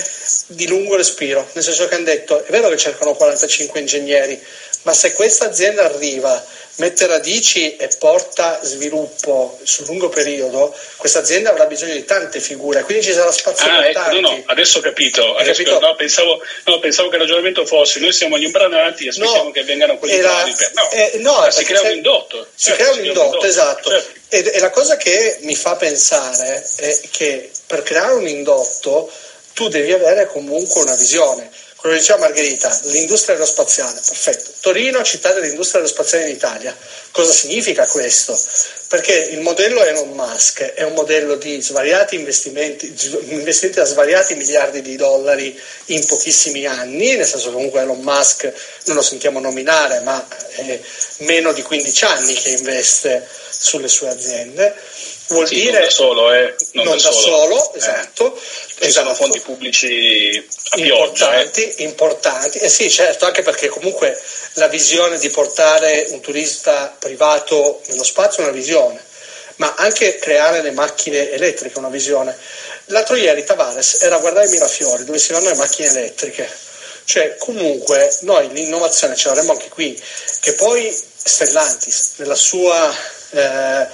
di 0.49 0.68
lungo 0.68 0.97
respiro, 0.97 1.49
nel 1.55 1.64
senso 1.64 1.89
che 1.89 1.95
hanno 1.95 2.05
detto 2.05 2.45
è 2.45 2.51
vero 2.51 2.68
che 2.68 2.76
cercano 2.76 3.14
45 3.14 3.80
ingegneri, 3.80 4.39
ma 4.82 4.93
se 4.93 5.12
questa 5.14 5.47
azienda 5.47 5.84
arriva 5.84 6.45
mette 6.76 7.06
radici 7.06 7.76
e 7.76 7.88
porta 7.98 8.60
sviluppo 8.62 9.58
sul 9.62 9.86
lungo 9.86 10.08
periodo, 10.08 10.74
questa 10.96 11.20
azienda 11.20 11.50
avrà 11.50 11.64
bisogno 11.66 11.94
di 11.94 12.04
tante 12.04 12.40
figure, 12.40 12.82
quindi 12.82 13.04
ci 13.04 13.12
sarà 13.12 13.30
spazio 13.32 13.70
ah, 13.70 13.76
per 13.76 13.84
ecco, 13.86 13.98
tanti. 14.00 14.20
No, 14.20 14.30
no, 14.30 14.42
adesso 14.46 14.78
ho 14.78 14.80
capito. 14.82 15.36
Adesso, 15.36 15.62
capito? 15.62 15.80
No, 15.80 15.94
pensavo, 15.94 16.42
no, 16.64 16.78
pensavo, 16.78 17.08
che 17.08 17.16
il 17.16 17.22
ragionamento 17.22 17.64
fosse 17.64 18.00
noi 18.00 18.12
siamo 18.12 18.38
gli 18.38 18.44
imbranati 18.44 19.06
e 19.06 19.08
aspettiamo 19.08 19.44
no, 19.44 19.50
che 19.50 19.62
vengano 19.62 19.96
quelli 19.98 20.14
era, 20.14 20.42
per... 20.42 20.72
No, 20.74 20.90
eh, 20.90 21.12
no 21.18 21.50
si 21.50 21.64
crea 21.64 21.82
un 21.82 21.90
indotto. 21.92 22.46
Si 22.54 22.70
certo, 22.70 22.82
crea 22.82 22.92
un 22.92 23.04
indotto, 23.04 23.24
indotto, 23.24 23.46
esatto. 23.46 23.90
Certo. 23.90 24.14
E, 24.28 24.50
e 24.54 24.58
la 24.60 24.70
cosa 24.70 24.96
che 24.96 25.38
mi 25.42 25.54
fa 25.54 25.76
pensare 25.76 26.64
è 26.76 27.00
che 27.10 27.50
per 27.66 27.82
creare 27.82 28.12
un 28.14 28.26
indotto 28.26 29.10
tu 29.54 29.68
devi 29.68 29.92
avere 29.92 30.26
comunque 30.26 30.82
una 30.82 30.94
visione 30.94 31.50
quello 31.76 31.94
che 31.94 32.00
diceva 32.00 32.20
Margherita, 32.20 32.80
l'industria 32.84 33.34
aerospaziale, 33.34 34.00
perfetto. 34.04 34.52
Torino, 34.60 35.02
città 35.02 35.32
dell'industria 35.32 35.80
aerospaziale 35.80 36.28
in 36.28 36.34
Italia. 36.34 36.76
Cosa 37.10 37.32
significa 37.32 37.86
questo? 37.86 38.38
Perché 38.88 39.12
il 39.12 39.40
modello 39.40 39.84
Elon 39.84 40.10
Musk 40.10 40.62
è 40.62 40.82
un 40.82 40.94
modello 40.94 41.36
di 41.36 41.60
svariati 41.60 42.16
investimenti, 42.16 42.86
investimenti 43.28 43.78
da 43.78 43.84
svariati 43.84 44.34
miliardi 44.34 44.80
di 44.80 44.96
dollari 44.96 45.58
in 45.86 46.04
pochissimi 46.06 46.66
anni, 46.66 47.14
nel 47.14 47.26
senso 47.26 47.52
comunque 47.52 47.80
Elon 47.82 48.00
Musk 48.00 48.50
non 48.84 48.96
lo 48.96 49.02
sentiamo 49.02 49.38
nominare, 49.38 50.00
ma 50.00 50.26
è 50.56 50.80
meno 51.18 51.52
di 51.52 51.62
15 51.62 52.04
anni 52.04 52.34
che 52.34 52.50
investe 52.50 53.28
sulle 53.50 53.88
sue 53.88 54.08
aziende 54.08 54.74
vuol 55.28 55.46
sì, 55.46 55.54
dire 55.54 55.72
non 55.72 55.82
da 55.82 55.90
solo, 55.90 56.32
eh. 56.32 56.54
non, 56.72 56.84
non 56.84 56.96
da, 56.96 57.02
da 57.02 57.10
solo, 57.10 57.36
solo 57.36 57.72
eh. 57.72 57.78
esatto. 57.78 58.38
Ci 58.38 58.84
esatto. 58.84 59.04
sono 59.04 59.14
fondi 59.14 59.40
pubblici 59.40 60.48
a 60.70 60.78
importanti, 60.78 61.62
pioggia, 61.62 61.76
eh. 61.76 61.82
importanti. 61.82 62.58
Eh 62.58 62.68
sì, 62.68 62.90
certo, 62.90 63.24
anche 63.24 63.42
perché 63.42 63.68
comunque 63.68 64.20
la 64.54 64.68
visione 64.68 65.18
di 65.18 65.30
portare 65.30 66.06
un 66.10 66.20
turista 66.20 66.94
privato 66.98 67.80
nello 67.86 68.04
spazio 68.04 68.42
è 68.42 68.46
una 68.46 68.54
visione, 68.54 69.02
ma 69.56 69.74
anche 69.76 70.18
creare 70.18 70.62
le 70.62 70.72
macchine 70.72 71.30
elettriche 71.30 71.74
è 71.74 71.78
una 71.78 71.88
visione. 71.88 72.36
L'altro 72.86 73.16
ieri 73.16 73.44
Tavares 73.44 74.02
era 74.02 74.16
a 74.16 74.20
guardare 74.20 74.48
Mirafiori 74.48 75.04
dove 75.04 75.18
si 75.18 75.32
vanno 75.32 75.48
le 75.48 75.56
macchine 75.56 75.88
elettriche. 75.88 76.64
Cioè, 77.04 77.36
comunque, 77.36 78.14
noi 78.22 78.48
l'innovazione 78.52 79.14
ce 79.14 79.28
l'avremo 79.28 79.52
anche 79.52 79.68
qui, 79.68 80.00
che 80.40 80.54
poi 80.54 80.92
Stellantis, 80.92 82.14
nella 82.16 82.34
sua 82.34 82.92
eh, 83.30 83.86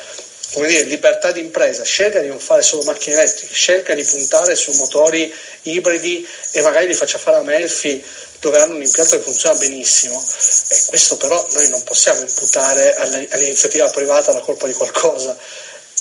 come 0.53 0.69
dire, 0.69 0.83
libertà 0.83 1.33
di 1.33 1.41
impresa, 1.41 1.83
scelga 1.83 2.21
di 2.21 2.29
non 2.29 2.39
fare 2.39 2.63
solo 2.63 2.83
macchine 2.83 3.17
elettriche, 3.17 3.55
scelga 3.55 3.95
di 3.95 4.05
puntare 4.05 4.55
su 4.55 4.71
motori 4.73 5.33
ibridi 5.63 6.27
e 6.51 6.61
magari 6.61 6.87
li 6.87 6.95
faccia 6.95 7.19
fare 7.19 7.39
a 7.39 7.43
Melfi 7.43 8.05
dove 8.39 8.59
hanno 8.59 8.75
un 8.75 8.83
impianto 8.83 9.17
che 9.17 9.23
funziona 9.23 9.57
benissimo. 9.59 10.21
E 10.21 10.83
questo 10.89 11.17
però 11.17 11.47
noi 11.53 11.69
non 11.69 11.83
possiamo 11.85 12.21
imputare 12.21 12.95
all'iniziativa 12.95 13.89
privata 13.89 14.33
la 14.33 14.41
colpa 14.41 14.67
di 14.67 14.73
qualcosa. 14.73 15.37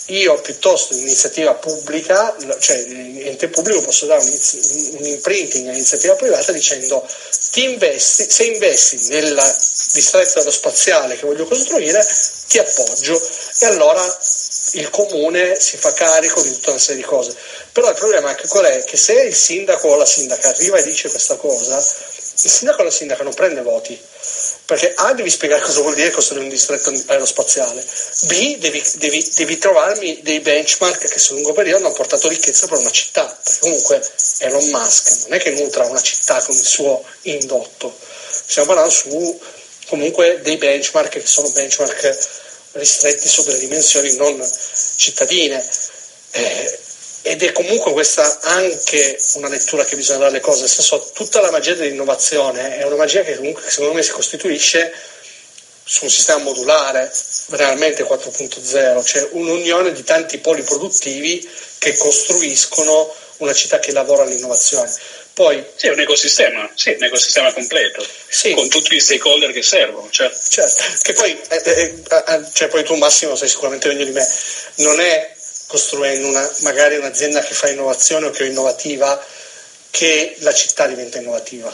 Io 0.08 0.42
piuttosto 0.42 0.96
l'iniziativa 0.96 1.54
pubblica, 1.54 2.36
cioè 2.60 2.84
l'ente 2.88 3.48
pubblico 3.48 3.82
posso 3.82 4.08
dare 4.08 4.22
un, 4.22 5.06
imprinting 5.06 5.68
all'iniziativa 5.68 6.16
privata 6.16 6.52
dicendo 6.52 7.08
ti 7.52 7.64
investi, 7.64 8.26
se 8.28 8.44
investi 8.46 9.08
nel 9.10 9.36
distretto 9.94 10.40
aerospaziale 10.40 11.18
che 11.18 11.26
voglio 11.26 11.46
costruire, 11.46 12.06
ti 12.48 12.58
appoggio 12.58 13.22
e 13.60 13.66
allora 13.68 14.04
il 14.74 14.90
comune 14.90 15.60
si 15.60 15.78
fa 15.78 15.94
carico 15.94 16.42
di 16.42 16.52
tutta 16.52 16.72
una 16.72 16.80
serie 16.80 17.02
di 17.02 17.08
cose. 17.08 17.36
Però 17.72 17.90
il 17.90 17.96
problema 17.96 18.32
è 18.32 18.36
che 18.36 18.48
qual 18.48 18.66
è? 18.66 18.84
Che 18.84 18.98
se 18.98 19.14
il 19.14 19.36
sindaco 19.36 19.88
o 19.88 19.96
la 19.96 20.06
sindaca 20.06 20.50
arriva 20.50 20.78
e 20.78 20.84
dice 20.84 21.10
questa 21.10 21.36
cosa, 21.36 21.78
il 21.78 22.50
sindaco 22.50 22.82
o 22.82 22.84
la 22.86 22.92
sindaca 22.92 23.24
non 23.24 23.34
prende 23.34 23.62
voti. 23.62 24.00
Perché 24.66 24.94
A 24.96 25.14
devi 25.14 25.30
spiegare 25.30 25.62
cosa 25.62 25.82
vuol 25.82 25.96
dire 25.96 26.12
costruire 26.12 26.46
un 26.46 26.50
distretto 26.50 26.94
aerospaziale, 27.08 27.86
B 28.22 28.58
devi, 28.58 28.82
devi, 28.96 29.32
devi 29.36 29.58
trovarmi 29.58 30.22
dei 30.22 30.40
benchmark 30.40 31.08
che 31.08 31.20
sul 31.20 31.36
lungo 31.36 31.54
periodo 31.54 31.86
hanno 31.86 31.96
portato 31.96 32.30
ricchezza 32.30 32.68
per 32.68 32.78
una 32.78 32.92
città, 32.92 33.26
perché 33.44 33.60
comunque 33.60 34.02
Elon 34.40 34.70
Musk 34.70 35.28
non 35.28 35.34
è 35.34 35.42
che 35.42 35.50
nutra 35.52 35.86
una 35.86 36.02
città 36.02 36.42
con 36.42 36.56
il 36.56 36.66
suo 36.66 37.04
indotto, 37.24 37.98
stiamo 38.46 38.68
parlando 38.70 38.94
su 38.94 39.40
comunque 39.88 40.40
dei 40.42 40.56
benchmark 40.56 41.10
che 41.10 41.26
sono 41.26 41.50
benchmark 41.50 42.18
ristretti 42.74 43.28
su 43.28 43.44
delle 43.44 43.60
dimensioni 43.60 44.16
non 44.16 44.42
cittadine. 44.96 45.64
Eh, 46.32 46.80
ed 47.24 47.44
è 47.44 47.52
comunque 47.52 47.92
questa 47.92 48.40
anche 48.42 49.20
una 49.36 49.48
lettura 49.48 49.84
che 49.86 49.96
bisogna 49.96 50.20
dare 50.20 50.32
alle 50.32 50.40
cose, 50.40 50.62
nel 50.62 50.70
senso 50.70 51.12
tutta 51.14 51.40
la 51.40 51.52
magia 51.52 51.76
dell'innovazione 51.76 52.78
è 52.78 52.84
una 52.84 52.96
magia 52.96 53.22
che 53.22 53.36
comunque 53.36 53.70
secondo 53.70 53.94
me 53.94 54.02
si 54.02 54.10
costituisce 54.10 54.92
su 55.84 56.06
un 56.06 56.10
sistema 56.10 56.42
modulare, 56.42 57.12
realmente 57.50 58.04
4.0, 58.04 59.06
cioè 59.06 59.28
un'unione 59.32 59.92
di 59.92 60.04
tanti 60.04 60.38
poli 60.38 60.64
produttivi 60.64 61.48
che 61.78 61.98
costruiscono 61.98 63.14
una 63.38 63.54
città 63.54 63.80
che 63.80 63.92
lavora 63.92 64.24
all'innovazione. 64.24 64.90
Poi, 65.34 65.64
sì, 65.76 65.88
è 65.88 65.92
un 65.92 66.00
ecosistema, 66.00 66.70
sì, 66.76 66.90
un 66.90 67.04
ecosistema 67.04 67.54
completo, 67.54 68.06
sì. 68.28 68.54
con 68.54 68.68
tutti 68.68 68.96
gli 68.96 69.00
stakeholder 69.00 69.52
che 69.52 69.64
servono. 69.64 70.10
Certo, 70.10 70.38
certo. 70.50 70.84
che 71.02 71.14
poi, 71.14 71.40
eh, 71.50 71.62
eh, 71.64 72.04
eh, 72.10 72.44
cioè 72.52 72.68
poi 72.68 72.84
tu 72.84 72.96
Massimo 72.96 73.36
sai 73.36 73.48
sicuramente 73.48 73.88
meglio 73.88 74.06
di 74.06 74.12
me, 74.12 74.28
non 74.76 75.00
è 75.00 75.34
costruendo 75.68 76.28
una, 76.28 76.52
magari 76.60 76.98
un'azienda 76.98 77.42
che 77.42 77.54
fa 77.54 77.70
innovazione 77.70 78.26
o 78.26 78.30
che 78.30 78.44
è 78.44 78.48
innovativa 78.48 79.24
che 79.90 80.36
la 80.40 80.54
città 80.54 80.86
diventa 80.88 81.20
innovativa. 81.20 81.74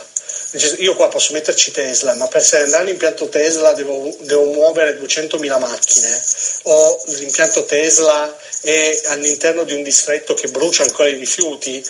Io 0.77 0.95
qua 0.95 1.09
posso 1.09 1.33
metterci 1.33 1.71
Tesla, 1.71 2.13
ma 2.15 2.27
per 2.27 2.41
andare 2.53 2.83
all'impianto 2.83 3.27
Tesla 3.27 3.73
devo, 3.73 4.15
devo 4.21 4.45
muovere 4.45 4.97
200.000 4.97 5.59
macchine 5.59 6.23
o 6.63 7.01
l'impianto 7.05 7.65
Tesla 7.65 8.37
è 8.61 9.01
all'interno 9.07 9.63
di 9.63 9.73
un 9.73 9.83
distretto 9.83 10.33
che 10.33 10.47
brucia 10.47 10.83
ancora 10.83 11.09
i 11.09 11.15
rifiuti, 11.15 11.85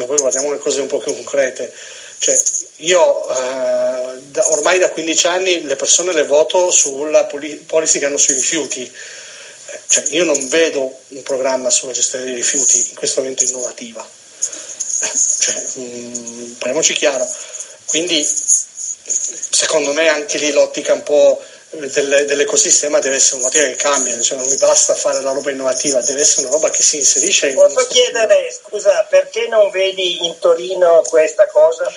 ma 0.00 0.06
poi 0.06 0.16
guardiamo 0.16 0.50
le 0.50 0.58
cose 0.58 0.80
un 0.80 0.86
po' 0.86 0.98
più 0.98 1.14
concrete. 1.14 1.72
Cioè, 2.18 2.38
io 2.76 3.28
eh, 3.28 4.20
da, 4.30 4.50
ormai 4.50 4.78
da 4.78 4.90
15 4.90 5.26
anni 5.26 5.62
le 5.62 5.76
persone 5.76 6.12
le 6.12 6.24
voto 6.24 6.70
sulla 6.70 7.24
policy 7.24 7.98
che 7.98 8.06
hanno 8.06 8.16
sui 8.16 8.34
rifiuti. 8.34 8.90
Cioè, 9.86 10.04
io 10.10 10.24
non 10.24 10.48
vedo 10.48 10.98
un 11.08 11.22
programma 11.22 11.70
sulla 11.70 11.92
gestione 11.92 12.24
dei 12.24 12.34
rifiuti 12.34 12.88
in 12.90 12.94
questo 12.94 13.20
momento 13.20 13.44
innovativa. 13.44 14.06
Cioè, 14.38 15.66
mh, 15.74 15.82
mm, 15.82 16.52
parliamoci 16.52 16.94
chiaro. 16.94 17.28
Quindi, 17.86 18.24
secondo 18.24 19.92
me, 19.92 20.08
anche 20.08 20.38
lì 20.38 20.50
l'ottica 20.52 20.92
un 20.92 21.02
po' 21.02 21.42
dell'ecosistema 21.70 22.98
deve 22.98 23.16
essere 23.16 23.36
un 23.36 23.42
motivo 23.42 23.64
che 23.64 23.76
cambia, 23.76 24.20
cioè 24.20 24.38
non 24.38 24.48
mi 24.48 24.56
basta 24.56 24.94
fare 24.94 25.20
la 25.22 25.30
roba 25.30 25.50
innovativa, 25.50 26.00
deve 26.00 26.20
essere 26.20 26.46
una 26.46 26.56
roba 26.56 26.70
che 26.70 26.82
si 26.82 26.96
inserisce 26.96 27.48
in 27.48 27.54
Posso 27.54 27.86
chiedere, 27.86 28.50
scusa, 28.52 29.06
perché 29.08 29.46
non 29.46 29.70
vedi 29.70 30.24
in 30.26 30.36
Torino 30.40 31.02
questa 31.06 31.46
cosa? 31.46 31.92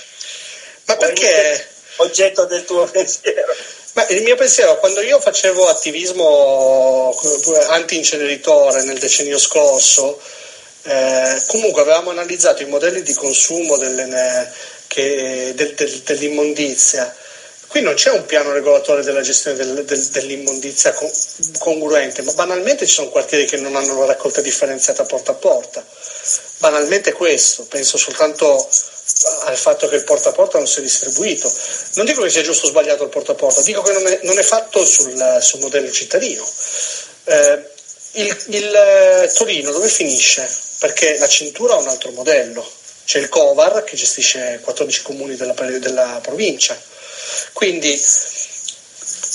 Ma 0.86 0.96
perché? 0.98 1.68
Oggetto 1.98 2.46
del 2.46 2.66
tuo 2.66 2.86
pensiero. 2.92 3.54
Ma 3.94 4.08
il 4.08 4.24
mio 4.24 4.36
pensiero, 4.36 4.78
quando 4.80 5.02
io 5.02 5.20
facevo 5.20 5.68
attivismo 5.68 7.16
anti-inceneritore 7.70 8.84
nel 8.84 8.98
decennio 8.98 9.38
scorso, 9.38 10.20
eh, 10.84 11.42
comunque 11.48 11.82
avevamo 11.82 12.10
analizzato 12.10 12.62
i 12.64 12.68
modelli 12.68 13.04
di 13.04 13.14
consumo 13.14 13.78
delle, 13.78 14.52
che, 14.88 15.54
del, 15.56 15.74
del, 15.76 16.00
dell'immondizia 16.00 17.16
Qui 17.74 17.82
non 17.82 17.96
c'è 17.96 18.12
un 18.12 18.28
piano 18.28 18.52
regolatore 18.52 19.02
della 19.02 19.22
gestione 19.22 19.58
del, 19.58 19.84
del, 19.84 20.06
dell'immondizia 20.10 20.94
con, 20.94 21.10
congruente, 21.58 22.22
ma 22.22 22.32
banalmente 22.34 22.86
ci 22.86 22.94
sono 22.94 23.10
quartieri 23.10 23.48
che 23.48 23.58
non 23.58 23.76
hanno 23.76 23.98
la 23.98 24.06
raccolta 24.06 24.42
differenziata 24.42 25.06
porta 25.06 25.32
a 25.32 25.34
porta. 25.34 25.84
Banalmente 26.58 27.14
questo, 27.14 27.64
penso 27.64 27.98
soltanto 27.98 28.70
al 29.46 29.58
fatto 29.58 29.88
che 29.88 29.96
il 29.96 30.04
porta 30.04 30.30
a 30.30 30.34
porta 30.34 30.60
non 30.60 30.68
sia 30.68 30.84
distribuito. 30.84 31.52
Non 31.96 32.06
dico 32.06 32.22
che 32.22 32.30
sia 32.30 32.44
giusto 32.44 32.68
o 32.68 32.70
sbagliato 32.70 33.06
il 33.06 33.10
porta 33.10 33.32
a 33.32 33.36
porta, 33.36 33.64
dico 33.64 33.82
che 33.82 33.92
non 33.92 34.06
è, 34.06 34.20
non 34.22 34.38
è 34.38 34.44
fatto 34.44 34.86
sul, 34.86 35.40
sul, 35.42 35.62
modello 35.62 35.90
cittadino. 35.90 36.48
Eh, 37.24 37.70
il, 38.12 38.44
il 38.50 38.76
eh, 38.76 39.32
Torino 39.34 39.72
dove 39.72 39.88
finisce? 39.88 40.48
Perché 40.78 41.18
la 41.18 41.28
cintura 41.28 41.74
ha 41.74 41.78
un 41.78 41.88
altro 41.88 42.12
modello. 42.12 42.72
C'è 43.04 43.18
il 43.18 43.30
Covar 43.30 43.84
che 43.84 43.96
gestisce 43.96 44.60
14 44.62 45.02
comuni 45.02 45.36
della, 45.36 45.54
della 45.54 46.20
provincia 46.22 46.92
quindi 47.54 48.02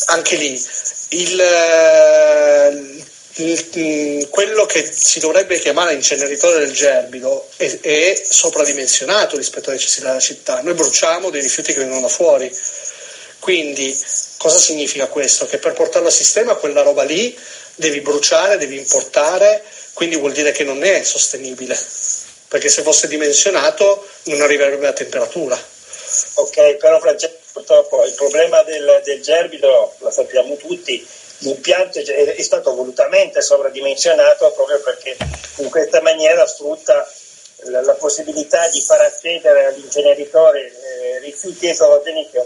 anche 0.07 0.37
lì 0.37 0.67
il, 1.11 1.41
eh, 1.41 3.05
il, 3.43 4.29
quello 4.31 4.67
che 4.67 4.91
si 4.91 5.21
dovrebbe 5.21 5.59
chiamare 5.59 5.95
inceneritore 5.95 6.59
del 6.61 6.73
gerbido 6.73 7.49
è, 7.57 7.79
è 7.81 8.23
sopradimensionato 8.29 9.37
rispetto 9.37 9.71
alle 9.71 9.79
necessità 9.79 10.09
della 10.09 10.21
città. 10.21 10.61
Noi 10.63 10.75
bruciamo 10.75 11.31
dei 11.31 11.41
rifiuti 11.41 11.73
che 11.73 11.79
vengono 11.81 12.03
da 12.03 12.09
fuori. 12.09 12.55
Quindi 13.39 13.97
cosa 14.37 14.59
significa 14.59 15.07
questo? 15.07 15.47
Che 15.47 15.59
per 15.59 15.73
portarlo 15.73 16.09
a 16.09 16.13
sistema 16.13 16.57
quella 16.57 16.83
roba 16.83 17.05
lì 17.05 17.37
devi 17.77 18.01
bruciare, 18.01 18.59
devi 18.59 18.77
importare, 18.77 19.63
quindi 19.93 20.17
vuol 20.17 20.33
dire 20.33 20.53
che 20.53 20.65
non 20.65 20.83
è 20.83 21.03
sostenibile, 21.05 21.79
perché 22.49 22.69
se 22.69 22.83
fosse 22.83 23.07
dimensionato 23.07 24.07
non 24.25 24.41
arriverebbe 24.41 24.89
a 24.89 24.93
temperatura. 24.93 25.57
Ok, 26.35 26.75
però 26.77 26.99
Francesco 26.99 27.37
purtroppo 27.53 28.05
il 28.05 28.15
problema 28.15 28.63
del, 28.63 29.01
del 29.05 29.23
gerbido 29.23 29.95
lo 29.99 30.11
sappiamo 30.11 30.57
tutti, 30.57 31.07
l'impianto 31.39 32.01
è, 32.01 32.43
stato 32.43 32.75
volutamente 32.75 33.41
sovradimensionato 33.41 34.51
proprio 34.53 34.81
perché 34.81 35.17
in 35.57 35.71
questa 35.71 36.01
maniera 36.01 36.47
sfrutta 36.47 37.09
la, 37.65 37.83
la 37.83 37.95
possibilità 37.95 38.69
di 38.69 38.81
far 38.81 39.01
accedere 39.03 39.67
all'inceneritore 39.67 40.61
eh, 40.61 41.19
rifiuti 41.21 41.69
esogeni 41.69 42.29
che 42.31 42.39
è 42.41 42.45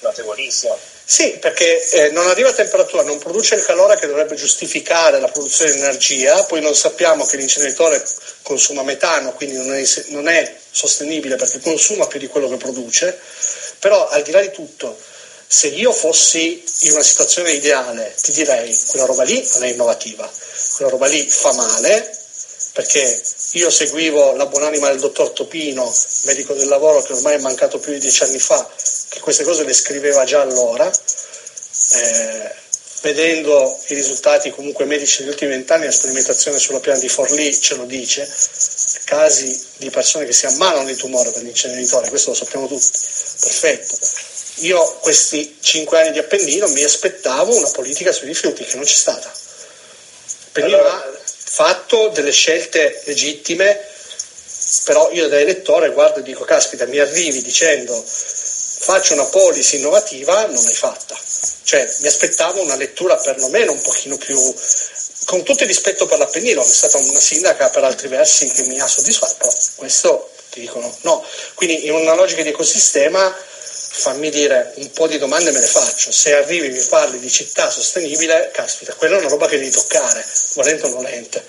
notevolissimo. 0.00 0.78
Sì, 1.06 1.36
perché 1.38 1.86
eh, 1.90 2.10
non 2.10 2.28
arriva 2.28 2.48
a 2.48 2.54
temperatura, 2.54 3.02
non 3.02 3.18
produce 3.18 3.56
il 3.56 3.64
calore 3.64 3.98
che 3.98 4.06
dovrebbe 4.06 4.36
giustificare 4.36 5.20
la 5.20 5.28
produzione 5.28 5.72
di 5.72 5.80
energia, 5.80 6.44
poi 6.44 6.62
non 6.62 6.74
sappiamo 6.74 7.26
che 7.26 7.36
l'inceneritore 7.36 8.02
consuma 8.42 8.82
metano, 8.82 9.34
quindi 9.34 9.56
non 9.56 9.74
è, 9.74 9.84
non 10.08 10.28
è 10.28 10.56
sostenibile 10.70 11.36
perché 11.36 11.60
consuma 11.60 12.06
più 12.06 12.18
di 12.18 12.26
quello 12.26 12.48
che 12.48 12.56
produce 12.56 13.18
però 13.84 14.08
al 14.08 14.22
di 14.22 14.30
là 14.30 14.40
di 14.40 14.50
tutto, 14.50 14.98
se 15.46 15.66
io 15.66 15.92
fossi 15.92 16.64
in 16.86 16.92
una 16.92 17.02
situazione 17.02 17.52
ideale, 17.52 18.14
ti 18.18 18.32
direi 18.32 18.74
quella 18.86 19.04
roba 19.04 19.24
lì 19.24 19.46
non 19.52 19.64
è 19.64 19.72
innovativa, 19.72 20.32
quella 20.76 20.90
roba 20.90 21.06
lì 21.06 21.28
fa 21.28 21.52
male, 21.52 22.18
perché 22.72 23.22
io 23.50 23.68
seguivo 23.68 24.36
la 24.36 24.46
buonanima 24.46 24.88
del 24.88 25.00
dottor 25.00 25.32
Topino, 25.32 25.94
medico 26.22 26.54
del 26.54 26.68
lavoro 26.68 27.02
che 27.02 27.12
ormai 27.12 27.34
è 27.34 27.40
mancato 27.40 27.78
più 27.78 27.92
di 27.92 27.98
dieci 27.98 28.22
anni 28.22 28.38
fa, 28.38 28.66
che 29.10 29.20
queste 29.20 29.44
cose 29.44 29.64
le 29.64 29.74
scriveva 29.74 30.24
già 30.24 30.40
allora, 30.40 30.90
eh, 30.90 32.54
vedendo 33.02 33.78
i 33.88 33.94
risultati 33.94 34.48
comunque 34.48 34.86
medici 34.86 35.18
degli 35.18 35.28
ultimi 35.28 35.50
vent'anni, 35.50 35.84
la 35.84 35.92
sperimentazione 35.92 36.58
sulla 36.58 36.80
piana 36.80 36.98
di 36.98 37.08
Forlì 37.10 37.60
ce 37.60 37.74
lo 37.74 37.84
dice, 37.84 38.26
casi 39.04 39.62
di 39.76 39.90
persone 39.90 40.24
che 40.26 40.32
si 40.32 40.46
ammalano 40.46 40.86
di 40.86 40.96
tumore 40.96 41.30
per 41.30 41.42
l'inceneritore, 41.42 42.08
questo 42.08 42.30
lo 42.30 42.36
sappiamo 42.36 42.66
tutti 42.66 42.88
perfetto. 43.40 43.96
Io 44.58 44.98
questi 45.00 45.58
cinque 45.60 46.00
anni 46.00 46.12
di 46.12 46.18
Appennino 46.18 46.68
mi 46.68 46.84
aspettavo 46.84 47.56
una 47.56 47.70
politica 47.70 48.12
sui 48.12 48.28
rifiuti 48.28 48.64
che 48.64 48.76
non 48.76 48.84
c'è 48.84 48.94
stata. 48.94 49.32
Appennino 50.48 50.78
allora... 50.78 50.94
ha 50.94 51.12
fatto 51.26 52.08
delle 52.08 52.30
scelte 52.30 53.02
legittime, 53.04 53.78
però 54.84 55.10
io 55.10 55.28
da 55.28 55.40
elettore 55.40 55.90
guardo 55.90 56.20
e 56.20 56.22
dico, 56.22 56.44
caspita, 56.44 56.86
mi 56.86 56.98
arrivi 56.98 57.42
dicendo 57.42 58.02
faccio 58.84 59.14
una 59.14 59.24
policy 59.24 59.78
innovativa, 59.78 60.46
non 60.46 60.62
l'hai 60.62 60.74
fatta. 60.74 61.18
Cioè 61.64 61.92
mi 62.00 62.06
aspettavo 62.06 62.60
una 62.60 62.76
lettura 62.76 63.16
perlomeno 63.16 63.72
un 63.72 63.80
pochino 63.80 64.16
più 64.18 64.54
con 65.24 65.42
tutto 65.42 65.62
il 65.62 65.68
rispetto 65.68 66.06
per 66.06 66.18
l'Appennino, 66.18 66.62
che 66.62 66.70
è 66.70 66.72
stata 66.72 66.98
una 66.98 67.20
sindaca 67.20 67.70
per 67.70 67.84
altri 67.84 68.08
versi 68.08 68.48
che 68.48 68.62
mi 68.64 68.78
ha 68.80 68.86
soddisfatto, 68.86 69.52
questo 69.76 70.30
ti 70.50 70.60
dicono 70.60 70.94
no. 71.02 71.24
Quindi 71.54 71.86
in 71.86 71.92
una 71.92 72.14
logica 72.14 72.42
di 72.42 72.50
ecosistema 72.50 73.34
fammi 73.96 74.28
dire 74.30 74.72
un 74.76 74.90
po' 74.90 75.06
di 75.06 75.18
domande 75.18 75.52
me 75.52 75.60
le 75.60 75.66
faccio. 75.66 76.10
Se 76.10 76.34
arrivi 76.34 76.66
e 76.66 76.70
mi 76.70 76.84
parli 76.84 77.18
di 77.18 77.30
città 77.30 77.70
sostenibile, 77.70 78.50
caspita, 78.52 78.94
quella 78.94 79.16
è 79.16 79.18
una 79.20 79.28
roba 79.28 79.46
che 79.46 79.58
devi 79.58 79.70
toccare, 79.70 80.24
volente 80.54 80.86
o 80.86 80.88
nolente. 80.88 81.44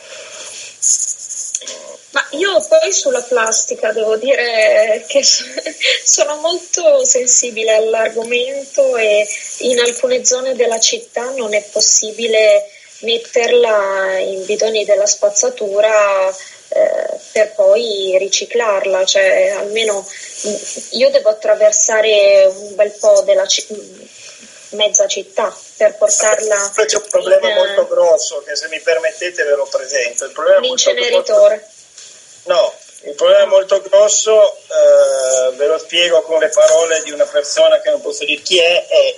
Ma 2.11 2.25
io 2.31 2.65
poi 2.69 2.93
sulla 2.93 3.23
plastica 3.23 3.91
devo 3.91 4.15
dire 4.15 5.03
che 5.07 5.21
sono 6.03 6.37
molto 6.37 7.03
sensibile 7.03 7.73
all'argomento 7.73 8.95
e 8.95 9.27
in 9.59 9.79
alcune 9.79 10.23
zone 10.23 10.55
della 10.55 10.79
città 10.79 11.31
non 11.31 11.53
è 11.53 11.61
possibile 11.63 12.69
metterla 12.99 14.17
in 14.19 14.45
bidoni 14.45 14.85
della 14.85 15.05
spazzatura 15.05 16.29
eh, 16.29 17.19
per 17.31 17.53
poi 17.53 18.15
riciclarla, 18.17 19.05
cioè 19.05 19.49
almeno 19.57 20.05
io 20.91 21.09
devo 21.09 21.29
attraversare 21.29 22.45
un 22.45 22.75
bel 22.75 22.91
po' 22.91 23.21
della 23.21 23.45
c- 23.45 23.65
mezza 24.69 25.07
città 25.07 25.55
per 25.77 25.95
portarla. 25.95 26.71
C'è 26.73 26.95
un 26.95 27.07
problema 27.09 27.49
in, 27.49 27.55
molto 27.55 27.87
grosso 27.87 28.43
che 28.45 28.55
se 28.55 28.67
mi 28.69 28.79
permettete 28.79 29.43
ve 29.43 29.55
lo 29.55 29.67
presento. 29.69 30.31
l'inceneritore. 30.59 31.67
Molto... 32.43 32.53
No, 32.53 32.73
il 33.09 33.15
problema 33.15 33.45
molto 33.45 33.81
grosso, 33.81 34.55
eh, 34.55 35.55
ve 35.55 35.67
lo 35.67 35.77
spiego 35.77 36.21
con 36.21 36.39
le 36.39 36.49
parole 36.49 37.01
di 37.03 37.11
una 37.11 37.25
persona 37.25 37.79
che 37.79 37.89
non 37.89 38.01
posso 38.01 38.25
dire 38.25 38.41
chi 38.41 38.59
è, 38.59 38.85
è 38.87 39.15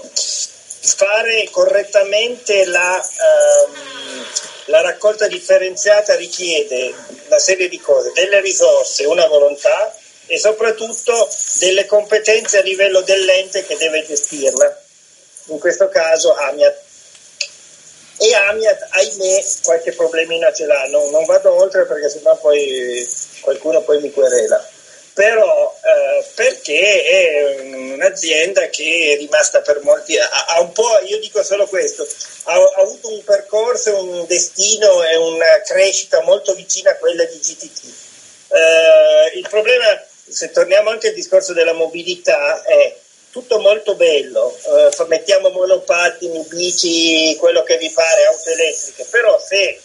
fare 0.79 1.47
correttamente 1.51 2.65
la, 2.65 2.95
ehm, 2.97 4.25
la 4.65 4.81
raccolta 4.81 5.27
differenziata 5.27 6.15
richiede 6.15 6.93
una 7.27 7.39
serie 7.39 7.67
di 7.69 7.79
cose, 7.79 8.11
delle 8.13 8.41
risorse, 8.41 9.05
una 9.05 9.27
volontà 9.27 9.95
e 10.25 10.37
soprattutto 10.37 11.29
delle 11.59 11.85
competenze 11.85 12.59
a 12.59 12.61
livello 12.61 13.01
dell'ente 13.01 13.65
che 13.65 13.77
deve 13.77 14.05
gestirla. 14.05 14.81
In 15.45 15.59
questo 15.59 15.87
caso 15.87 16.33
Amiat. 16.33 16.85
E 18.19 18.33
Amiat, 18.33 18.87
ahimè, 18.89 19.45
qualche 19.63 19.93
problemina 19.93 20.51
ce 20.51 20.65
l'ha. 20.65 20.85
Non, 20.87 21.09
non 21.11 21.25
vado 21.25 21.53
oltre 21.53 21.85
perché 21.85 22.09
sennò 22.09 22.35
poi 22.37 23.07
qualcuno 23.41 23.81
poi 23.81 24.01
mi 24.01 24.11
querela 24.11 24.75
però 25.17 25.75
eh, 25.81 26.23
perché 26.35 27.03
è 27.03 27.59
un'azienda 27.63 28.69
che 28.69 29.13
è 29.13 29.17
rimasta 29.17 29.61
per 29.61 29.81
molti 29.81 30.15
ha, 30.15 30.29
ha 30.29 30.61
un 30.61 30.71
po', 30.71 30.99
io 31.07 31.17
dico 31.19 31.41
solo 31.41 31.65
questo, 31.65 32.07
ha, 32.43 32.53
ha, 32.53 32.81
avuto 32.81 33.11
un 33.11 33.23
percorso, 33.23 33.99
un 33.99 34.27
destino 34.27 35.03
e 35.03 35.15
una 35.15 35.59
crescita 35.65 36.21
molto 36.21 36.53
vicina 36.53 36.91
a 36.91 36.97
quella 36.97 37.23
di 37.23 37.35
GTT. 37.35 37.83
Eh, 38.49 39.37
il 39.39 39.47
problema, 39.49 39.85
se 40.29 40.51
torniamo 40.51 40.91
anche 40.91 41.07
al 41.07 41.15
discorso 41.15 41.53
della 41.53 41.73
mobilità, 41.73 42.61
è 42.61 42.95
tutto 43.31 43.57
molto 43.57 43.95
bello, 43.95 44.55
eh, 44.55 45.05
mettiamo 45.07 45.49
monopattini, 45.49 46.45
bici, 46.47 47.35
quello 47.37 47.63
che 47.63 47.77
vi 47.77 47.89
pare, 47.89 48.25
auto 48.25 48.51
elettriche, 48.51 49.03
però 49.09 49.39
se 49.39 49.79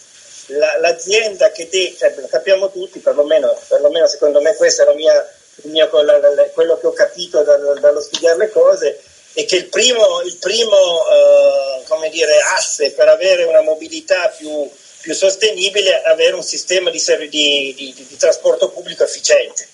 la, 0.47 0.77
l'azienda 0.79 1.51
che 1.51 1.69
te, 1.69 1.95
cioè, 1.97 2.13
capiamo 2.29 2.71
tutti, 2.71 2.99
perlomeno, 2.99 3.57
perlomeno 3.67 4.07
secondo 4.07 4.41
me 4.41 4.55
questo 4.55 4.81
era 4.81 4.93
mia, 4.93 5.33
mio, 5.63 5.89
quello 5.89 6.77
che 6.77 6.87
ho 6.87 6.93
capito 6.93 7.43
dallo, 7.43 7.73
dallo 7.79 8.01
studiare 8.01 8.37
le 8.37 8.49
cose, 8.49 8.99
è 9.33 9.45
che 9.45 9.55
il 9.55 9.65
primo, 9.67 10.21
il 10.21 10.37
primo 10.37 11.05
eh, 11.09 12.09
dire, 12.09 12.39
asse 12.55 12.91
per 12.91 13.07
avere 13.07 13.43
una 13.43 13.61
mobilità 13.61 14.29
più, 14.29 14.69
più 15.01 15.13
sostenibile 15.13 16.01
è 16.01 16.09
avere 16.09 16.35
un 16.35 16.43
sistema 16.43 16.89
di, 16.89 17.01
di, 17.29 17.73
di, 17.75 18.05
di, 18.07 18.17
trasporto 18.17 18.69
pubblico 18.69 19.03
efficiente. 19.03 19.67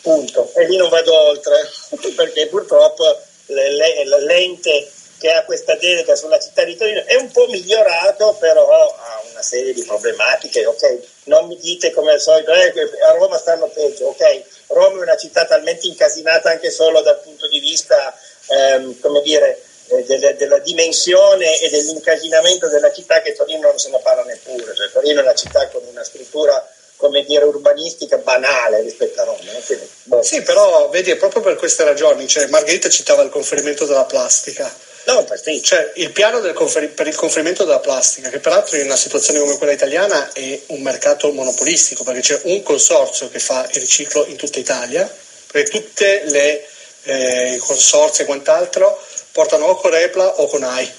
Punto. 0.00 0.52
E 0.54 0.66
lì 0.66 0.76
non 0.76 0.88
vado 0.88 1.12
oltre, 1.12 1.68
perché 2.14 2.46
purtroppo 2.46 3.20
l'ente 3.46 4.90
che 5.18 5.32
ha 5.32 5.44
questa 5.44 5.74
delega 5.74 6.14
sulla 6.14 6.38
città 6.38 6.64
di 6.64 6.76
Torino, 6.76 7.04
è 7.04 7.16
un 7.16 7.30
po' 7.30 7.46
migliorato, 7.48 8.36
però 8.38 8.68
ha 8.70 9.22
una 9.30 9.42
serie 9.42 9.72
di 9.72 9.84
problematiche, 9.84 10.64
ok? 10.64 10.98
Non 11.24 11.46
mi 11.46 11.58
dite 11.58 11.90
come 11.90 12.12
al 12.12 12.20
solito, 12.20 12.52
eh, 12.52 12.72
a 13.04 13.12
Roma 13.12 13.36
stanno 13.36 13.66
peggio, 13.66 14.06
ok? 14.06 14.42
Roma 14.68 15.00
è 15.00 15.02
una 15.02 15.16
città 15.16 15.44
talmente 15.44 15.86
incasinata 15.86 16.50
anche 16.50 16.70
solo 16.70 17.00
dal 17.02 17.20
punto 17.20 17.48
di 17.48 17.58
vista, 17.58 18.16
ehm, 18.46 19.00
come 19.00 19.20
dire, 19.22 19.60
eh, 19.88 20.04
della, 20.04 20.32
della, 20.32 20.58
dimensione 20.58 21.60
e 21.60 21.68
dell'incasinamento 21.68 22.68
della 22.68 22.92
città 22.92 23.20
che 23.20 23.34
Torino 23.34 23.68
non 23.68 23.78
se 23.78 23.90
ne 23.90 23.98
parla 24.00 24.22
neppure, 24.22 24.74
cioè, 24.74 24.90
Torino 24.92 25.20
è 25.20 25.22
una 25.22 25.34
città 25.34 25.66
con 25.68 25.82
una 25.84 26.04
struttura 26.04 26.64
come 26.96 27.24
dire, 27.24 27.44
urbanistica 27.44 28.18
banale 28.18 28.82
rispetto 28.82 29.20
a 29.20 29.24
Roma. 29.24 29.38
Quindi, 29.64 29.88
boh. 30.02 30.22
Sì, 30.22 30.42
però 30.42 30.88
vedi, 30.88 31.12
è 31.12 31.16
proprio 31.16 31.42
per 31.42 31.54
queste 31.54 31.84
ragioni, 31.84 32.26
cioè, 32.26 32.48
Margherita 32.48 32.88
citava 32.88 33.22
il 33.22 33.30
conferimento 33.30 33.86
della 33.86 34.04
plastica. 34.04 34.70
No, 35.08 35.26
sì. 35.42 35.62
cioè, 35.62 35.92
il 35.94 36.12
piano 36.12 36.40
confer- 36.52 36.90
per 36.90 37.06
il 37.06 37.14
conferimento 37.14 37.64
della 37.64 37.78
plastica, 37.78 38.28
che 38.28 38.40
peraltro 38.40 38.76
in 38.76 38.84
una 38.84 38.96
situazione 38.96 39.38
come 39.38 39.56
quella 39.56 39.72
italiana 39.72 40.30
è 40.32 40.60
un 40.66 40.82
mercato 40.82 41.32
monopolistico, 41.32 42.04
perché 42.04 42.20
c'è 42.20 42.40
un 42.44 42.62
consorzio 42.62 43.30
che 43.30 43.38
fa 43.38 43.66
il 43.72 43.80
riciclo 43.80 44.26
in 44.26 44.36
tutta 44.36 44.58
Italia, 44.58 45.10
perché 45.50 45.70
tutte 45.70 46.24
le 46.26 46.68
eh, 47.04 47.56
consorzi 47.58 48.20
e 48.20 48.24
quant'altro 48.26 49.02
portano 49.32 49.64
o 49.64 49.76
con 49.76 49.92
Repla 49.92 50.40
o 50.40 50.46
con 50.46 50.62
AI, 50.62 50.92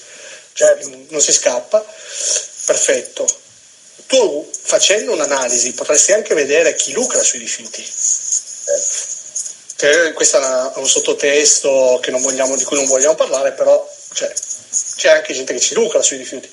cioè 0.54 0.76
non 1.10 1.22
si 1.22 1.32
scappa. 1.32 1.86
Perfetto, 2.66 3.28
tu 4.08 4.50
facendo 4.64 5.12
un'analisi 5.12 5.74
potresti 5.74 6.14
anche 6.14 6.34
vedere 6.34 6.74
chi 6.74 6.94
lucra 6.94 7.22
sui 7.22 7.38
rifiuti. 7.38 7.88
Eh, 9.82 10.14
questo 10.14 10.40
è 10.40 10.72
un 10.80 10.88
sottotesto 10.88 12.02
vogliamo, 12.10 12.56
di 12.58 12.64
cui 12.64 12.76
non 12.76 12.88
vogliamo 12.88 13.16
parlare, 13.16 13.54
però 13.54 13.98
cioè, 14.14 14.34
c'è 14.96 15.10
anche 15.10 15.34
gente 15.34 15.54
che 15.54 15.60
ci 15.60 15.74
lucra 15.74 16.02
sui 16.02 16.18
rifiuti. 16.18 16.50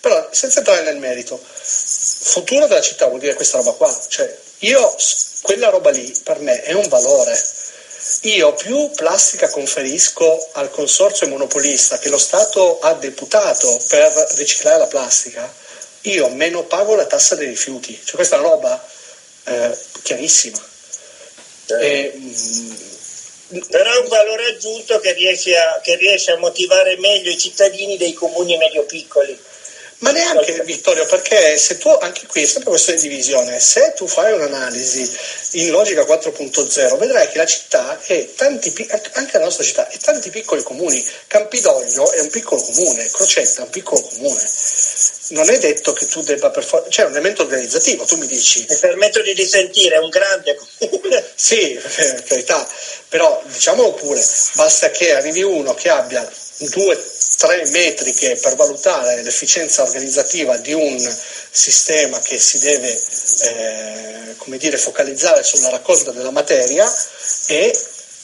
Però 0.00 0.28
senza 0.30 0.58
entrare 0.58 0.82
nel 0.82 0.96
merito, 0.96 1.40
futuro 1.42 2.66
della 2.66 2.80
città 2.80 3.06
vuol 3.06 3.20
dire 3.20 3.34
questa 3.34 3.58
roba 3.58 3.72
qua. 3.72 3.98
Cioè, 4.08 4.36
io, 4.58 4.94
quella 5.42 5.70
roba 5.70 5.90
lì 5.90 6.16
per 6.22 6.38
me 6.40 6.62
è 6.62 6.72
un 6.72 6.86
valore. 6.88 7.40
Io 8.22 8.54
più 8.54 8.90
plastica 8.92 9.48
conferisco 9.48 10.48
al 10.52 10.70
consorzio 10.70 11.28
monopolista 11.28 11.98
che 11.98 12.08
lo 12.08 12.18
Stato 12.18 12.78
ha 12.80 12.94
deputato 12.94 13.80
per 13.88 14.12
riciclare 14.36 14.78
la 14.78 14.86
plastica, 14.86 15.52
io 16.02 16.28
meno 16.30 16.64
pago 16.64 16.94
la 16.94 17.06
tassa 17.06 17.34
dei 17.34 17.48
rifiuti. 17.48 18.00
Cioè, 18.02 18.14
questa 18.14 18.36
è 18.36 18.38
una 18.38 18.48
roba 18.48 18.88
eh, 19.44 19.78
chiarissima. 20.02 20.58
Eh. 21.66 21.86
E, 21.86 22.12
mh, 22.14 22.87
però 23.70 23.92
è 23.92 23.98
un 23.98 24.08
valore 24.08 24.46
aggiunto 24.46 24.98
che 25.00 25.12
riesce, 25.12 25.56
a, 25.56 25.80
che 25.82 25.96
riesce, 25.96 26.32
a, 26.32 26.36
motivare 26.36 26.98
meglio 26.98 27.30
i 27.30 27.38
cittadini 27.38 27.96
dei 27.96 28.12
comuni 28.12 28.56
medio-piccoli. 28.56 29.46
Ma 30.00 30.12
neanche 30.12 30.62
Vittorio, 30.62 31.04
perché 31.06 31.56
se 31.56 31.76
tu, 31.76 31.88
anche 31.88 32.26
qui 32.28 32.42
è 32.42 32.46
sempre 32.46 32.70
questione 32.70 33.00
di 33.00 33.08
divisione, 33.08 33.58
se 33.58 33.94
tu 33.96 34.06
fai 34.06 34.32
un'analisi 34.32 35.10
in 35.52 35.70
logica 35.70 36.02
4.0 36.02 36.98
vedrai 36.98 37.26
che 37.28 37.38
la 37.38 37.46
città 37.46 38.00
è 38.04 38.32
tanti, 38.36 38.72
anche 39.14 39.38
la 39.38 39.44
nostra 39.44 39.64
città, 39.64 39.88
è 39.88 39.98
tanti 39.98 40.30
piccoli 40.30 40.62
comuni. 40.62 41.04
Campidoglio 41.26 42.12
è 42.12 42.20
un 42.20 42.30
piccolo 42.30 42.62
comune, 42.62 43.10
Crocetta 43.10 43.62
è 43.62 43.64
un 43.64 43.70
piccolo 43.70 44.00
comune 44.00 44.38
non 45.30 45.50
è 45.50 45.58
detto 45.58 45.92
che 45.92 46.06
tu 46.06 46.22
debba 46.22 46.50
per 46.50 46.64
forza, 46.64 46.88
c'è 46.88 47.04
un 47.04 47.10
elemento 47.10 47.42
organizzativo, 47.42 48.04
tu 48.04 48.16
mi 48.16 48.26
dici. 48.26 48.64
Mi 48.68 48.76
permetto 48.76 49.20
di 49.22 49.32
risentire, 49.32 49.96
è 49.96 49.98
un 49.98 50.08
grande 50.08 50.58
sì, 51.34 51.78
per 51.96 52.22
carità, 52.24 52.68
però 53.08 53.42
diciamolo 53.46 53.92
pure, 53.94 54.24
basta 54.54 54.90
che 54.90 55.14
arrivi 55.14 55.42
uno 55.42 55.74
che 55.74 55.88
abbia 55.88 56.28
due, 56.58 57.02
tre 57.36 57.68
metriche 57.70 58.36
per 58.36 58.56
valutare 58.56 59.22
l'efficienza 59.22 59.82
organizzativa 59.82 60.56
di 60.56 60.72
un 60.72 61.16
sistema 61.50 62.18
che 62.20 62.38
si 62.38 62.58
deve, 62.58 63.00
eh, 63.42 64.34
come 64.38 64.56
dire, 64.56 64.76
focalizzare 64.76 65.42
sulla 65.42 65.68
raccolta 65.68 66.10
della 66.10 66.30
materia 66.32 66.90
e 67.46 67.72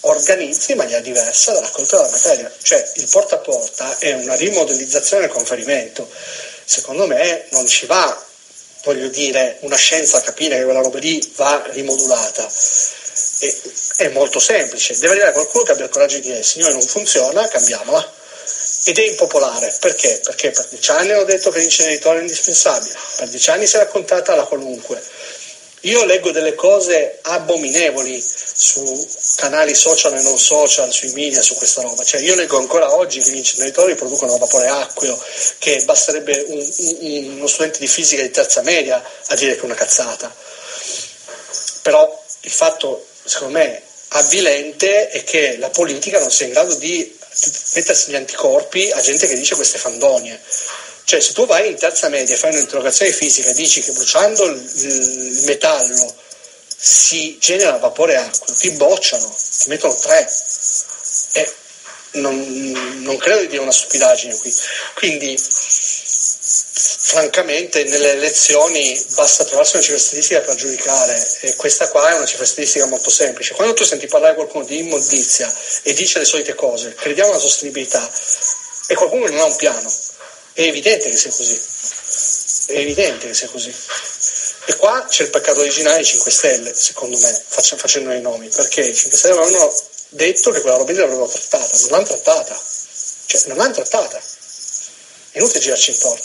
organizzi 0.01 0.73
in 0.73 0.79
maniera 0.79 1.01
diversa 1.01 1.53
la 1.53 1.61
raccolta 1.61 1.97
della 1.97 2.11
materia. 2.11 2.53
Cioè 2.61 2.93
il 2.97 3.09
porta 3.09 3.37
a 3.37 3.39
porta 3.39 3.99
è 3.99 4.13
una 4.13 4.35
rimodellizzazione 4.35 5.27
del 5.27 5.33
conferimento 5.33 6.11
secondo 6.65 7.07
me 7.07 7.47
non 7.51 7.67
ci 7.67 7.87
va, 7.87 8.25
voglio 8.85 9.09
dire, 9.09 9.59
una 9.61 9.77
scienza 9.77 10.19
a 10.19 10.21
capire 10.21 10.59
che 10.59 10.65
quella 10.65 10.81
roba 10.81 10.99
lì 10.99 11.33
va 11.37 11.65
rimodulata. 11.71 12.51
E, 13.41 13.63
è 13.97 14.09
molto 14.09 14.39
semplice, 14.39 14.95
deve 14.95 15.13
arrivare 15.13 15.33
qualcuno 15.33 15.65
che 15.65 15.73
abbia 15.73 15.85
il 15.85 15.91
coraggio 15.91 16.17
di 16.17 16.23
dire 16.23 16.43
signore 16.43 16.73
non 16.73 16.83
funziona, 16.83 17.47
cambiamola. 17.49 18.13
Ed 18.87 18.99
è 18.99 19.03
impopolare, 19.03 19.75
perché? 19.81 20.21
Perché 20.23 20.51
per 20.51 20.67
dieci 20.69 20.91
anni 20.91 21.13
hanno 21.13 21.25
detto 21.25 21.51
che 21.51 21.59
l'inceneritore 21.61 22.19
è 22.19 22.21
indispensabile, 22.21 22.95
per 23.17 23.29
dieci 23.29 23.51
anni 23.51 23.67
si 23.67 23.77
è 23.77 23.79
raccontata 23.79 24.35
la 24.35 24.45
qualunque, 24.45 25.03
io 25.85 26.05
leggo 26.05 26.31
delle 26.31 26.55
cose 26.55 27.19
abominevoli 27.23 28.23
su 28.23 29.07
canali 29.35 29.75
social 29.75 30.17
e 30.17 30.23
non 30.23 30.39
social, 30.39 30.93
sui 30.93 31.13
media, 31.13 31.43
su 31.43 31.55
questa 31.55 31.83
roba. 31.83 32.05
Cioè, 32.05 32.21
io 32.21 32.35
leggo 32.35 32.59
ancora 32.59 32.95
oggi 32.95 33.21
che 33.21 33.31
gli 33.31 33.37
inceneritori 33.37 33.95
producono 33.95 34.39
vapore 34.39 34.69
acqueo, 34.69 35.21
che 35.59 35.83
basterebbe 35.85 36.45
un, 36.49 36.73
un, 37.01 37.37
uno 37.37 37.47
studente 37.47 37.79
di 37.79 37.89
fisica 37.89 38.23
di 38.23 38.31
terza 38.31 38.63
media 38.63 39.03
a 39.27 39.35
dire 39.35 39.55
che 39.55 39.61
è 39.61 39.65
una 39.65 39.75
cazzata. 39.75 40.35
Però 41.83 42.23
il 42.43 42.51
fatto, 42.51 43.07
secondo 43.25 43.59
me, 43.59 43.83
avvilente 44.09 45.09
è 45.09 45.25
che 45.25 45.57
la 45.59 45.71
politica 45.71 46.19
non 46.21 46.31
sia 46.31 46.47
in 46.47 46.53
grado 46.53 46.75
di 46.75 47.19
mettersi 47.75 48.11
gli 48.11 48.15
anticorpi 48.15 48.91
a 48.93 49.01
gente 49.01 49.27
che 49.27 49.35
dice 49.35 49.57
queste 49.57 49.79
fandonie. 49.79 50.41
Cioè 51.05 51.21
se 51.21 51.33
tu 51.33 51.45
vai 51.45 51.69
in 51.69 51.77
terza 51.77 52.09
media 52.09 52.35
e 52.35 52.39
fai 52.39 52.53
un'interrogazione 52.53 53.13
fisica 53.13 53.51
e 53.51 53.55
dici 53.55 53.83
che 53.83 53.93
bruciando 53.93 54.45
il, 54.45 54.71
il 54.75 55.43
metallo 55.45 56.15
si 56.87 57.39
genera 57.41 57.79
vapore 57.79 58.15
acqua, 58.17 58.53
ti 58.55 58.71
bocciano, 58.73 59.35
ti 59.59 59.69
mettono 59.71 59.95
tre. 59.95 60.31
E 61.33 61.53
non, 62.13 62.37
non 63.03 63.17
credo 63.17 63.41
di 63.41 63.47
dire 63.47 63.63
una 63.63 63.73
stupidaggine 63.73 64.37
qui. 64.37 64.55
Quindi 64.93 65.35
francamente 67.07 67.85
nelle 67.85 68.13
elezioni 68.13 69.03
basta 69.15 69.45
trovarsi 69.45 69.77
una 69.77 69.85
cifra 69.85 69.99
statistica 69.99 70.41
per 70.41 70.57
giudicare 70.57 71.39
e 71.41 71.55
questa 71.55 71.89
qua 71.89 72.11
è 72.11 72.17
una 72.17 72.27
cifra 72.27 72.45
statistica 72.45 72.85
molto 72.85 73.09
semplice. 73.09 73.55
Quando 73.55 73.73
tu 73.73 73.85
senti 73.85 74.07
parlare 74.07 74.35
qualcuno 74.35 74.65
di 74.65 74.79
immondizia 74.79 75.51
e 75.83 75.95
dice 75.95 76.19
le 76.19 76.27
solite 76.27 76.55
cose, 76.55 76.95
crediamo 76.95 77.31
alla 77.31 77.39
sostenibilità 77.39 78.13
e 78.89 78.95
qualcuno 78.95 79.27
non 79.27 79.39
ha 79.39 79.45
un 79.45 79.57
piano, 79.57 79.91
è 80.53 80.63
evidente 80.63 81.09
che 81.09 81.17
sia 81.17 81.31
così. 81.31 81.59
È 82.67 82.79
evidente 82.79 83.27
che 83.27 83.35
sia 83.35 83.49
così. 83.49 83.75
E 84.67 84.77
qua 84.77 85.05
c'è 85.09 85.25
il 85.25 85.31
peccato 85.31 85.61
originale 85.61 85.97
dei 85.97 86.05
5 86.05 86.31
Stelle, 86.31 86.75
secondo 86.75 87.19
me, 87.19 87.43
facendo 87.49 88.13
i 88.13 88.21
nomi, 88.21 88.49
perché 88.49 88.81
i 88.81 88.95
5 88.95 89.19
Stelle 89.19 89.35
avevano 89.35 89.75
detto 90.09 90.51
che 90.51 90.61
quella 90.61 90.77
roba 90.77 90.93
l'avrebbero 90.93 91.27
trattata, 91.27 91.79
non 91.81 91.91
l'hanno 91.91 92.07
trattata. 92.07 92.63
Cioè, 93.27 93.43
non 93.49 93.57
l'hanno 93.59 93.75
trattata. 93.75 94.23
È 95.31 95.39
inutile 95.39 95.61
girarci 95.61 95.91
intorno. 95.91 96.23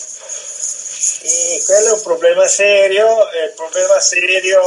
E 1.21 1.63
quello 1.65 1.87
è 1.87 1.91
un 1.91 2.01
problema 2.01 2.47
serio, 2.47 3.29
e 3.31 3.43
il 3.45 3.53
problema 3.55 3.99
serio 3.99 4.61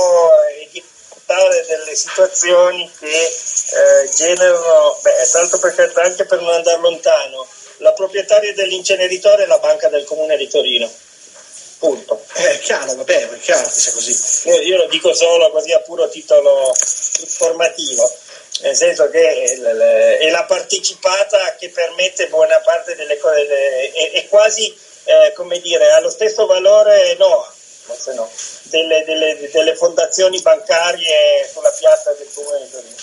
è 0.48 0.68
di 0.70 0.82
portare 1.08 1.64
delle 1.66 1.94
situazioni 1.94 2.90
che 2.98 3.06
eh, 3.06 4.10
generano, 4.14 4.98
beh, 5.00 5.28
tanto 5.30 5.58
per, 5.58 5.92
anche 5.96 6.24
per 6.24 6.40
non 6.40 6.52
andare 6.52 6.80
lontano, 6.80 7.46
la 7.78 7.92
proprietaria 7.92 8.52
dell'inceneritore 8.54 9.44
è 9.44 9.46
la 9.46 9.58
banca 9.58 9.88
del 9.88 10.04
comune 10.04 10.36
di 10.36 10.48
Torino. 10.48 10.90
Punto. 11.82 12.22
Eh, 12.34 12.48
è 12.48 12.58
chiaro, 12.60 12.94
vabbè, 12.94 13.28
è 13.28 13.38
chiaro 13.40 13.64
che 13.64 13.80
sia 13.80 13.90
così. 13.90 14.48
Io, 14.50 14.60
io 14.60 14.76
lo 14.76 14.86
dico 14.86 15.12
solo 15.14 15.50
così 15.50 15.72
a 15.72 15.80
puro 15.80 16.08
titolo 16.08 16.72
informativo, 17.18 18.08
nel 18.60 18.76
senso 18.76 19.10
che 19.10 19.58
è 20.20 20.30
la 20.30 20.44
partecipata 20.44 21.56
che 21.58 21.70
permette 21.70 22.28
buona 22.28 22.60
parte 22.60 22.94
delle 22.94 23.18
cose, 23.18 23.90
è, 24.12 24.28
quasi, 24.28 24.72
eh, 25.06 25.32
come 25.34 25.58
dire, 25.58 25.90
ha 25.90 25.98
lo 25.98 26.10
stesso 26.10 26.46
valore, 26.46 27.16
no, 27.18 27.52
no, 28.14 28.30
delle, 28.62 29.02
delle, 29.04 29.50
delle 29.50 29.74
fondazioni 29.74 30.40
bancarie 30.40 31.50
sulla 31.52 31.74
piazza 31.76 32.12
del 32.12 32.28
comune 32.32 32.60
di 32.62 32.70
Torino. 32.70 32.94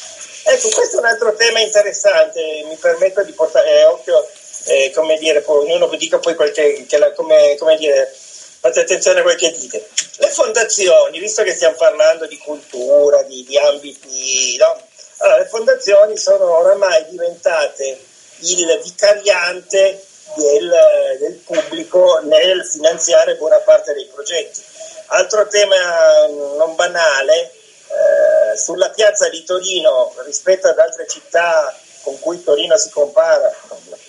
Ecco, 0.44 0.70
questo 0.70 0.96
è 0.96 1.00
un 1.00 1.06
altro 1.06 1.36
tema 1.36 1.60
interessante, 1.60 2.64
mi 2.66 2.78
permetto 2.78 3.24
di 3.24 3.34
portare, 3.34 3.72
eh, 3.72 3.84
occhio, 3.84 4.26
eh, 4.68 4.90
come 4.96 5.18
dire, 5.18 5.42
poi, 5.42 5.66
ognuno 5.66 5.88
dica 5.98 6.18
poi 6.20 6.36
quel 6.36 6.54
che, 6.54 6.86
che 6.88 6.98
la, 6.98 7.12
come, 7.12 7.58
come 7.58 7.76
dire, 7.76 8.16
fate 8.60 8.82
attenzione 8.82 9.20
a 9.20 9.24
quel 9.24 9.38
che 9.38 9.52
dite. 9.52 9.88
Le 10.18 10.28
fondazioni, 10.30 11.20
visto 11.20 11.44
che 11.44 11.54
stiamo 11.54 11.76
parlando 11.76 12.26
di 12.26 12.38
cultura, 12.38 13.24
di, 13.24 13.44
di 13.44 13.58
ambiti, 13.58 14.58
no? 14.58 14.88
allora, 15.18 15.40
le 15.40 15.48
fondazioni 15.48 16.18
sono 16.18 16.58
oramai 16.58 17.06
diventate 17.10 18.00
il 18.42 18.80
vicariante 18.84 20.04
del, 20.36 20.72
del, 21.20 21.34
pubblico 21.46 22.20
nel 22.24 22.66
finanziare 22.66 23.36
buona 23.36 23.58
parte 23.58 23.94
dei 23.94 24.10
progetti. 24.14 24.62
Altro 25.08 25.48
tema 25.48 26.28
non 26.28 26.76
banale, 26.76 27.52
eh, 27.90 28.58
sulla 28.58 28.90
piazza 28.90 29.28
di 29.30 29.44
Torino 29.44 30.14
rispetto 30.26 30.68
ad 30.68 30.78
altre 30.78 31.08
città 31.08 31.76
con 32.10 32.20
cui 32.20 32.44
Torino 32.44 32.76
si 32.76 32.90
compara, 32.90 33.54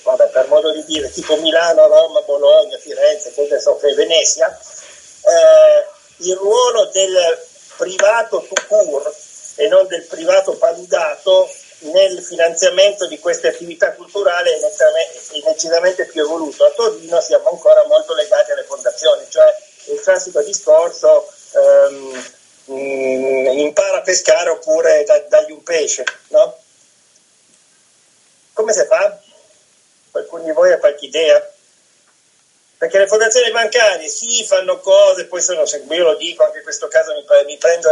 vabbè, 0.04 0.28
per 0.28 0.48
modo 0.48 0.72
di 0.72 0.82
dire, 0.84 1.10
tipo 1.10 1.36
Milano, 1.36 1.86
Roma, 1.86 2.22
Bologna, 2.22 2.78
Firenze, 2.78 3.34
che 3.34 3.60
so 3.60 3.76
che 3.76 3.92
Venezia, 3.92 4.48
eh, 4.48 5.86
il 6.24 6.36
ruolo 6.36 6.86
del 6.86 7.38
privato 7.76 8.46
to 8.48 8.54
court 8.66 9.14
e 9.56 9.68
non 9.68 9.86
del 9.86 10.04
privato 10.04 10.56
paludato 10.56 11.48
nel 11.80 12.22
finanziamento 12.22 13.06
di 13.06 13.18
queste 13.18 13.48
attività 13.48 13.92
culturali 13.92 14.50
è 14.50 14.58
decisamente 15.44 16.06
più 16.06 16.22
evoluto. 16.22 16.64
A 16.64 16.70
Torino 16.70 17.20
siamo 17.20 17.50
ancora 17.50 17.84
molto 17.86 18.14
legati 18.14 18.52
alle 18.52 18.64
fondazioni, 18.64 19.26
cioè 19.28 19.54
il 19.92 20.00
classico 20.00 20.40
discorso 20.40 21.30
ehm, 21.52 22.32
mh, 22.64 23.58
impara 23.58 23.98
a 23.98 24.02
pescare 24.02 24.50
oppure 24.50 25.04
da, 25.04 25.18
dagli 25.28 25.52
un 25.52 25.62
pesce, 25.62 26.04
no? 26.28 26.56
Come 28.60 28.74
si 28.74 28.84
fa? 28.84 29.18
Qualcuno 30.10 30.42
di 30.42 30.52
voi 30.52 30.70
ha 30.70 30.78
qualche 30.78 31.06
idea? 31.06 31.50
Perché 32.76 32.98
le 32.98 33.06
fondazioni 33.06 33.50
bancarie 33.50 34.06
sì, 34.06 34.44
fanno 34.44 34.80
cose, 34.80 35.24
poi 35.24 35.40
sono, 35.40 35.64
io 35.64 36.04
lo 36.04 36.14
dico, 36.16 36.44
anche 36.44 36.58
in 36.58 36.62
questo 36.62 36.86
caso 36.88 37.14
mi, 37.14 37.24
mi 37.46 37.56
prendo 37.56 37.88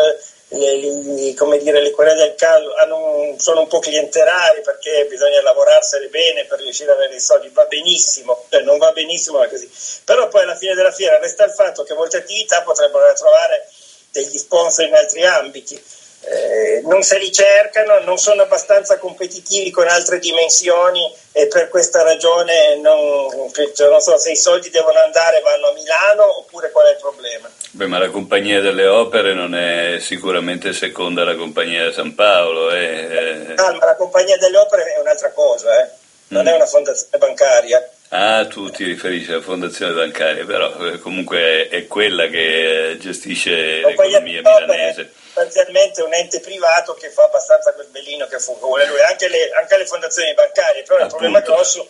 le, 0.49 0.77
le, 0.77 1.35
come 1.35 1.57
dire, 1.57 1.81
le 1.81 1.91
quelle 1.91 2.13
del 2.13 2.35
caso, 2.35 2.75
hanno, 2.75 3.35
sono 3.39 3.61
un 3.61 3.67
po' 3.67 3.79
clientelari 3.79 4.61
perché 4.61 5.07
bisogna 5.09 5.41
lavorarsene 5.41 6.09
bene 6.09 6.45
per 6.45 6.61
riuscire 6.61 6.91
ad 6.91 6.99
avere 6.99 7.15
i 7.15 7.21
soldi, 7.21 7.49
va 7.49 7.65
benissimo, 7.65 8.45
cioè 8.51 8.61
non 8.61 8.77
va 8.77 8.93
benissimo 8.93 9.39
ma 9.39 9.49
così. 9.49 9.71
Però 10.05 10.29
poi 10.29 10.43
alla 10.43 10.57
fine 10.57 10.75
della 10.75 10.93
fiera 10.93 11.19
resta 11.19 11.45
il 11.45 11.53
fatto 11.53 11.83
che 11.83 11.95
molte 11.95 12.19
attività 12.19 12.61
potrebbero 12.61 13.11
trovare 13.15 13.67
degli 14.11 14.37
sponsor 14.37 14.85
in 14.85 14.95
altri 14.95 15.25
ambiti 15.25 15.83
eh, 16.21 16.83
non 16.85 17.03
se 17.03 17.19
li 17.19 17.31
cercano, 17.33 18.01
non 18.01 18.19
sono 18.19 18.43
abbastanza 18.43 18.99
competitivi 18.99 19.71
con 19.71 19.89
altre 19.89 20.19
dimensioni 20.19 21.11
e 21.33 21.47
per 21.47 21.69
questa 21.69 22.03
ragione 22.03 22.77
non, 22.81 23.51
cioè, 23.75 23.89
non 23.89 24.01
so 24.01 24.19
se 24.19 24.33
i 24.33 24.37
soldi 24.37 24.69
devono 24.71 24.99
andare 24.99 25.41
vanno 25.41 25.69
a 25.69 25.73
Milano 25.73 26.39
oppure 26.39 26.71
qual 26.71 26.87
è 26.87 26.91
il 26.91 26.99
problema. 27.01 27.49
Beh, 27.71 27.87
ma 27.87 27.99
la 27.99 28.11
compagnia 28.11 28.61
delle 28.61 28.87
opere 28.87 29.33
non 29.35 29.55
è 29.55 29.99
sicuramente 30.01 30.73
seconda 30.73 31.23
alla 31.23 31.37
compagnia 31.37 31.87
di 31.87 31.95
San 31.95 32.15
Paolo. 32.15 32.73
Eh. 32.73 33.55
Ah, 33.57 33.73
ma 33.73 33.85
la 33.85 33.97
compagnia 33.97 34.37
delle 34.37 34.59
opere 34.59 34.95
è 34.95 35.01
un'altra 35.01 35.31
cosa, 35.31 35.83
eh. 35.83 35.89
non 36.29 36.45
mm. 36.45 36.49
è 36.49 36.55
una 36.55 36.67
fondazione 36.67 37.19
bancaria. 37.19 37.91
Ah, 38.11 38.47
tu 38.47 38.71
ti 38.71 38.85
riferisci 38.85 39.31
alla 39.31 39.43
fondazione 39.43 39.93
bancaria, 39.93 40.45
però 40.45 40.75
eh, 40.87 40.99
comunque 40.99 41.69
è, 41.69 41.87
quella 41.87 42.27
che 42.27 42.97
gestisce 42.99 43.83
l'economia 43.85 44.41
milanese 44.41 45.13
sostanzialmente 45.39 46.03
un 46.03 46.13
ente 46.13 46.41
privato 46.41 46.95
che 46.95 47.11
fa 47.11 47.23
abbastanza 47.25 47.73
quel 47.73 47.87
bellino 47.87 48.27
che 48.27 48.41
fu, 48.41 48.59
vuole 48.59 48.87
lui, 48.87 49.01
anche 49.03 49.29
le, 49.29 49.53
anche 49.53 49.77
le 49.77 49.87
fondazioni 49.87 50.35
bancarie, 50.35 50.83
però 50.83 50.97
Appunto. 50.97 51.15
il 51.15 51.21
problema 51.21 51.41
grosso 51.41 51.89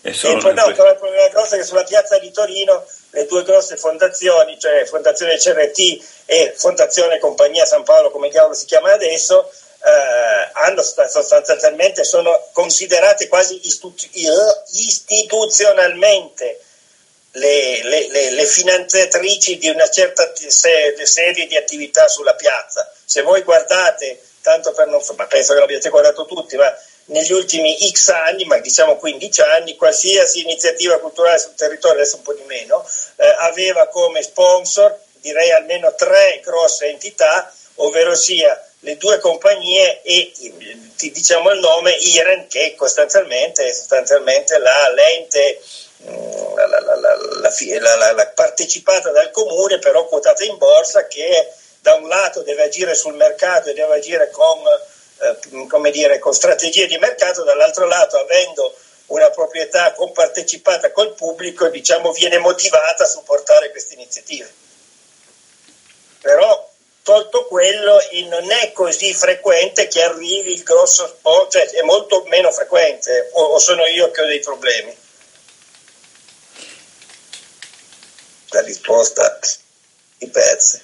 è 0.00 0.12
solo 0.12 0.38
poi, 0.38 0.54
no, 0.54 0.72
però 0.72 0.90
il 0.90 0.96
problema 0.96 1.28
grosso 1.28 1.56
è 1.56 1.58
che 1.58 1.64
sulla 1.64 1.84
piazza 1.84 2.18
di 2.18 2.30
Torino 2.30 2.86
le 3.10 3.26
due 3.26 3.42
grosse 3.42 3.76
fondazioni, 3.76 4.58
cioè 4.58 4.86
Fondazione 4.86 5.36
CRT 5.36 6.24
e 6.26 6.54
Fondazione 6.56 7.18
Compagnia 7.18 7.66
San 7.66 7.82
Paolo, 7.82 8.10
come 8.10 8.28
diavolo 8.28 8.54
si 8.54 8.66
chiama 8.66 8.92
adesso, 8.92 9.50
eh, 9.50 10.50
hanno 10.52 10.82
sostanzialmente 10.82 12.04
sono 12.04 12.48
considerate 12.52 13.26
quasi 13.28 13.60
istituzionalmente 13.64 16.60
le, 17.36 17.82
le, 17.82 18.08
le, 18.08 18.30
le 18.30 18.46
finanziatrici 18.46 19.58
di 19.58 19.68
una 19.68 19.88
certa 19.88 20.32
serie 20.34 21.46
di 21.46 21.56
attività 21.56 22.08
sulla 22.08 22.34
piazza. 22.34 22.90
Se 23.04 23.22
voi 23.22 23.42
guardate, 23.42 24.20
tanto 24.40 24.72
per 24.72 24.88
non 24.88 25.02
ma 25.16 25.26
penso 25.26 25.52
che 25.54 25.60
l'abbiate 25.60 25.90
guardato 25.90 26.24
tutti, 26.26 26.56
ma 26.56 26.74
negli 27.06 27.32
ultimi 27.32 27.76
X 27.90 28.08
anni, 28.08 28.44
ma 28.44 28.58
diciamo 28.58 28.96
15 28.96 29.40
anni, 29.42 29.76
qualsiasi 29.76 30.40
iniziativa 30.40 30.98
culturale 30.98 31.38
sul 31.38 31.54
territorio, 31.54 32.00
adesso 32.00 32.16
un 32.16 32.22
po' 32.22 32.34
di 32.34 32.42
meno, 32.46 32.84
eh, 33.16 33.36
aveva 33.40 33.86
come 33.88 34.22
sponsor, 34.22 34.98
direi 35.20 35.52
almeno 35.52 35.94
tre 35.94 36.40
grosse 36.42 36.86
entità, 36.86 37.52
ovvero 37.76 38.14
sia 38.14 38.60
le 38.80 38.96
due 38.96 39.18
compagnie 39.18 40.00
e 40.02 40.32
ti 40.96 41.10
diciamo 41.10 41.50
il 41.50 41.60
nome 41.60 41.92
IREN 41.92 42.46
che 42.46 42.76
sostanzialmente, 42.78 43.72
sostanzialmente 43.72 44.58
la, 44.58 44.88
l'ente 44.90 45.60
la, 47.78 47.96
la, 47.96 48.12
la, 48.12 48.26
partecipata 48.28 49.10
dal 49.10 49.30
comune 49.30 49.78
però 49.78 50.06
quotata 50.06 50.44
in 50.44 50.56
borsa 50.58 51.06
che 51.06 51.52
da 51.80 51.94
un 51.94 52.08
lato 52.08 52.42
deve 52.42 52.64
agire 52.64 52.94
sul 52.94 53.14
mercato 53.14 53.68
e 53.68 53.74
deve 53.74 53.94
agire 53.94 54.30
con, 54.30 54.58
eh, 55.20 55.90
dire, 55.90 56.18
con 56.18 56.34
strategie 56.34 56.86
di 56.86 56.98
mercato, 56.98 57.44
dall'altro 57.44 57.86
lato 57.86 58.18
avendo 58.18 58.74
una 59.06 59.30
proprietà 59.30 59.92
compartecipata 59.92 60.90
col 60.90 61.14
pubblico 61.14 61.68
diciamo, 61.68 62.10
viene 62.12 62.38
motivata 62.38 63.04
a 63.04 63.06
supportare 63.06 63.70
queste 63.70 63.94
iniziative. 63.94 64.52
Però 66.20 66.70
tolto 67.02 67.46
quello 67.46 68.00
non 68.28 68.50
è 68.50 68.72
così 68.72 69.14
frequente 69.14 69.86
che 69.86 70.02
arrivi 70.02 70.52
il 70.54 70.64
grosso 70.64 71.06
sport, 71.06 71.52
cioè 71.52 71.68
è 71.70 71.82
molto 71.82 72.24
meno 72.26 72.50
frequente 72.50 73.30
o, 73.34 73.42
o 73.42 73.58
sono 73.60 73.86
io 73.86 74.10
che 74.10 74.22
ho 74.22 74.26
dei 74.26 74.40
problemi? 74.40 75.04
La 78.56 78.62
risposta 78.62 79.38
i 80.18 80.28
pezzi. 80.28 80.80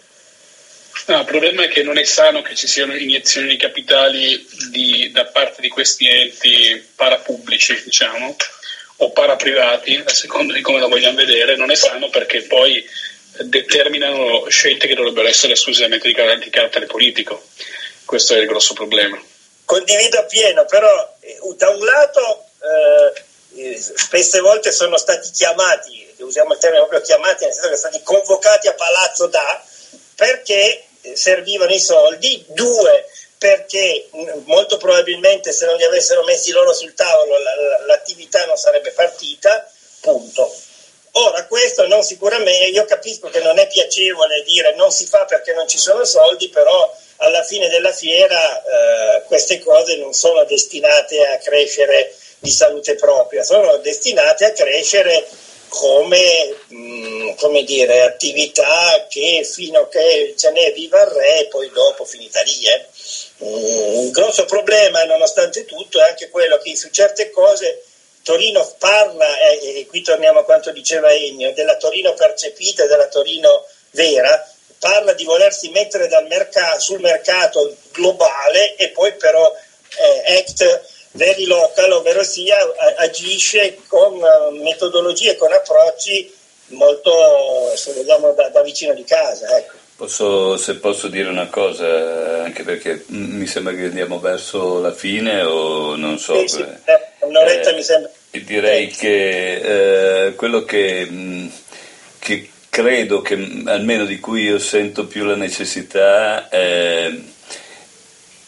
No, 1.06 1.20
il 1.20 1.24
problema 1.24 1.64
è 1.64 1.68
che 1.68 1.82
non 1.82 1.98
è 1.98 2.04
sano 2.04 2.42
che 2.42 2.54
ci 2.54 2.68
siano 2.68 2.94
iniezioni 2.94 3.48
di 3.48 3.56
capitali 3.56 4.46
di, 4.70 5.10
da 5.10 5.24
parte 5.26 5.60
di 5.60 5.68
questi 5.68 6.06
enti 6.06 6.90
parapubblici, 6.94 7.82
diciamo, 7.82 8.36
o 8.98 9.10
paraprivati, 9.10 10.02
a 10.04 10.10
seconda 10.10 10.52
di 10.52 10.60
come 10.60 10.78
la 10.78 10.86
vogliamo 10.86 11.16
vedere, 11.16 11.56
non 11.56 11.70
è 11.70 11.74
sano 11.74 12.08
perché 12.08 12.42
poi 12.42 12.86
determinano 13.40 14.46
scelte 14.48 14.86
che 14.86 14.94
dovrebbero 14.94 15.26
essere 15.26 15.54
esclusivamente 15.54 16.06
di, 16.06 16.14
car- 16.14 16.38
di 16.38 16.50
carattere 16.50 16.86
politico. 16.86 17.48
Questo 18.04 18.34
è 18.34 18.38
il 18.38 18.46
grosso 18.46 18.74
problema. 18.74 19.20
Condivido 19.64 20.18
appieno, 20.18 20.66
però 20.66 21.16
eh, 21.20 21.38
da 21.56 21.70
un 21.70 21.84
lato 21.84 22.44
eh, 22.60 23.22
spesse 23.78 24.40
volte 24.40 24.72
sono 24.72 24.96
stati 24.96 25.30
chiamati 25.30 26.02
usiamo 26.22 26.52
il 26.52 26.58
termine 26.58 26.86
proprio 26.86 27.00
chiamati, 27.00 27.44
nel 27.44 27.52
senso 27.52 27.68
che 27.68 27.76
sono 27.76 27.90
stati 27.90 28.02
convocati 28.02 28.68
a 28.68 28.74
palazzo 28.74 29.26
da, 29.26 29.62
perché 30.14 30.84
servivano 31.14 31.72
i 31.72 31.80
soldi, 31.80 32.44
due, 32.48 33.06
perché 33.36 34.08
molto 34.44 34.76
probabilmente 34.76 35.52
se 35.52 35.66
non 35.66 35.76
li 35.76 35.84
avessero 35.84 36.22
messi 36.24 36.52
loro 36.52 36.72
sul 36.72 36.94
tavolo 36.94 37.34
l'attività 37.86 38.44
non 38.46 38.56
sarebbe 38.56 38.92
partita, 38.92 39.68
punto. 40.00 40.54
Ora, 41.14 41.44
questo 41.46 41.86
non 41.88 42.02
sicuramente, 42.02 42.70
io 42.70 42.84
capisco 42.84 43.28
che 43.28 43.40
non 43.40 43.58
è 43.58 43.66
piacevole 43.66 44.42
dire 44.44 44.74
non 44.76 44.90
si 44.90 45.06
fa 45.06 45.24
perché 45.26 45.52
non 45.52 45.68
ci 45.68 45.76
sono 45.76 46.04
soldi, 46.04 46.48
però 46.48 46.96
alla 47.16 47.42
fine 47.42 47.68
della 47.68 47.92
fiera 47.92 48.62
eh, 48.62 49.22
queste 49.24 49.58
cose 49.58 49.96
non 49.96 50.14
sono 50.14 50.44
destinate 50.44 51.26
a 51.26 51.36
crescere 51.38 52.14
di 52.42 52.50
salute 52.50 52.96
propria, 52.96 53.44
sono 53.44 53.76
destinate 53.76 54.46
a 54.46 54.52
crescere 54.52 55.24
come, 55.68 56.56
mh, 56.66 56.76
mm, 56.76 57.30
come 57.36 57.62
dire, 57.62 58.02
attività 58.02 59.06
che 59.08 59.48
fino 59.48 59.82
a 59.82 59.88
che 59.88 60.34
ce 60.36 60.50
n'è 60.50 60.72
viva 60.72 61.00
il 61.02 61.06
re 61.06 61.46
poi 61.48 61.70
dopo 61.70 62.04
finita 62.04 62.42
lì. 62.42 62.66
Eh. 62.66 62.86
Mm, 63.44 64.06
il 64.06 64.10
grosso 64.10 64.44
problema 64.44 65.04
nonostante 65.04 65.64
tutto 65.64 66.00
è 66.00 66.08
anche 66.08 66.30
quello 66.30 66.58
che 66.58 66.74
su 66.74 66.90
certe 66.90 67.30
cose 67.30 67.84
Torino 68.24 68.68
parla, 68.76 69.38
eh, 69.38 69.78
e 69.78 69.86
qui 69.86 70.02
torniamo 70.02 70.40
a 70.40 70.44
quanto 70.44 70.72
diceva 70.72 71.12
Ennio, 71.12 71.52
della 71.54 71.76
Torino 71.76 72.12
percepita 72.14 72.82
e 72.82 72.88
della 72.88 73.06
Torino 73.06 73.66
vera, 73.92 74.44
parla 74.80 75.12
di 75.12 75.24
volersi 75.24 75.70
mettere 75.70 76.08
mercato, 76.28 76.80
sul 76.80 77.00
mercato 77.00 77.76
globale 77.92 78.74
e 78.74 78.88
poi 78.88 79.14
però 79.14 79.52
eh, 79.96 80.38
Act 80.38 80.90
very 81.12 81.46
local, 81.46 81.92
ovvero 81.92 82.22
sia 82.22 82.56
agisce 82.98 83.78
con 83.86 84.14
eh, 84.14 84.60
metodologie, 84.62 85.36
con 85.36 85.52
approcci 85.52 86.40
molto, 86.68 87.72
se 87.74 87.92
vogliamo, 87.92 88.32
da, 88.32 88.48
da 88.48 88.62
vicino 88.62 88.94
di 88.94 89.04
casa. 89.04 89.56
Ecco. 89.56 89.80
Posso, 89.94 90.56
se 90.56 90.76
posso 90.76 91.06
dire 91.08 91.28
una 91.28 91.46
cosa, 91.46 92.42
anche 92.42 92.64
perché 92.64 93.04
mi 93.08 93.46
sembra 93.46 93.72
che 93.74 93.84
andiamo 93.84 94.18
verso 94.18 94.80
la 94.80 94.92
fine 94.92 95.42
o 95.42 95.94
non 95.96 96.18
so. 96.18 96.40
Sì, 96.40 96.48
sì, 96.48 96.60
eh, 96.60 97.00
un'oretta 97.20 97.70
eh, 97.70 97.74
mi 97.74 97.82
sembra. 97.82 98.10
Direi 98.30 98.88
che 98.88 100.26
eh, 100.26 100.34
quello 100.34 100.64
che, 100.64 101.50
che, 102.18 102.50
credo 102.68 103.20
che 103.20 103.34
almeno 103.66 104.04
di 104.04 104.18
cui 104.18 104.44
io 104.44 104.58
sento 104.58 105.06
più 105.06 105.24
la 105.24 105.36
necessità 105.36 106.48
è 106.48 107.12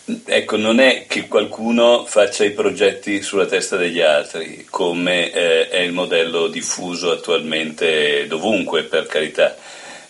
Ecco, 0.07 0.59
non 0.59 0.81
è 0.81 1.07
che 1.09 1.29
qualcuno 1.29 2.05
faccia 2.05 2.45
i 2.45 2.51
progetti 2.51 3.23
sulla 3.23 3.47
testa 3.47 3.77
degli 3.77 4.03
altri, 4.03 4.67
come 4.69 5.33
eh, 5.33 5.69
è 5.71 5.79
il 5.79 5.93
modello 5.93 6.49
diffuso 6.49 7.11
attualmente 7.11 8.27
dovunque, 8.27 8.83
per 8.83 9.07
carità, 9.07 9.57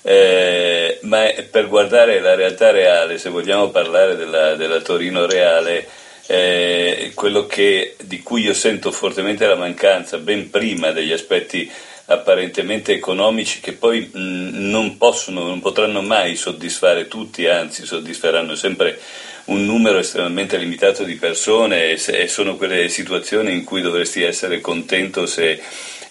eh, 0.03 0.99
ma 1.03 1.33
per 1.49 1.69
guardare 1.69 2.19
la 2.19 2.35
realtà 2.35 2.73
reale, 2.73 3.19
se 3.19 3.29
vogliamo 3.29 3.71
parlare 3.71 4.17
della, 4.17 4.57
della 4.57 4.81
Torino 4.81 5.27
reale, 5.27 5.87
eh, 6.27 7.13
quello 7.15 7.47
che, 7.47 7.95
di 8.03 8.21
cui 8.21 8.43
io 8.43 8.55
sento 8.55 8.91
fortemente 8.91 9.47
la 9.47 9.55
mancanza, 9.55 10.19
ben 10.19 10.51
prima 10.51 10.91
degli 10.91 11.13
aspetti 11.13 11.71
apparentemente 12.07 12.93
economici 12.93 13.61
che 13.61 13.73
poi 13.73 14.11
mh, 14.13 14.19
non 14.71 14.97
possono, 14.97 15.45
non 15.47 15.61
potranno 15.61 16.03
mai 16.03 16.35
soddisfare 16.35 17.07
tutti, 17.07 17.47
anzi 17.47 17.87
soddisferanno 17.87 18.57
sempre 18.57 18.99
un 19.47 19.65
numero 19.67 19.99
estremamente 19.99 20.57
limitato 20.57 21.05
di 21.05 21.15
persone 21.15 21.91
e, 21.91 21.97
se, 21.97 22.19
e 22.19 22.29
sono 22.29 22.57
quelle 22.57 22.89
situazioni 22.89 23.53
in 23.53 23.65
cui 23.65 23.81
dovresti 23.81 24.23
essere 24.23 24.61
contento 24.61 25.27
se 25.27 25.61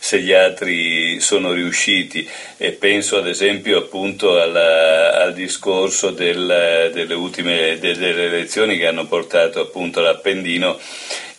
se 0.03 0.19
gli 0.19 0.33
altri 0.33 1.21
sono 1.21 1.53
riusciti. 1.53 2.27
E 2.57 2.71
penso 2.71 3.15
ad 3.15 3.25
esempio 3.25 3.77
appunto 3.77 4.37
alla, 4.37 5.21
al 5.21 5.33
discorso 5.33 6.09
del, 6.09 6.89
delle 6.91 7.13
ultime 7.13 7.79
delle 7.79 8.25
elezioni 8.25 8.77
che 8.77 8.85
hanno 8.85 9.05
portato 9.05 9.61
appunto 9.61 10.01
l'Appendino 10.01 10.77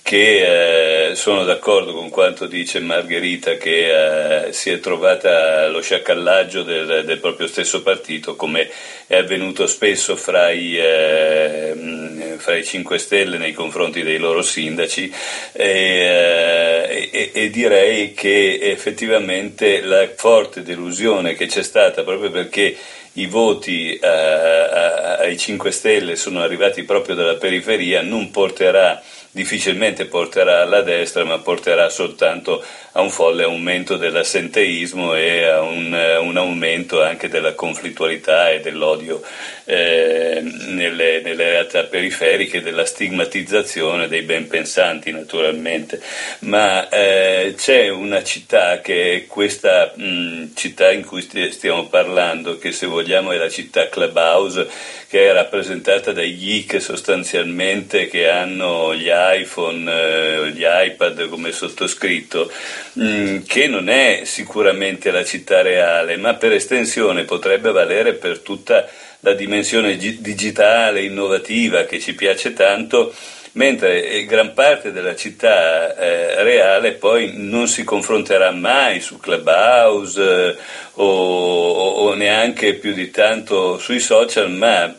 che 0.05 1.13
eh, 1.13 1.15
sono 1.15 1.45
d'accordo 1.45 1.95
con 1.95 2.11
quanto 2.11 2.47
dice 2.47 2.79
Margherita 2.79 3.57
che 3.57 4.49
eh, 4.49 4.53
si 4.53 4.69
è 4.69 4.79
trovata 4.79 5.67
lo 5.69 5.81
sciacallaggio 5.81 6.63
del, 6.63 7.05
del, 7.07 7.19
proprio 7.19 7.47
stesso 7.47 7.83
partito 7.83 8.37
come 8.37 8.69
è 9.07 9.17
avvenuto 9.17 9.67
spesso 9.67 10.15
fra 10.15 10.51
i, 10.51 10.77
eh, 10.77 12.35
fra 12.37 12.55
i 12.55 12.63
5 12.63 12.99
Stelle 12.99 13.39
nei 13.39 13.55
confronti 13.55 14.03
dei 14.03 14.19
loro 14.19 14.43
sindaci 14.43 15.11
e, 15.53 17.09
e, 17.11 17.31
e 17.33 17.49
direi 17.49 18.13
che 18.13 18.59
effettivamente 18.61 19.81
la 19.81 20.07
forte 20.15 20.63
delusione 20.63 21.33
che 21.33 21.47
c'è 21.47 21.63
stata 21.63 22.03
proprio 22.03 22.31
perché 22.31 22.77
i 23.15 23.25
voti 23.25 23.97
eh, 23.97 24.07
ai 24.07 25.39
5 25.39 25.71
Stelle 25.71 26.17
sono 26.17 26.43
arrivati 26.43 26.83
proprio 26.83 27.15
dalla 27.15 27.37
periferia 27.37 28.03
non 28.03 28.31
porterà 28.31 29.03
difficilmente 29.35 30.05
porterà 30.05 30.62
alla 30.62 30.82
destra, 30.82 31.24
ma 31.24 31.41
porterà 31.41 31.89
soltanto 31.89 32.64
a 32.93 33.01
un 33.01 33.11
folle 33.11 33.43
aumento 33.43 33.97
dell'assenteismo 33.97 35.16
e 35.16 35.45
a 35.45 35.61
un, 35.61 35.93
un 36.20 36.37
aumento 36.37 37.03
anche 37.03 37.28
della 37.28 37.55
conflittualità 37.55 38.51
e 38.51 38.61
dell'odio 38.61 39.20
eh, 39.64 40.41
nelle, 40.41 41.20
nelle, 41.20 41.51
realtà 41.51 41.82
periferiche, 41.82 42.62
della 42.62 42.85
stigmatizzazione 42.85 44.07
dei 44.07 44.22
ben 44.22 44.47
pensanti 44.47 45.11
naturalmente. 45.11 46.01
Ma 46.41 46.89
eh, 46.89 47.55
c'è 47.57 47.89
una 47.89 48.22
città 48.22 48.80
che 48.80 49.14
è 49.14 49.26
questa 49.26 49.93
mh, 49.97 50.55
città 50.55 50.93
in 50.93 51.05
cui 51.05 51.28
stiamo 51.51 51.89
parlando, 51.89 52.57
che 52.59 52.70
se 52.70 52.87
vogliamo 52.87 53.32
è 53.32 53.37
la 53.37 53.51
città 53.51 53.89
Clubhouse, 53.89 54.68
che 55.09 55.28
è 55.28 55.32
rappresentata 55.32 56.12
dai 56.12 56.37
geek 56.37 56.80
sostanzialmente 56.80 58.07
che 58.09 58.28
hanno 58.28 58.95
gli 58.95 59.09
iPhone, 59.33 59.91
eh, 59.91 60.51
gli 60.51 60.64
iPad 60.66 61.29
come 61.29 61.53
sottoscritto, 61.53 62.51
mm, 62.99 63.39
che 63.47 63.66
non 63.66 63.89
è 63.89 64.22
sicuramente 64.25 65.11
la 65.11 65.25
città 65.25 65.62
reale, 65.62 66.16
ma 66.16 66.35
per 66.35 66.53
estensione 66.53 67.25
potrebbe 67.25 67.72
valere 67.72 68.14
per 68.14 68.41
tutta 68.41 68.87
la 69.20 69.33
dimensione 69.33 69.97
gi- 69.97 70.20
digitale, 70.20 71.03
innovativa 71.03 71.85
che 71.85 71.99
ci 71.99 72.14
piace 72.14 72.53
tanto 72.53 73.14
mentre 73.55 74.05
eh, 74.09 74.25
gran 74.27 74.53
parte 74.53 74.93
della 74.93 75.14
città 75.14 75.97
eh, 75.97 76.43
reale 76.43 76.93
poi 76.93 77.33
non 77.35 77.68
si 77.68 77.85
confronterà 77.85 78.51
mai 78.51 79.01
su 79.01 79.18
Clubhouse 79.18 80.57
o, 80.95 82.14
neanche 82.14 82.75
più 82.75 82.93
di 82.93 83.11
tanto 83.11 83.79
sui 83.79 84.01
social, 84.01 84.51
ma 84.51 84.95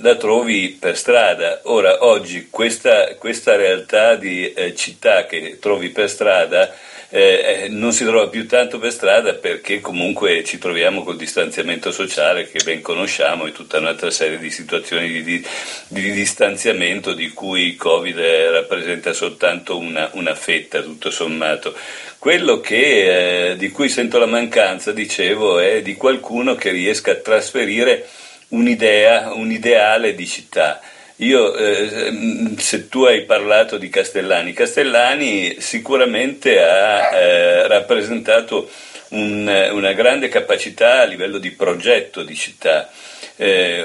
la 0.00 0.14
trovi 0.16 0.76
per 0.78 0.96
strada. 0.96 1.60
Ora, 1.64 2.04
oggi 2.04 2.48
questa, 2.50 3.14
questa 3.16 3.56
realtà 3.56 4.14
di 4.14 4.52
eh, 4.52 4.74
città 4.74 5.26
che 5.26 5.58
trovi 5.60 5.90
per 5.90 6.08
strada 6.08 6.72
eh, 7.14 7.64
eh, 7.64 7.68
non 7.68 7.92
si 7.92 8.04
trova 8.04 8.28
più 8.28 8.46
tanto 8.46 8.78
per 8.78 8.90
strada 8.90 9.34
perché 9.34 9.80
comunque 9.80 10.44
ci 10.44 10.56
troviamo 10.56 11.02
col 11.02 11.16
distanziamento 11.16 11.92
sociale 11.92 12.48
che 12.50 12.62
ben 12.64 12.80
conosciamo 12.80 13.44
e 13.44 13.52
tutta 13.52 13.76
un'altra 13.76 14.10
serie 14.10 14.38
di 14.38 14.50
situazioni 14.50 15.10
di, 15.10 15.22
di, 15.22 15.46
di 15.88 16.10
distanziamento 16.12 17.12
di 17.12 17.28
cui 17.30 17.66
il 17.66 17.76
Covid 17.76 18.18
rappresenta 18.18 19.12
soltanto 19.12 19.76
una, 19.76 20.08
una 20.14 20.34
fetta 20.34 20.80
tutto 20.80 21.10
sommato. 21.10 21.76
Quello 22.18 22.60
che, 22.60 23.50
eh, 23.50 23.56
di 23.56 23.70
cui 23.70 23.90
sento 23.90 24.18
la 24.18 24.26
mancanza, 24.26 24.92
dicevo, 24.92 25.58
è 25.58 25.82
di 25.82 25.96
qualcuno 25.96 26.54
che 26.54 26.70
riesca 26.70 27.10
a 27.10 27.16
trasferire 27.16 28.08
un'idea, 28.52 29.32
un 29.34 29.50
ideale 29.50 30.14
di 30.14 30.26
città. 30.26 30.80
Io, 31.16 31.54
eh, 31.54 32.54
se 32.56 32.88
tu 32.88 33.04
hai 33.04 33.24
parlato 33.24 33.76
di 33.78 33.88
Castellani, 33.88 34.52
Castellani 34.52 35.56
sicuramente 35.60 36.60
ha 36.60 37.14
eh, 37.14 37.68
rappresentato 37.68 38.68
un, 39.10 39.70
una 39.72 39.92
grande 39.92 40.28
capacità 40.28 41.00
a 41.00 41.04
livello 41.04 41.38
di 41.38 41.50
progetto 41.50 42.22
di 42.22 42.34
città, 42.34 42.90
eh, 43.36 43.84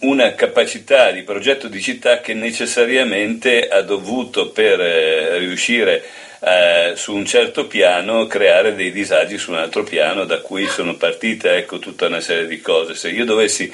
una 0.00 0.34
capacità 0.34 1.10
di 1.10 1.22
progetto 1.22 1.68
di 1.68 1.82
città 1.82 2.20
che 2.20 2.34
necessariamente 2.34 3.68
ha 3.68 3.82
dovuto 3.82 4.50
per 4.50 4.80
eh, 4.80 5.38
riuscire 5.38 6.02
eh, 6.42 6.92
su 6.96 7.14
un 7.14 7.26
certo 7.26 7.66
piano 7.66 8.26
creare 8.26 8.74
dei 8.74 8.90
disagi 8.90 9.36
su 9.36 9.50
un 9.50 9.58
altro 9.58 9.82
piano 9.82 10.24
da 10.24 10.40
cui 10.40 10.66
sono 10.66 10.96
partite 10.96 11.56
ecco, 11.56 11.78
tutta 11.78 12.06
una 12.06 12.20
serie 12.20 12.46
di 12.46 12.60
cose. 12.60 12.94
Se 12.94 13.10
io 13.10 13.24
dovessi 13.24 13.70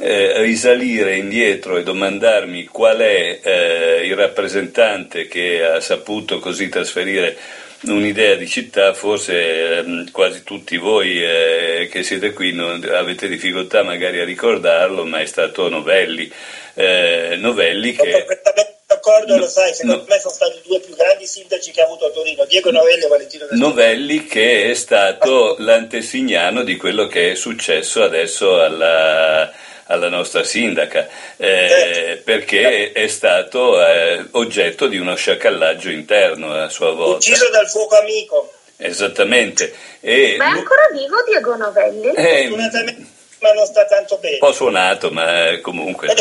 eh, 0.00 0.40
risalire 0.40 1.16
indietro 1.16 1.76
e 1.76 1.82
domandarmi 1.82 2.64
qual 2.64 2.98
è 2.98 3.40
eh, 3.42 4.06
il 4.06 4.16
rappresentante 4.16 5.28
che 5.28 5.62
ha 5.62 5.80
saputo 5.80 6.38
così 6.38 6.70
trasferire 6.70 7.36
un'idea 7.82 8.34
di 8.34 8.48
città, 8.48 8.94
forse 8.94 9.78
eh, 9.78 10.04
quasi 10.10 10.42
tutti 10.42 10.76
voi 10.78 11.22
eh, 11.22 11.88
che 11.90 12.02
siete 12.02 12.32
qui 12.32 12.52
non, 12.52 12.82
avete 12.92 13.28
difficoltà 13.28 13.82
magari 13.82 14.20
a 14.20 14.24
ricordarlo, 14.24 15.04
ma 15.04 15.20
è 15.20 15.26
stato 15.26 15.68
Novelli. 15.68 16.30
Eh, 16.74 17.36
Novelli 17.38 17.92
che... 17.92 18.24
d'accordo, 18.86 19.36
lo 19.36 19.48
sai, 19.48 19.74
secondo 19.74 20.00
no, 20.00 20.06
me 20.08 20.18
sono 20.18 20.34
stati 20.34 20.56
i 20.56 20.62
due 20.66 20.80
più 20.80 20.94
grandi 20.94 21.26
sindaci 21.26 21.70
che 21.72 21.80
ha 21.82 21.84
avuto 21.84 22.06
a 22.06 22.10
Torino, 22.10 22.44
Diego 22.46 22.70
Novelli 22.70 23.04
e 23.04 23.08
Valentino 23.08 23.46
Del 23.46 23.58
Novelli 23.58 24.24
che 24.24 24.70
è 24.70 24.74
stato 24.74 25.56
l'antesignano 25.58 26.62
di 26.62 26.76
quello 26.76 27.06
che 27.06 27.32
è 27.32 27.34
successo 27.34 28.02
adesso 28.02 28.60
alla 28.60 29.52
alla 29.90 30.08
nostra 30.08 30.44
sindaca, 30.44 31.08
eh, 31.36 32.20
perché 32.24 32.92
è 32.92 33.06
stato 33.08 33.84
eh, 33.84 34.24
oggetto 34.32 34.86
di 34.86 34.96
uno 34.96 35.16
sciacallaggio 35.16 35.90
interno 35.90 36.54
a 36.54 36.68
sua 36.68 36.92
volta. 36.92 37.16
Ucciso 37.16 37.50
dal 37.50 37.68
fuoco 37.68 37.98
amico. 37.98 38.52
Esattamente. 38.76 39.74
E 40.00 40.36
ma 40.38 40.46
è 40.46 40.58
ancora 40.58 40.82
vivo 40.92 41.16
Diego 41.26 41.56
Novelli? 41.56 42.14
Eh, 42.14 42.48
ma 43.40 43.52
non 43.52 43.66
sta 43.66 43.84
tanto 43.84 44.16
bene. 44.18 44.34
Un 44.34 44.40
po' 44.40 44.52
suonato, 44.52 45.10
ma 45.10 45.58
comunque... 45.60 46.08
Eh, 46.08 46.14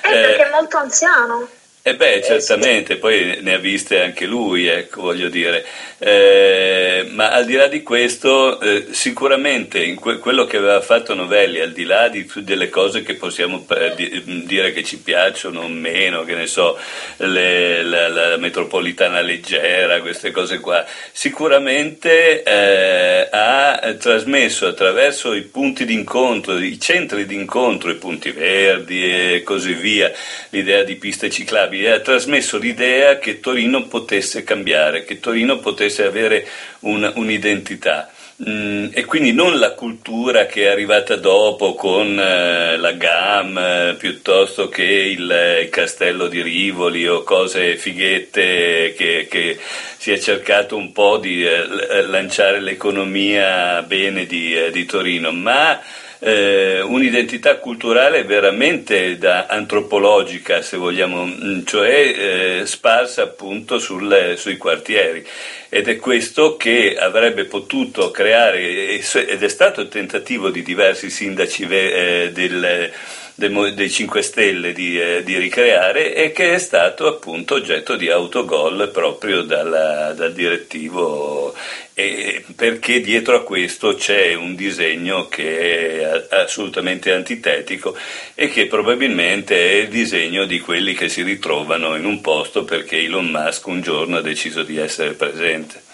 perché 0.00 0.46
è 0.46 0.50
molto 0.50 0.76
anziano. 0.76 1.48
Eh 1.84 1.96
beh, 1.96 2.22
certamente, 2.22 2.94
poi 2.94 3.38
ne 3.40 3.54
ha 3.54 3.58
viste 3.58 4.00
anche 4.00 4.24
lui, 4.24 4.68
ecco, 4.68 5.00
voglio 5.00 5.28
dire. 5.28 5.66
Eh, 5.98 7.08
ma 7.10 7.30
al 7.30 7.44
di 7.44 7.54
là 7.54 7.66
di 7.66 7.82
questo, 7.82 8.60
eh, 8.60 8.86
sicuramente 8.92 9.92
que- 9.94 10.18
quello 10.18 10.44
che 10.44 10.58
aveva 10.58 10.80
fatto 10.80 11.12
Novelli, 11.14 11.58
al 11.58 11.72
di 11.72 11.82
là 11.82 12.06
di, 12.08 12.24
delle 12.36 12.68
cose 12.68 13.02
che 13.02 13.14
possiamo 13.14 13.66
eh, 13.70 13.94
di- 13.96 14.44
dire 14.46 14.72
che 14.72 14.84
ci 14.84 14.98
piacciono 14.98 15.62
o 15.62 15.68
meno, 15.68 16.22
che 16.22 16.36
ne 16.36 16.46
so, 16.46 16.78
le, 17.16 17.82
la, 17.82 18.08
la, 18.08 18.36
metropolitana 18.36 19.20
leggera, 19.20 20.00
queste 20.00 20.30
cose 20.30 20.60
qua, 20.60 20.84
sicuramente 21.10 22.44
eh, 22.44 23.28
ha 23.28 23.94
trasmesso 23.98 24.68
attraverso 24.68 25.34
i 25.34 25.42
punti 25.42 25.84
d'incontro, 25.84 26.56
i 26.58 26.78
centri 26.78 27.26
d'incontro, 27.26 27.90
i 27.90 27.96
punti 27.96 28.30
verdi 28.30 29.02
e 29.04 29.42
così 29.42 29.72
via, 29.72 30.12
l'idea 30.50 30.84
di 30.84 30.94
piste 30.94 31.28
ciclabili 31.28 31.71
Stabile 31.72 31.92
ha 31.92 32.00
trasmesso 32.00 32.58
l'idea 32.58 33.18
che 33.18 33.40
Torino 33.40 33.86
potesse 33.86 34.44
cambiare, 34.44 35.04
che 35.04 35.20
Torino 35.20 35.58
potesse 35.58 36.04
avere 36.04 36.46
un, 36.80 37.10
un'identità. 37.14 38.10
Mm, 38.46 38.88
e 38.92 39.04
quindi 39.06 39.32
non 39.32 39.58
la 39.58 39.72
cultura 39.72 40.44
che 40.46 40.64
è 40.64 40.70
arrivata 40.70 41.16
dopo 41.16 41.74
con 41.74 42.18
eh, 42.18 42.76
la 42.76 42.92
GAM 42.92 43.56
eh, 43.56 43.94
piuttosto 43.96 44.68
che 44.68 44.82
il, 44.82 45.60
il, 45.62 45.68
castello 45.70 46.26
di 46.26 46.42
Rivoli 46.42 47.06
o 47.06 47.22
cose 47.22 47.76
fighette 47.76 48.94
che, 48.96 49.28
che 49.30 49.58
si 49.96 50.12
è 50.12 50.18
cercato 50.18 50.76
un 50.76 50.92
po' 50.92 51.18
di 51.18 51.46
eh, 51.46 52.02
lanciare 52.02 52.60
l'economia 52.60 53.80
bene 53.82 54.26
di, 54.26 54.56
eh, 54.56 54.70
di 54.70 54.84
Torino, 54.84 55.30
ma 55.30 55.80
eh, 56.24 56.80
un'identità 56.80 57.56
culturale 57.56 58.22
veramente 58.22 59.18
da 59.18 59.46
antropologica, 59.46 60.62
se 60.62 60.76
vogliamo, 60.76 61.26
mm, 61.26 61.64
cioè 61.64 62.60
eh, 62.60 62.66
sparsa 62.66 63.22
appunto 63.22 63.80
sul, 63.80 64.34
sui 64.36 64.56
quartieri. 64.56 65.26
Ed 65.68 65.88
è 65.88 65.96
questo 65.96 66.56
che 66.56 66.96
avrebbe 66.96 67.46
potuto 67.46 68.12
creare, 68.12 69.00
ed 69.00 69.42
è 69.42 69.48
stato 69.48 69.80
il 69.80 69.88
tentativo 69.88 70.50
di 70.50 70.62
diversi 70.62 71.10
sindaci 71.10 71.66
eh, 71.68 72.30
del, 72.32 72.92
dei, 73.34 73.74
dei 73.74 73.90
5 73.90 74.22
Stelle 74.22 74.72
di, 74.72 75.00
eh, 75.00 75.22
di, 75.22 75.36
ricreare 75.38 76.14
e 76.14 76.32
che 76.32 76.54
è 76.54 76.58
stato 76.58 77.06
appunto 77.06 77.54
oggetto 77.54 77.96
di 77.96 78.10
autogol 78.10 78.90
proprio 78.90 79.42
dalla, 79.42 80.12
dal 80.12 80.32
direttivo 80.32 81.54
e 81.94 82.44
perché 82.56 83.00
dietro 83.00 83.36
a 83.36 83.42
questo 83.42 83.94
c'è 83.94 84.32
un 84.34 84.54
disegno 84.54 85.28
che 85.28 86.00
è 86.00 86.26
assolutamente 86.36 87.12
antitetico 87.12 87.94
e 88.34 88.48
che 88.48 88.66
probabilmente 88.66 89.56
è 89.56 89.74
il 89.74 89.88
disegno 89.88 90.46
di 90.46 90.58
quelli 90.60 90.94
che 90.94 91.08
si 91.08 91.22
ritrovano 91.22 91.96
in 91.96 92.06
un 92.06 92.20
posto 92.20 92.64
perché 92.64 92.98
Elon 92.98 93.26
Musk 93.26 93.66
un 93.66 93.82
giorno 93.82 94.16
ha 94.16 94.22
deciso 94.22 94.62
di 94.62 94.78
essere 94.78 95.12
presente. 95.12 95.90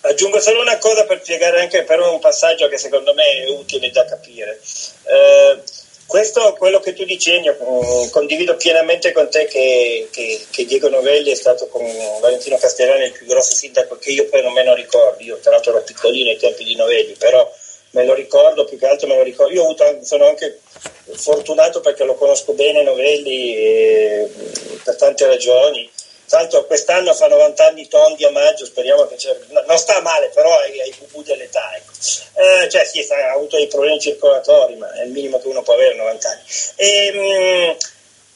Aggiungo 0.00 0.40
solo 0.40 0.60
una 0.60 0.78
cosa 0.78 1.04
per 1.04 1.20
spiegare 1.22 1.60
anche 1.60 1.82
però 1.82 2.12
un 2.12 2.20
passaggio 2.20 2.68
che 2.68 2.78
secondo 2.78 3.14
me 3.14 3.44
è 3.44 3.50
utile 3.50 3.90
da 3.90 4.04
capire. 4.04 4.60
Eh, 5.04 5.58
questo, 6.08 6.54
quello 6.56 6.80
che 6.80 6.94
tu 6.94 7.04
dicevi, 7.04 7.50
mm, 7.50 8.08
condivido 8.08 8.56
pienamente 8.56 9.12
con 9.12 9.28
te 9.28 9.44
che, 9.44 10.08
che, 10.10 10.40
che, 10.50 10.64
Diego 10.64 10.88
Novelli 10.88 11.30
è 11.30 11.34
stato 11.34 11.68
con 11.68 11.84
Valentino 12.20 12.56
Castellani 12.56 13.04
il 13.04 13.12
più 13.12 13.26
grosso 13.26 13.54
sindaco 13.54 13.98
che 13.98 14.12
io 14.12 14.26
poi 14.26 14.42
non 14.42 14.54
me 14.54 14.64
lo 14.64 14.72
ricordo. 14.72 15.22
Io 15.22 15.36
tra 15.36 15.50
l'altro 15.50 15.72
ero 15.72 15.84
piccolino 15.84 16.30
ai 16.30 16.38
tempi 16.38 16.64
di 16.64 16.74
Novelli, 16.76 17.12
però 17.12 17.46
me 17.90 18.06
lo 18.06 18.14
ricordo, 18.14 18.64
più 18.64 18.78
che 18.78 18.86
altro 18.86 19.06
me 19.06 19.16
lo 19.16 19.22
ricordo. 19.22 19.52
Io 19.52 19.64
avuto, 19.64 19.98
sono 20.02 20.26
anche 20.26 20.60
fortunato 21.12 21.80
perché 21.80 22.04
lo 22.04 22.14
conosco 22.14 22.54
bene 22.54 22.82
Novelli 22.82 23.54
eh, 23.54 24.30
per 24.82 24.96
tante 24.96 25.26
ragioni 25.26 25.90
l'altro 26.30 26.66
quest'anno 26.66 27.14
fa 27.14 27.28
90 27.28 27.66
anni 27.66 27.88
tondi 27.88 28.24
a 28.24 28.30
maggio, 28.30 28.64
speriamo 28.64 29.06
che. 29.06 29.16
No, 29.48 29.62
non 29.66 29.78
sta 29.78 30.00
male, 30.00 30.30
però 30.34 30.58
ai, 30.58 30.80
ai 30.80 30.94
bubu 30.98 31.22
dell'età. 31.22 31.74
Ecco. 31.76 31.92
Eh, 32.34 32.68
cioè 32.68 32.84
sì, 32.84 33.06
ha 33.10 33.32
avuto 33.32 33.56
dei 33.56 33.66
problemi 33.66 34.00
circolatori, 34.00 34.76
ma 34.76 34.92
è 34.92 35.04
il 35.04 35.10
minimo 35.10 35.40
che 35.40 35.48
uno 35.48 35.62
può 35.62 35.74
avere 35.74 35.94
a 35.94 35.96
90 35.96 36.28
anni. 36.28 36.42
E, 36.76 37.12
mh, 37.12 37.76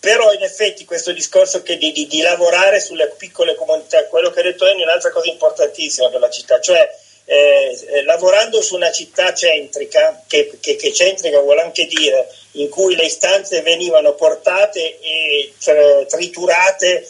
però 0.00 0.32
in 0.32 0.42
effetti 0.42 0.84
questo 0.84 1.12
discorso 1.12 1.60
di, 1.60 1.92
di, 1.92 2.06
di, 2.08 2.20
lavorare 2.22 2.80
sulle 2.80 3.12
piccole 3.16 3.54
comunità, 3.54 4.04
quello 4.06 4.30
che 4.30 4.40
ha 4.40 4.42
detto 4.42 4.66
Ennio 4.66 4.84
è 4.84 4.88
un'altra 4.88 5.12
cosa 5.12 5.30
importantissima 5.30 6.08
per 6.08 6.18
la 6.18 6.28
città, 6.28 6.60
cioè 6.60 6.92
eh, 7.24 7.78
eh, 7.86 8.02
lavorando 8.02 8.60
su 8.60 8.74
una 8.74 8.90
città 8.90 9.32
centrica, 9.32 10.24
che, 10.26 10.58
che, 10.60 10.74
che, 10.74 10.92
centrica 10.92 11.38
vuole 11.38 11.60
anche 11.60 11.86
dire 11.86 12.28
in 12.52 12.68
cui 12.68 12.96
le 12.96 13.04
istanze 13.04 13.62
venivano 13.62 14.14
portate 14.14 14.98
e 14.98 15.52
triturate 16.08 17.06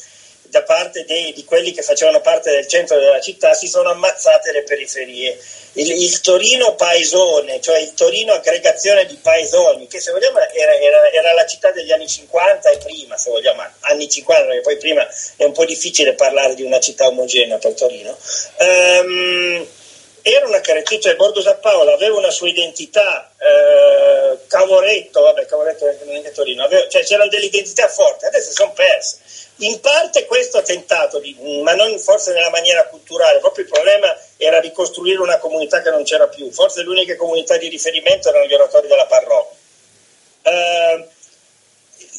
da 0.53 0.63
parte 0.65 1.07
dei, 1.07 1.33
di 1.33 1.45
quelli 1.45 1.73
che 1.73 1.81
facevano 1.81 2.21
parte 2.21 2.51
del 2.51 2.69
centro 2.69 2.99
della 2.99 3.23
città 3.23 3.55
si 3.55 3.67
sono 3.67 3.89
ammazzate 3.89 4.53
le 4.53 4.65
periferie. 4.65 5.41
Il, 5.73 5.91
il 5.91 6.21
Torino 6.21 6.75
paesone, 6.75 7.59
cioè 7.63 7.79
il 7.79 7.95
Torino 7.95 8.35
aggregazione 8.35 9.07
di 9.07 9.15
paesoni, 9.15 9.87
che 9.87 9.99
se 9.99 10.13
vogliamo 10.13 10.41
era, 10.41 10.75
era, 10.75 11.11
era, 11.11 11.33
la 11.33 11.47
città 11.47 11.71
degli 11.71 11.91
anni 11.91 12.07
50 12.07 12.69
e 12.69 12.77
prima, 12.77 13.17
se 13.17 13.31
vogliamo, 13.31 13.63
anni 13.81 14.07
50, 14.11 14.45
perché 14.45 14.61
poi 14.61 14.77
prima 14.77 15.09
è 15.37 15.45
un 15.45 15.53
po' 15.53 15.65
difficile 15.65 16.13
parlare 16.13 16.55
di 16.55 16.65
una 16.65 16.81
città 16.81 17.07
omogenea 17.07 17.57
per 17.57 17.73
Torino. 17.73 18.15
Um, 18.59 19.67
era 20.23 20.47
una 20.47 20.61
caratteristica, 20.61 21.11
cioè 21.11 21.17
Borgo 21.17 21.41
San 21.41 21.59
Paolo 21.61 21.93
aveva 21.93 22.17
una 22.17 22.31
sua 22.31 22.49
identità, 22.49 23.33
eh, 23.39 24.39
Cavoretto, 24.47 25.21
vabbè 25.21 25.47
Cavoretto 25.47 25.87
è 25.87 26.33
Torino, 26.33 26.65
aveva, 26.65 26.89
cioè 26.89 27.03
c'erano 27.03 27.29
delle 27.29 27.47
identità 27.47 27.89
forti, 27.89 28.25
adesso 28.25 28.53
sono 28.53 28.73
perse. 28.73 29.19
In 29.57 29.81
parte 29.81 30.25
questo 30.27 30.59
ha 30.59 30.63
tentato, 30.63 31.19
di, 31.19 31.37
ma 31.63 31.75
non 31.75 31.99
forse 31.99 32.33
nella 32.33 32.51
maniera 32.51 32.87
culturale, 32.87 33.41
proprio 33.41 33.65
il 33.65 33.71
problema 33.71 34.17
era 34.37 34.61
ricostruire 34.61 35.21
una 35.21 35.39
comunità 35.39 35.83
che 35.83 35.91
non 35.91 36.05
c'era 36.05 36.29
più, 36.29 36.51
forse 36.51 36.83
le 36.83 36.89
uniche 36.89 37.17
comunità 37.17 37.57
di 37.57 37.69
riferimento 37.69 38.29
erano 38.29 38.47
gli 38.47 38.55
oratori 38.55 38.89
della 38.89 39.07
parrocchia. 39.07 39.61
Uh, 40.45 41.07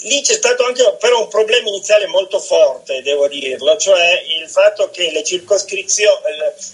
lì 0.03 0.21
c'è 0.21 0.33
stato 0.33 0.65
anche 0.65 0.95
però 0.99 1.21
un 1.21 1.27
problema 1.27 1.67
iniziale 1.67 2.07
molto 2.07 2.39
forte, 2.39 3.01
devo 3.01 3.27
dirlo, 3.27 3.75
cioè 3.77 4.23
il 4.39 4.49
fatto 4.49 4.89
che 4.89 5.11
le 5.11 5.23
circoscrizioni, 5.23 6.19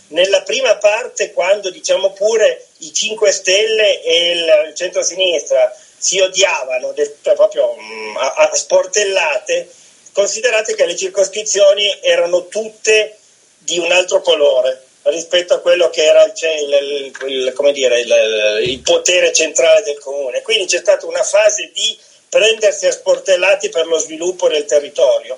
nella 0.09 0.41
prima 0.43 0.77
parte, 0.77 1.31
quando 1.33 1.69
diciamo 1.69 2.11
pure 2.11 2.67
i 2.79 2.93
5 2.93 3.31
Stelle 3.31 4.01
e 4.01 4.31
il 4.31 4.73
centro-sinistra 4.75 5.75
si 5.97 6.19
odiavano 6.19 6.93
cioè 6.95 7.35
proprio 7.35 7.75
mm, 7.77 8.17
a, 8.17 8.51
sportellate, 8.53 9.69
Considerate 10.11 10.75
che 10.75 10.85
le 10.85 10.97
circoscrizioni 10.97 11.99
erano 12.01 12.47
tutte 12.47 13.19
di 13.57 13.77
un 13.77 13.91
altro 13.91 14.21
colore 14.21 14.83
rispetto 15.03 15.53
a 15.53 15.59
quello 15.59 15.89
che 15.89 16.03
era 16.03 16.23
il, 16.23 16.33
il, 16.35 17.53
il, 17.55 17.71
dire, 17.71 18.01
il, 18.01 18.79
potere 18.79 19.31
centrale 19.31 19.81
del 19.83 19.99
comune. 19.99 20.41
Quindi 20.41 20.65
c'è 20.65 20.79
stata 20.79 21.05
una 21.05 21.23
fase 21.23 21.71
di 21.73 21.97
prendersi 22.29 22.85
a 22.85 22.91
sportellati 22.91 23.69
per 23.69 23.87
lo 23.87 23.97
sviluppo 23.97 24.47
del 24.47 24.65
territorio. 24.65 25.37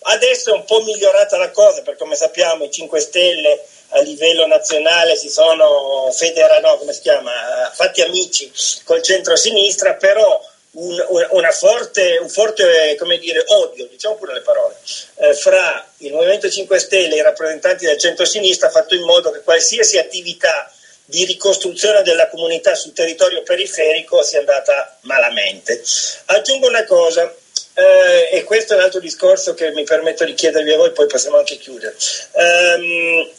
Adesso 0.00 0.50
è 0.50 0.52
un 0.54 0.64
po' 0.64 0.82
migliorata 0.82 1.36
la 1.36 1.50
cosa, 1.50 1.82
perché 1.82 1.98
come 1.98 2.14
sappiamo 2.14 2.64
i 2.64 2.70
5 2.70 3.00
Stelle 3.00 3.64
a 3.92 4.00
livello 4.00 4.46
nazionale 4.46 5.16
si 5.16 5.28
sono 5.28 6.10
federa, 6.12 6.60
no, 6.60 6.76
come 6.76 6.92
si 6.92 7.00
chiama, 7.00 7.32
fatti 7.74 8.02
amici 8.02 8.50
col 8.84 9.02
centro-sinistra, 9.02 9.94
però 9.94 10.40
un, 10.72 11.48
forte, 11.52 12.18
un 12.20 12.28
forte 12.28 12.96
dire, 13.18 13.44
odio, 13.46 13.86
diciamo 13.86 14.16
pure 14.16 14.34
le 14.34 14.42
parole, 14.42 14.76
eh, 15.16 15.34
fra 15.34 15.86
il 15.98 16.12
Movimento 16.12 16.48
5 16.48 16.78
Stelle 16.78 17.14
e 17.14 17.18
i 17.18 17.22
rappresentanti 17.22 17.86
del 17.86 17.98
centro-sinistra 17.98 18.68
ha 18.68 18.70
fatto 18.70 18.94
in 18.94 19.02
modo 19.02 19.30
che 19.30 19.40
qualsiasi 19.40 19.98
attività 19.98 20.70
di 21.10 21.24
ricostruzione 21.24 22.02
della 22.02 22.28
comunità 22.28 22.74
sul 22.74 22.92
territorio 22.92 23.42
periferico 23.42 24.22
sia 24.22 24.40
andata 24.40 24.98
malamente. 25.02 25.82
Aggiungo 26.26 26.66
una 26.66 26.84
cosa, 26.84 27.34
eh, 27.72 28.28
e 28.36 28.44
questo 28.44 28.74
è 28.74 28.76
un 28.76 28.82
altro 28.82 29.00
discorso 29.00 29.54
che 29.54 29.70
mi 29.70 29.84
permetto 29.84 30.26
di 30.26 30.34
chiedervi 30.34 30.70
a 30.70 30.76
voi, 30.76 30.92
poi 30.92 31.06
possiamo 31.06 31.38
anche 31.38 31.56
chiudere. 31.56 31.96
Um, 32.32 33.30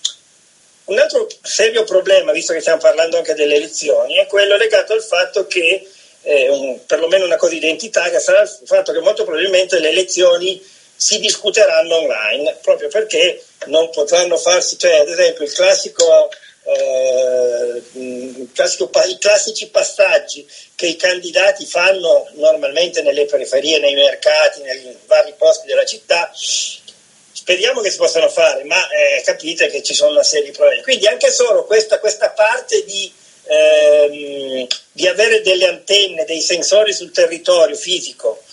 un 0.85 0.97
altro 0.97 1.27
serio 1.43 1.83
problema, 1.83 2.31
visto 2.31 2.53
che 2.53 2.61
stiamo 2.61 2.79
parlando 2.79 3.17
anche 3.17 3.35
delle 3.35 3.53
elezioni, 3.53 4.15
è 4.15 4.25
quello 4.25 4.57
legato 4.57 4.93
al 4.93 5.03
fatto 5.03 5.45
che 5.45 5.87
eh, 6.23 6.49
un, 6.49 6.83
perlomeno 6.87 7.25
una 7.25 7.35
cosa 7.35 7.53
identitaria, 7.53 8.19
sarà 8.19 8.41
il 8.41 8.49
fatto 8.65 8.91
che 8.91 8.99
molto 8.99 9.25
probabilmente 9.25 9.77
le 9.77 9.89
elezioni 9.89 10.59
si 10.95 11.19
discuteranno 11.19 11.97
online, 11.97 12.57
proprio 12.63 12.87
perché 12.87 13.43
non 13.65 13.91
potranno 13.91 14.37
farsi, 14.37 14.75
cioè 14.79 15.01
ad 15.01 15.09
esempio 15.09 15.45
il 15.45 15.53
classico, 15.53 16.29
eh, 16.75 17.81
i 17.93 19.17
classici 19.19 19.69
passaggi 19.69 20.47
che 20.75 20.87
i 20.87 20.95
candidati 20.95 21.65
fanno 21.65 22.27
normalmente 22.33 23.01
nelle 23.01 23.25
periferie, 23.25 23.79
nei 23.79 23.95
mercati, 23.95 24.61
nei 24.61 24.97
vari 25.05 25.33
posti 25.37 25.67
della 25.67 25.85
città, 25.85 26.31
speriamo 26.33 27.81
che 27.81 27.91
si 27.91 27.97
possano 27.97 28.29
fare, 28.29 28.63
ma 28.63 28.87
eh, 28.89 29.21
capite 29.23 29.67
che 29.67 29.81
ci 29.83 29.93
sono 29.93 30.11
una 30.11 30.23
serie 30.23 30.51
di 30.51 30.57
problemi. 30.57 30.83
Quindi 30.83 31.07
anche 31.07 31.31
solo 31.31 31.65
questa, 31.65 31.99
questa 31.99 32.29
parte 32.31 32.83
di 32.85 33.11
ehm, 33.49 34.67
di 34.91 35.07
avere 35.07 35.41
delle 35.41 35.65
antenne, 35.65 36.25
dei 36.25 36.41
sensori 36.41 36.93
sul 36.93 37.11
territorio 37.11 37.75
fisico 37.75 38.43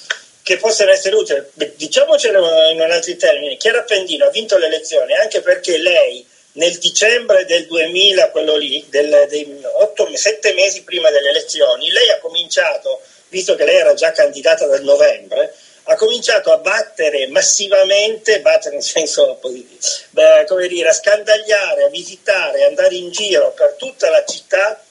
che 0.43 0.59
possano 0.59 0.93
essere 0.93 1.17
utili. 1.17 1.45
Diciamocelo 1.75 2.71
in 2.71 2.81
altri 2.81 3.17
termini, 3.17 3.57
Chiara 3.57 3.83
Pendino 3.83 4.27
ha 4.27 4.31
vinto 4.31 4.57
le 4.57 4.67
elezioni 4.67 5.15
anche 5.15 5.41
perché 5.41 5.77
lei 5.79 6.25
nel 6.57 6.79
dicembre 6.79 7.45
del 7.45 7.67
2000, 7.67 8.31
quello 8.31 8.57
lì, 8.57 8.85
del, 8.89 9.27
dei 9.29 9.61
8, 9.63 10.17
7 10.17 10.55
mesi 10.55 10.83
prima 10.83 11.11
delle 11.11 11.31
elezioni, 11.31 11.91
lei 11.91 12.11
ha 12.11 12.19
cominciato, 12.19 13.01
visto 13.29 13.55
che 13.55 13.65
lei 13.65 13.77
era 13.77 13.95
già 13.95 14.13
candidata 14.13 14.67
dal 14.67 14.83
novembre, 14.83 15.55
ha 15.89 15.95
cominciato 15.97 16.53
a 16.53 16.59
battere 16.59 17.29
massivamente, 17.29 18.41
battere 18.41 18.77
in 18.77 18.83
senso 18.83 19.37
positivo, 19.41 19.79
beh, 20.11 20.45
come 20.47 20.67
dire, 20.67 20.89
a 20.89 20.93
scandagliare, 20.93 21.85
a 21.85 21.89
visitare, 21.89 22.65
andare 22.65 22.95
in 22.95 23.11
giro 23.11 23.53
per 23.53 23.75
tutta 23.79 24.11
la 24.11 24.25
città 24.25 24.83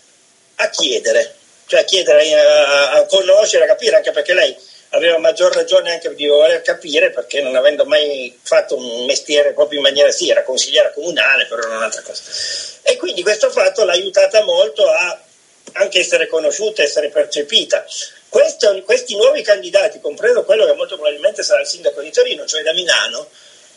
a 0.55 0.69
chiedere, 0.69 1.35
cioè 1.65 1.81
a 1.81 1.83
chiedere, 1.83 2.33
a, 2.33 2.91
a 2.91 3.05
conoscere, 3.05 3.65
a 3.65 3.67
capire, 3.67 3.97
anche 3.97 4.11
perché 4.11 4.33
lei 4.33 4.55
aveva 4.95 5.17
maggior 5.19 5.53
ragione 5.53 5.91
anche 5.91 6.13
di 6.15 6.25
voler 6.25 6.61
capire 6.61 7.11
perché 7.11 7.41
non 7.41 7.55
avendo 7.55 7.85
mai 7.85 8.37
fatto 8.41 8.75
un 8.75 9.05
mestiere 9.05 9.53
proprio 9.53 9.79
in 9.79 9.83
maniera 9.83 10.11
sì, 10.11 10.29
era 10.29 10.43
consigliera 10.43 10.91
comunale, 10.91 11.45
però 11.45 11.67
non 11.67 11.77
un'altra 11.77 12.01
cosa. 12.01 12.21
E 12.81 12.95
quindi 12.97 13.21
questo 13.21 13.49
fatto 13.49 13.83
l'ha 13.83 13.93
aiutata 13.93 14.43
molto 14.43 14.87
a 14.89 15.19
anche 15.73 15.99
essere 15.99 16.27
conosciuta, 16.27 16.83
essere 16.83 17.09
percepita. 17.09 17.85
Questo, 18.29 18.81
questi 18.83 19.15
nuovi 19.15 19.41
candidati, 19.41 19.99
compreso 19.99 20.43
quello 20.43 20.65
che 20.65 20.73
molto 20.73 20.95
probabilmente 20.95 21.43
sarà 21.43 21.61
il 21.61 21.67
sindaco 21.67 22.01
di 22.01 22.11
Torino, 22.11 22.45
cioè 22.45 22.63
da 22.63 22.73
Milano, 22.73 23.29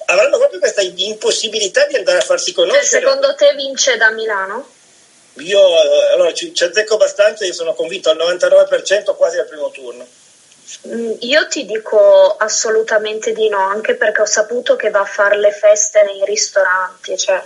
avranno 0.07 0.39
proprio 0.39 0.59
questa 0.59 0.83
impossibilità 0.83 1.87
di 1.87 1.97
andare 1.97 2.19
a 2.19 2.23
farsi 2.23 2.53
conoscere. 2.53 2.85
secondo 2.85 3.35
te 3.35 3.55
vince 3.55 3.97
da 3.97 4.11
Milano? 4.11 4.77
Io 5.35 5.61
eh, 5.61 6.13
allora, 6.13 6.33
ci, 6.33 6.53
ci 6.55 6.65
azzecco 6.65 6.95
abbastanza, 6.95 7.45
io 7.45 7.53
sono 7.53 7.75
convinto 7.75 8.11
al 8.11 8.17
99% 8.17 9.15
quasi 9.17 9.39
al 9.39 9.47
primo 9.47 9.71
turno. 9.71 10.07
Mm, 10.87 11.13
io 11.21 11.49
ti 11.49 11.65
dico 11.65 12.37
assolutamente 12.37 13.33
di 13.33 13.49
no, 13.49 13.59
anche 13.59 13.95
perché 13.95 14.21
ho 14.21 14.27
saputo 14.27 14.77
che 14.77 14.91
va 14.91 15.01
a 15.01 15.07
fare 15.07 15.39
le 15.39 15.53
feste 15.53 16.03
nei 16.03 16.25
ristoranti. 16.25 17.17
Cioè... 17.17 17.43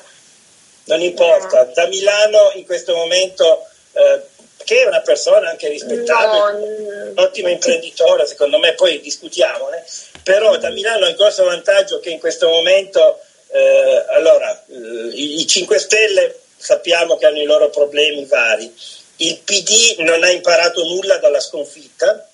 Non 0.84 1.00
importa, 1.00 1.64
da 1.64 1.86
Milano 1.86 2.50
in 2.54 2.64
questo 2.66 2.94
momento 2.94 3.64
eh, 3.92 4.22
che 4.64 4.82
è 4.82 4.86
una 4.86 5.00
persona 5.00 5.50
anche 5.50 5.68
rispettabile, 5.68 7.12
no, 7.14 7.22
ottimo 7.22 7.48
imprenditore, 7.48 8.26
secondo 8.26 8.58
me, 8.58 8.74
poi 8.74 9.00
discutiamone, 9.00 9.84
però 10.22 10.56
da 10.56 10.70
Milano 10.70 11.04
ha 11.04 11.08
il 11.08 11.16
grosso 11.16 11.44
vantaggio 11.44 12.00
che 12.00 12.10
in 12.10 12.18
questo 12.18 12.48
momento, 12.48 13.20
eh, 13.48 14.04
allora, 14.08 14.64
i, 14.66 15.40
i 15.40 15.46
5 15.46 15.78
Stelle 15.78 16.40
sappiamo 16.56 17.16
che 17.16 17.26
hanno 17.26 17.40
i 17.40 17.44
loro 17.44 17.70
problemi 17.70 18.24
vari, 18.24 18.72
il 19.16 19.38
PD 19.38 19.96
non 19.98 20.22
ha 20.22 20.30
imparato 20.30 20.82
nulla 20.84 21.18
dalla 21.18 21.40
sconfitta, 21.40 22.28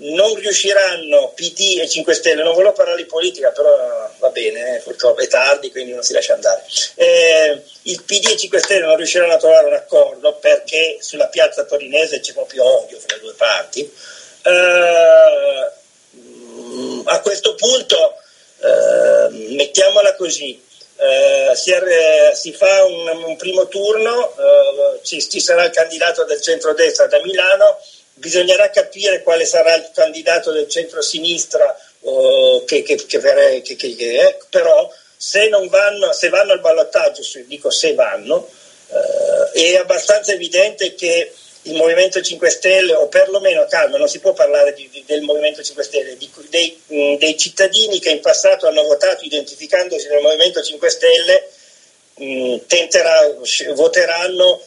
non 0.00 0.34
riusciranno 0.34 1.32
PD 1.34 1.78
e 1.80 1.88
5 1.88 2.14
Stelle, 2.14 2.42
non 2.42 2.54
volevo 2.54 2.72
parlare 2.72 2.96
di 2.96 3.06
politica, 3.06 3.50
però 3.50 3.70
va 4.18 4.28
bene, 4.30 4.76
eh, 4.76 4.80
purtroppo 4.80 5.20
è 5.20 5.28
tardi, 5.28 5.70
quindi 5.70 5.92
non 5.92 6.02
si 6.02 6.12
lascia 6.12 6.34
andare. 6.34 6.64
Eh, 6.94 7.62
il 7.82 8.02
PD 8.02 8.28
e 8.28 8.36
5 8.36 8.58
Stelle 8.60 8.86
non 8.86 8.96
riusciranno 8.96 9.34
a 9.34 9.38
trovare 9.38 9.66
un 9.66 9.74
accordo 9.74 10.34
perché 10.34 10.98
sulla 11.00 11.28
piazza 11.28 11.64
torinese 11.64 12.20
c'è 12.20 12.32
proprio 12.32 12.64
odio 12.82 12.98
fra 12.98 13.16
le 13.16 13.22
due 13.22 13.34
parti. 13.34 13.92
Eh, 14.42 15.70
a 17.04 17.20
questo 17.20 17.54
punto, 17.54 18.14
eh, 18.60 19.28
mettiamola 19.54 20.14
così, 20.14 20.62
eh, 20.96 21.52
si, 21.54 21.72
è, 21.72 22.32
si, 22.34 22.52
fa 22.52 22.84
un, 22.84 23.22
un 23.24 23.36
primo 23.36 23.68
turno, 23.68 24.34
eh, 24.36 25.00
ci, 25.02 25.26
ci 25.28 25.40
sarà 25.40 25.64
il 25.64 25.70
candidato 25.70 26.24
del 26.24 26.40
centrodestra 26.40 27.06
da 27.06 27.20
Milano, 27.22 27.78
bisognerà 28.20 28.68
capire 28.70 29.22
quale 29.22 29.46
sarà 29.46 29.74
il 29.74 29.90
candidato 29.92 30.52
del 30.52 30.68
centro-sinistra 30.68 31.74
uh, 32.00 32.62
che, 32.66 32.82
che, 32.82 32.94
che, 33.06 33.18
che 33.62 34.36
però 34.50 34.92
se, 35.16 35.48
vanno, 35.48 36.12
se 36.12 36.28
vanno 36.28 36.52
al 36.52 36.60
ballottaggio, 36.60 37.22
dico 37.46 37.70
se 37.70 37.94
vanno, 37.94 38.48
uh, 38.88 39.50
è 39.52 39.76
abbastanza 39.76 40.32
evidente 40.32 40.94
che 40.94 41.32
il 41.62 41.74
Movimento 41.74 42.20
5 42.20 42.50
Stelle, 42.50 42.94
o 42.94 43.08
perlomeno 43.08 43.66
calma, 43.68 43.98
non 43.98 44.08
si 44.08 44.18
può 44.18 44.32
parlare 44.32 44.72
di, 44.74 44.88
di, 44.90 45.02
del 45.06 45.22
Movimento 45.22 45.62
5 45.62 45.82
Stelle, 45.82 46.16
di, 46.16 46.30
dei, 46.48 46.80
mh, 46.86 47.16
dei, 47.16 47.36
cittadini 47.36 47.98
che 48.00 48.10
in 48.10 48.20
passato 48.20 48.66
hanno 48.66 48.82
votato 48.82 49.24
identificandosi 49.24 50.08
nel 50.08 50.22
Movimento 50.22 50.62
5 50.62 50.88
Stelle, 50.88 51.48
mh, 52.14 52.56
tenterà, 52.66 53.34
voteranno 53.74 54.62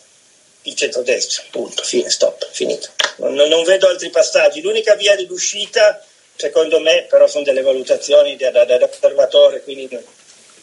il 0.64 0.76
centrodestra, 0.76 1.44
punto, 1.50 1.84
fine, 1.84 2.10
stop, 2.10 2.48
finito. 2.52 2.90
Non, 3.18 3.34
non, 3.34 3.64
vedo 3.64 3.88
altri 3.88 4.10
passaggi. 4.10 4.62
L'unica 4.62 4.96
via 4.96 5.16
di 5.16 5.28
uscita, 5.30 6.04
secondo 6.36 6.80
me, 6.80 7.06
però 7.10 7.28
sono 7.28 7.44
delle 7.44 7.62
valutazioni 7.62 8.36
da, 8.38 8.52
da, 8.52 8.66
da 8.66 8.84
osservatore, 8.84 9.62
quindi 9.62 9.90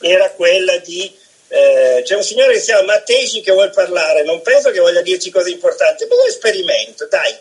era 0.00 0.30
quella 0.30 0.76
di... 0.78 1.18
Eh, 1.52 2.02
c'è 2.04 2.14
un 2.14 2.22
signore 2.22 2.52
che 2.52 2.60
si 2.60 2.66
chiama 2.66 2.92
Mattesi 2.92 3.40
che 3.40 3.50
vuole 3.50 3.70
parlare, 3.70 4.22
non 4.22 4.40
penso 4.40 4.70
che 4.70 4.78
voglia 4.78 5.02
dirci 5.02 5.30
cose 5.30 5.50
importanti, 5.50 6.06
ma 6.06 6.14
un 6.14 6.28
esperimento, 6.28 7.06
dai. 7.08 7.36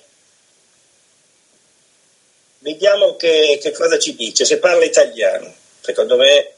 Vediamo 2.60 3.16
che, 3.16 3.60
che 3.62 3.72
cosa 3.72 3.98
ci 3.98 4.16
dice, 4.16 4.46
se 4.46 4.58
parla 4.58 4.84
italiano. 4.84 5.54
Secondo 5.80 6.18
me... 6.18 6.54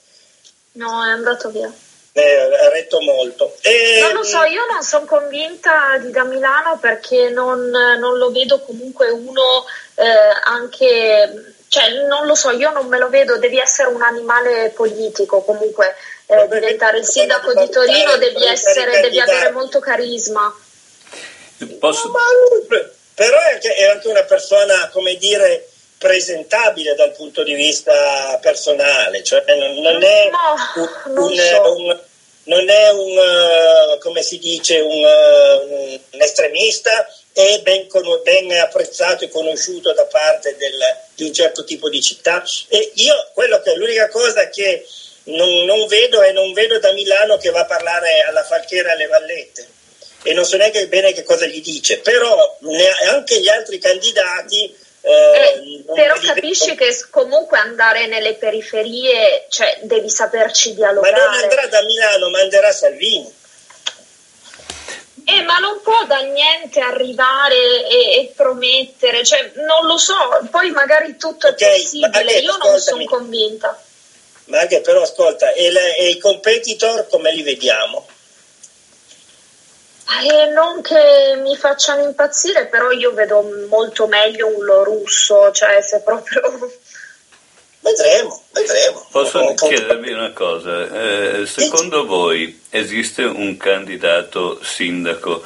No, 0.73 1.05
è 1.05 1.09
andato 1.09 1.49
via 1.49 1.71
eh, 2.13 2.55
ha 2.55 2.69
retto 2.69 2.99
molto. 3.01 3.55
E... 3.61 3.99
Non 4.01 4.13
lo 4.13 4.23
so, 4.23 4.43
io 4.43 4.65
non 4.69 4.83
sono 4.83 5.05
convinta 5.05 5.97
di 5.99 6.11
da 6.11 6.23
Milano 6.23 6.77
perché 6.79 7.29
non, 7.29 7.69
non 7.69 8.17
lo 8.17 8.31
vedo 8.31 8.59
comunque 8.59 9.09
uno 9.09 9.65
eh, 9.95 10.03
anche, 10.43 11.55
cioè 11.67 11.89
non 12.07 12.25
lo 12.25 12.35
so, 12.35 12.49
io 12.51 12.71
non 12.71 12.87
me 12.87 12.97
lo 12.97 13.09
vedo, 13.09 13.37
devi 13.37 13.59
essere 13.59 13.89
un 13.89 14.01
animale 14.01 14.71
politico 14.75 15.41
comunque, 15.41 15.95
eh, 16.25 16.47
diventare 16.49 16.97
il 16.99 17.05
sindaco 17.05 17.53
di 17.53 17.69
Torino 17.69 18.17
devi, 18.17 18.45
essere, 18.45 18.99
devi 19.01 19.19
avere 19.19 19.51
molto 19.51 19.79
carisma. 19.79 20.53
Posso... 21.79 22.07
No, 22.07 22.13
però 23.13 23.37
è 23.37 23.53
anche, 23.53 23.73
è 23.75 23.85
anche 23.85 24.07
una 24.07 24.23
persona, 24.23 24.89
come 24.91 25.15
dire, 25.15 25.67
presentabile 26.01 26.95
dal 26.95 27.11
punto 27.11 27.43
di 27.43 27.53
vista 27.53 28.39
personale, 28.41 29.21
cioè 29.21 29.43
non, 29.55 29.75
non 29.75 30.01
è 30.01 30.29
no, 30.31 30.81
un, 30.81 31.13
non, 31.13 31.35
so. 31.35 31.75
un, 31.75 31.99
non 32.45 32.67
è 32.67 32.89
un, 32.89 33.17
uh, 33.17 33.99
come 33.99 34.23
si 34.23 34.39
dice, 34.39 34.79
un, 34.79 35.03
uh, 35.03 35.99
un 36.13 36.21
estremista, 36.21 37.07
è 37.31 37.59
ben, 37.61 37.87
ben, 38.23 38.51
apprezzato 38.53 39.25
e 39.25 39.29
conosciuto 39.29 39.93
da 39.93 40.05
parte 40.05 40.55
del, 40.57 40.79
di 41.13 41.25
un 41.25 41.33
certo 41.33 41.63
tipo 41.63 41.87
di 41.87 42.01
città. 42.01 42.43
E 42.67 42.93
io, 42.95 43.29
quello 43.35 43.61
che 43.61 43.75
l'unica 43.75 44.09
cosa 44.09 44.49
che 44.49 44.83
non, 45.25 45.65
non 45.65 45.85
vedo 45.85 46.23
è 46.23 46.31
non 46.31 46.51
vedo 46.53 46.79
da 46.79 46.91
Milano 46.93 47.37
che 47.37 47.51
va 47.51 47.59
a 47.59 47.65
parlare 47.65 48.21
alla 48.27 48.43
Falchera 48.43 48.93
alle 48.93 49.05
Vallette 49.05 49.67
e 50.23 50.33
non 50.33 50.45
so 50.45 50.57
neanche 50.57 50.87
bene 50.87 51.13
che 51.13 51.23
cosa 51.23 51.45
gli 51.45 51.61
dice, 51.61 51.99
però 51.99 52.57
anche 53.09 53.39
gli 53.39 53.47
altri 53.47 53.79
candidati 53.79 54.75
eh, 55.01 55.11
eh 55.11 55.83
però 55.93 56.15
capisci 56.19 56.75
che 56.75 56.95
comunque 57.09 57.57
andare 57.57 58.07
nelle 58.07 58.35
periferie, 58.35 59.47
cioè 59.49 59.79
devi 59.81 60.09
saperci 60.09 60.75
dialogare. 60.75 61.11
Ma 61.11 61.25
non 61.25 61.43
andrà 61.43 61.67
da 61.67 61.81
Milano, 61.83 62.29
manderà 62.29 62.71
Salvini. 62.71 63.39
Eh, 65.23 65.41
ma 65.43 65.59
non 65.59 65.81
può 65.81 66.03
da 66.05 66.19
niente 66.21 66.79
arrivare 66.79 67.87
e, 67.87 68.19
e, 68.19 68.33
promettere, 68.35 69.23
cioè 69.23 69.51
non 69.55 69.85
lo 69.85 69.97
so, 69.97 70.15
poi 70.49 70.71
magari 70.71 71.15
tutto 71.15 71.47
okay, 71.47 71.77
è 71.77 71.81
possibile, 71.81 72.33
io 72.39 72.57
non 72.57 72.79
sono 72.79 73.03
convinta. 73.05 73.81
Ma 74.45 74.61
anche 74.61 74.81
però 74.81 75.03
ascolta, 75.03 75.51
e, 75.53 75.71
le, 75.71 75.95
e 75.95 76.09
i 76.09 76.17
competitor 76.17 77.07
come 77.07 77.31
li 77.31 77.43
vediamo? 77.43 78.07
Eh, 80.19 80.51
non 80.51 80.81
che 80.81 81.39
mi 81.41 81.55
facciano 81.55 82.03
impazzire, 82.03 82.67
però 82.67 82.91
io 82.91 83.13
vedo 83.13 83.43
molto 83.69 84.07
meglio 84.07 84.47
un 84.47 84.63
lo 84.63 84.83
russo, 84.83 85.51
cioè 85.51 85.81
se 85.81 86.01
proprio... 86.01 86.41
Vedremo, 87.83 88.43
vedremo. 88.51 89.07
Posso 89.09 89.55
chiedervi 89.55 90.11
una 90.11 90.31
cosa? 90.33 91.39
Eh, 91.39 91.47
secondo 91.47 92.05
voi 92.05 92.61
esiste 92.69 93.23
un 93.23 93.57
candidato 93.57 94.63
sindaco 94.63 95.43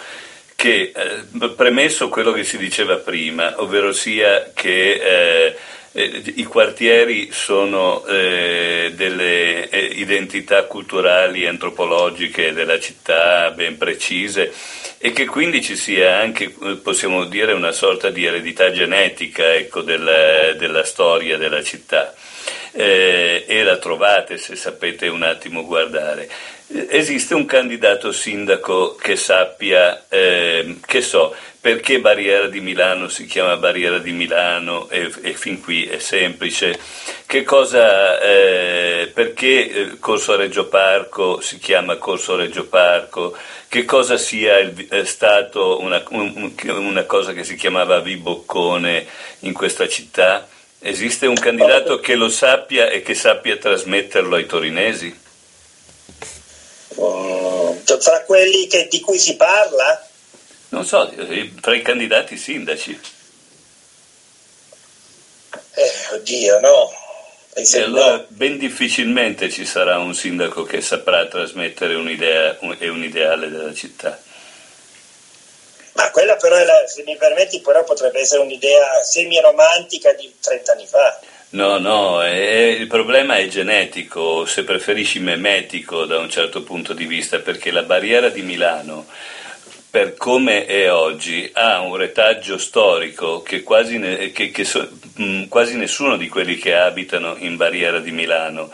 che, 0.56 0.92
eh, 0.94 1.50
premesso 1.50 2.10
quello 2.10 2.34
che 2.34 2.44
si 2.44 2.58
diceva 2.58 2.98
prima, 2.98 3.62
ovvero 3.62 3.94
sia 3.94 4.52
che 4.54 4.94
eh, 4.94 5.02
eh, 5.46 5.58
i 5.97 6.43
quartieri 6.43 7.30
sono 7.31 8.05
eh, 8.05 8.91
delle 8.95 9.69
eh, 9.69 9.80
identità 9.80 10.65
culturali 10.65 11.43
e 11.43 11.47
antropologiche 11.47 12.51
della 12.51 12.80
città 12.81 13.49
ben 13.51 13.77
precise 13.77 14.51
e 14.97 15.13
che 15.13 15.26
quindi 15.26 15.61
ci 15.61 15.77
sia 15.77 16.17
anche, 16.17 16.53
eh, 16.63 16.76
possiamo 16.76 17.23
dire, 17.26 17.53
una 17.53 17.72
sorta 17.72 18.09
di 18.09 18.26
eredità 18.26 18.72
genetica 18.72 19.53
ecco, 19.53 19.81
della, 19.81 20.51
della 20.53 20.84
storia 20.84 21.38
della 21.38 21.63
città. 21.63 22.13
Eh, 22.72 23.45
e 23.47 23.63
la 23.63 23.77
trovate 23.77 24.38
se 24.38 24.57
sapete 24.57 25.07
un 25.07 25.23
attimo 25.23 25.63
guardare. 25.63 26.30
Esiste 26.68 27.36
un 27.36 27.46
candidato 27.46 28.12
sindaco 28.12 28.96
che 28.96 29.16
sappia, 29.16 30.06
eh, 30.10 30.78
che 30.84 31.02
so, 31.02 31.36
perché 31.62 32.00
Barriera 32.00 32.48
di 32.48 32.60
Milano 32.60 33.08
si 33.08 33.26
chiama 33.26 33.56
Barriera 33.58 34.00
di 34.00 34.12
Milano 34.12 34.90
e, 34.90 35.12
e 35.22 35.34
fin 35.34 35.62
qui 35.62 35.86
è 35.86 36.00
semplice, 36.00 36.80
che 37.28 37.44
cosa, 37.44 38.20
eh, 38.20 39.12
perché 39.14 39.70
eh, 39.70 40.00
Corso 40.00 40.36
Reggio 40.36 40.66
Parco 40.66 41.40
si 41.40 41.60
chiama 41.60 41.98
Corso 41.98 42.36
Reggio 42.36 42.66
Parco, 42.66 43.38
che 43.68 43.86
cosa 43.86 44.18
sia 44.18 44.58
il, 44.58 44.88
è 44.90 45.06
stato 45.06 45.80
una, 45.82 46.04
un, 46.10 46.52
una 46.64 47.04
cosa 47.04 47.34
che 47.34 47.44
si 47.44 47.56
chiamava 47.56 48.00
Viboccone 48.00 49.06
in 49.42 49.54
questa 49.54 49.88
città. 49.88 50.48
Esiste 50.80 51.28
un 51.28 51.36
candidato 51.36 52.00
che 52.00 52.16
lo 52.16 52.30
sappia 52.30 52.90
e 52.90 53.02
che 53.02 53.14
sappia 53.14 53.58
trasmetterlo 53.58 54.36
ai 54.36 54.46
torinesi? 54.46 55.24
Uh, 56.95 57.81
tra 57.84 58.23
quelli 58.23 58.67
che, 58.67 58.88
di 58.89 58.99
cui 58.99 59.17
si 59.17 59.35
parla? 59.35 60.07
Non 60.69 60.85
so, 60.85 61.11
tra 61.61 61.76
i 61.76 61.81
candidati 61.81 62.38
sindaci. 62.38 62.99
Eh, 65.73 66.15
oddio, 66.15 66.59
no. 66.59 66.91
E, 67.53 67.65
e 67.72 67.81
allora 67.81 68.11
no. 68.11 68.26
ben 68.30 68.57
difficilmente 68.57 69.49
ci 69.49 69.65
sarà 69.65 69.97
un 69.97 70.13
sindaco 70.13 70.63
che 70.63 70.81
saprà 70.81 71.26
trasmettere 71.27 71.95
un'idea 71.95 72.57
un, 72.61 72.76
e 72.77 72.89
un 72.89 73.03
ideale 73.03 73.49
della 73.49 73.73
città. 73.73 74.19
Ma 75.93 76.11
quella 76.11 76.35
però, 76.35 76.61
la, 76.61 76.85
se 76.88 77.03
mi 77.03 77.15
permetti, 77.15 77.61
però 77.61 77.84
potrebbe 77.85 78.19
essere 78.19 78.41
un'idea 78.41 79.01
semi-romantica 79.01 80.11
di 80.11 80.34
30 80.41 80.72
anni 80.73 80.88
fa. 80.88 81.19
No, 81.56 81.77
no, 81.77 82.22
è, 82.22 82.76
il 82.77 82.88
problema 82.88 83.38
è 83.38 83.48
genetico, 83.48 84.45
se 84.45 84.65
preferisci 84.65 85.19
memetico 85.19 86.03
da 86.03 86.18
un 86.18 86.30
certo 86.30 86.64
punto 86.64 86.91
di 86.94 87.06
vista, 87.06 87.40
perché 87.40 87.72
la 87.72 87.84
barriera 87.84 88.27
di 88.27 88.41
Milano 88.41 89.06
per 89.90 90.15
come 90.15 90.65
è 90.65 90.91
oggi, 90.91 91.49
ha 91.53 91.80
un 91.80 91.95
retaggio 91.95 92.57
storico 92.57 93.41
che, 93.41 93.64
quasi, 93.64 93.98
ne, 93.98 94.34
che, 94.34 94.52
che 94.52 94.65
so, 94.65 94.86
mh, 95.15 95.45
quasi, 95.45 95.77
nessuno 95.77 96.18
di 96.18 96.27
quelli 96.27 96.57
che 96.57 96.76
abitano 96.76 97.38
in 97.38 97.56
barriera 97.56 97.99
di 97.99 98.11
Milano 98.11 98.69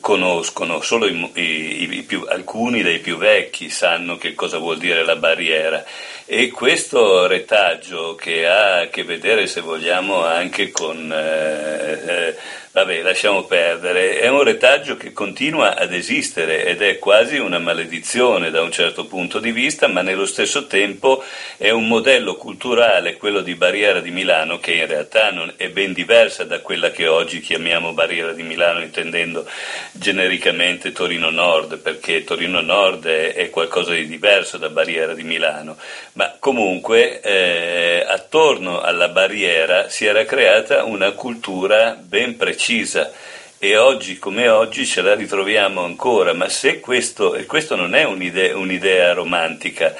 conoscono, 0.00 0.80
solo 0.80 1.06
i, 1.06 1.30
i, 1.34 1.98
i 1.98 2.02
più, 2.02 2.24
alcuni 2.28 2.82
dei 2.82 2.98
più 2.98 3.16
vecchi 3.16 3.70
sanno 3.70 4.16
che 4.16 4.34
cosa 4.34 4.58
vuol 4.58 4.78
dire 4.78 5.04
la 5.04 5.16
barriera. 5.16 5.84
E 6.24 6.50
questo 6.50 7.26
retaggio 7.26 8.14
che 8.14 8.48
ha 8.48 8.80
a 8.80 8.86
che 8.88 9.04
vedere 9.04 9.46
se 9.46 9.60
vogliamo 9.60 10.24
anche 10.24 10.70
con 10.70 11.12
eh, 11.12 12.02
eh, 12.06 12.36
Vabbè, 12.76 13.00
lasciamo 13.00 13.44
perdere. 13.44 14.18
È 14.18 14.28
un 14.28 14.42
retaggio 14.42 14.98
che 14.98 15.14
continua 15.14 15.78
ad 15.78 15.94
esistere 15.94 16.66
ed 16.66 16.82
è 16.82 16.98
quasi 16.98 17.38
una 17.38 17.58
maledizione 17.58 18.50
da 18.50 18.60
un 18.60 18.70
certo 18.70 19.06
punto 19.06 19.38
di 19.38 19.50
vista, 19.50 19.86
ma 19.86 20.02
nello 20.02 20.26
stesso 20.26 20.66
tempo 20.66 21.24
è 21.56 21.70
un 21.70 21.88
modello 21.88 22.34
culturale, 22.34 23.16
quello 23.16 23.40
di 23.40 23.54
Barriera 23.54 24.00
di 24.00 24.10
Milano, 24.10 24.58
che 24.58 24.74
in 24.74 24.86
realtà 24.86 25.32
è 25.56 25.70
ben 25.70 25.94
diversa 25.94 26.44
da 26.44 26.60
quella 26.60 26.90
che 26.90 27.06
oggi 27.06 27.40
chiamiamo 27.40 27.94
Barriera 27.94 28.34
di 28.34 28.42
Milano, 28.42 28.82
intendendo 28.82 29.48
genericamente 29.92 30.92
Torino 30.92 31.30
Nord, 31.30 31.78
perché 31.78 32.24
Torino 32.24 32.60
Nord 32.60 33.06
è, 33.06 33.48
qualcosa 33.48 33.94
di 33.94 34.06
diverso 34.06 34.58
da 34.58 34.68
Barriera 34.68 35.14
di 35.14 35.22
Milano. 35.22 35.78
Ma 36.12 36.36
comunque 36.38 37.22
eh, 37.22 38.04
attorno 38.06 38.82
alla 38.82 39.08
barriera 39.08 39.88
si 39.88 40.04
era 40.04 40.26
creata 40.26 40.84
una 40.84 41.12
cultura 41.12 41.96
ben 41.98 42.36
precisa 42.36 42.64
precisa 42.66 43.12
e 43.58 43.76
oggi 43.76 44.18
come 44.18 44.48
oggi 44.48 44.84
ce 44.84 45.00
la 45.00 45.14
ritroviamo 45.14 45.82
ancora, 45.82 46.34
ma 46.34 46.48
se 46.48 46.80
questo, 46.80 47.34
e 47.34 47.46
questo 47.46 47.74
non 47.74 47.94
è 47.94 48.02
un'idea, 48.04 48.56
un'idea 48.56 49.12
romantica, 49.12 49.94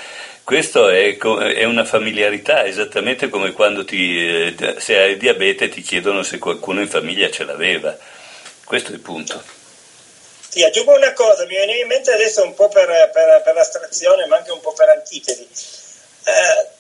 questo 0.45 0.89
è, 0.89 1.17
è, 1.17 1.65
una 1.65 1.85
familiarità, 1.85 2.67
esattamente 2.67 3.29
come 3.31 3.53
quando 3.53 3.85
ti, 3.85 4.55
eh, 4.55 4.77
se 4.79 4.99
hai 4.99 5.17
diabete 5.17 5.69
ti 5.69 5.81
chiedono 5.81 6.23
se 6.23 6.39
qualcuno 6.39 6.81
in 6.83 6.89
famiglia 6.89 7.31
ce 7.31 7.45
l'aveva. 7.45 7.97
Questo 8.65 8.91
è 8.91 8.95
il 8.95 9.01
punto. 9.01 9.43
Sì, 10.49 10.63
aggiungo 10.63 10.95
una 10.95 11.13
cosa, 11.15 11.45
mi 11.45 11.57
viene 11.57 11.79
in 11.79 11.87
mente 11.87 12.13
adesso 12.13 12.43
un 12.43 12.55
po' 12.55 12.69
per, 12.69 12.87
per, 13.13 13.43
per 13.43 13.57
astrazione, 13.57 14.27
ma 14.27 14.37
anche 14.37 14.51
un 14.51 14.61
po' 14.61 14.75
per 14.75 14.89
antitesi. 14.91 15.49
Eh, 16.25 16.76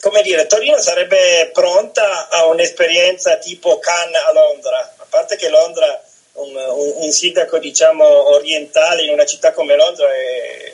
come 0.00 0.22
dire, 0.22 0.46
Torino 0.46 0.78
sarebbe 0.78 1.50
pronta 1.52 2.28
a 2.28 2.46
un'esperienza 2.46 3.36
tipo 3.36 3.78
Cannes 3.78 4.22
a 4.26 4.32
Londra, 4.32 4.94
a 4.96 5.06
parte 5.08 5.36
che 5.36 5.48
Londra, 5.48 6.02
un, 6.32 6.54
un, 6.54 6.92
un 6.96 7.10
sindaco 7.10 7.58
diciamo 7.58 8.04
orientale 8.30 9.02
in 9.02 9.10
una 9.10 9.24
città 9.24 9.52
come 9.52 9.74
Londra 9.74 10.06
è, 10.12 10.72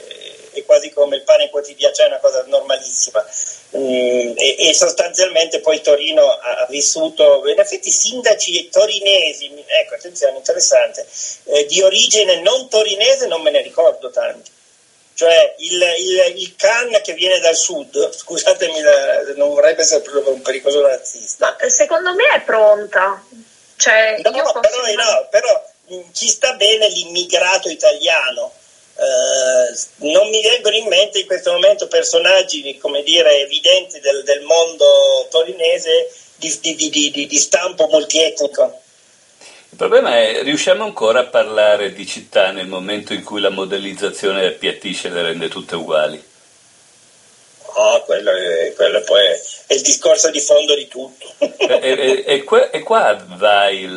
è 0.53 0.65
quasi 0.65 0.91
come 0.91 1.17
il 1.17 1.23
pane 1.23 1.51
quotidiano, 1.51 1.95
cioè 1.95 2.07
è 2.07 2.09
una 2.09 2.19
cosa 2.19 2.45
normalissima. 2.47 3.25
Mm, 3.77 4.33
e, 4.37 4.57
e, 4.59 4.75
sostanzialmente 4.75 5.61
poi 5.61 5.81
Torino 5.81 6.29
ha 6.29 6.67
vissuto, 6.69 7.43
in 7.49 7.59
effetti 7.59 7.91
sindaci 7.91 8.69
torinesi, 8.69 9.51
ecco 9.67 9.95
attenzione 9.95 10.37
interessante, 10.37 11.07
eh, 11.45 11.65
di 11.67 11.81
origine 11.81 12.41
non 12.41 12.69
torinese 12.69 13.27
non 13.27 13.41
me 13.41 13.51
ne 13.51 13.63
ricordo 13.63 14.11
tanti 14.11 14.51
cioè 15.15 15.55
il, 15.59 15.83
il, 15.99 16.39
il 16.39 16.57
Khan 16.57 17.01
che 17.03 17.13
viene 17.15 17.39
dal 17.41 17.57
sud, 17.57 18.15
scusatemi, 18.15 18.81
non 19.37 19.51
vorrei 19.51 19.75
essere 19.77 20.03
un 20.25 20.43
pericoloso 20.43 20.87
razzista. 20.87 21.57
Ma 21.61 21.69
secondo 21.69 22.15
me 22.15 22.25
è 22.35 22.41
pronta. 22.43 23.23
Cioè, 23.77 24.21
no, 24.23 24.31
però, 24.31 24.53
no, 24.53 25.29
però 25.31 25.71
ci 26.13 26.29
sta 26.29 26.55
bene 26.55 26.89
l'immigrato 26.89 27.69
italiano. 27.69 28.53
Uh, 28.95 30.07
non 30.07 30.29
mi 30.29 30.43
vengono 30.43 30.77
in 30.77 30.87
mente 30.87 31.21
in 31.21 31.27
questo 31.27 31.53
momento 31.53 31.89
personaggi 31.89 32.77
come 32.79 33.03
dire, 33.03 33.41
evidenti 33.41 33.99
del, 34.01 34.23
del 34.23 34.43
mondo 34.43 35.27
torinese 35.31 36.13
di, 36.37 36.59
di, 36.61 36.91
di, 36.91 37.27
di 37.27 37.39
stampo 37.39 37.87
multietnico. 37.87 38.82
Il 39.73 39.79
problema 39.79 40.19
è, 40.19 40.43
riusciamo 40.43 40.85
ancora 40.85 41.21
a 41.21 41.25
parlare 41.25 41.95
di 41.95 42.07
città 42.07 42.51
nel 42.51 42.67
momento 42.67 43.15
in 43.15 43.25
cui 43.25 43.41
la 43.41 43.49
modellizzazione 43.49 44.45
appiattisce 44.45 45.09
e 45.09 45.11
le 45.11 45.23
rende 45.23 45.49
tutte 45.49 45.77
uguali? 45.77 46.23
Oh, 47.75 48.03
quello, 48.03 48.33
è, 48.33 48.75
quello 48.77 49.01
poi 49.01 49.25
è, 49.67 49.73
il 49.73 49.81
discorso 49.81 50.31
di 50.31 50.41
fondo 50.41 50.75
di 50.75 50.87
tutto. 50.89 51.27
e, 51.39 51.79
e, 51.81 52.25
e, 52.27 52.45
qua, 52.45 52.69
e 52.69 52.81
qua 52.81 53.25
va, 53.27 53.71
il, 53.71 53.97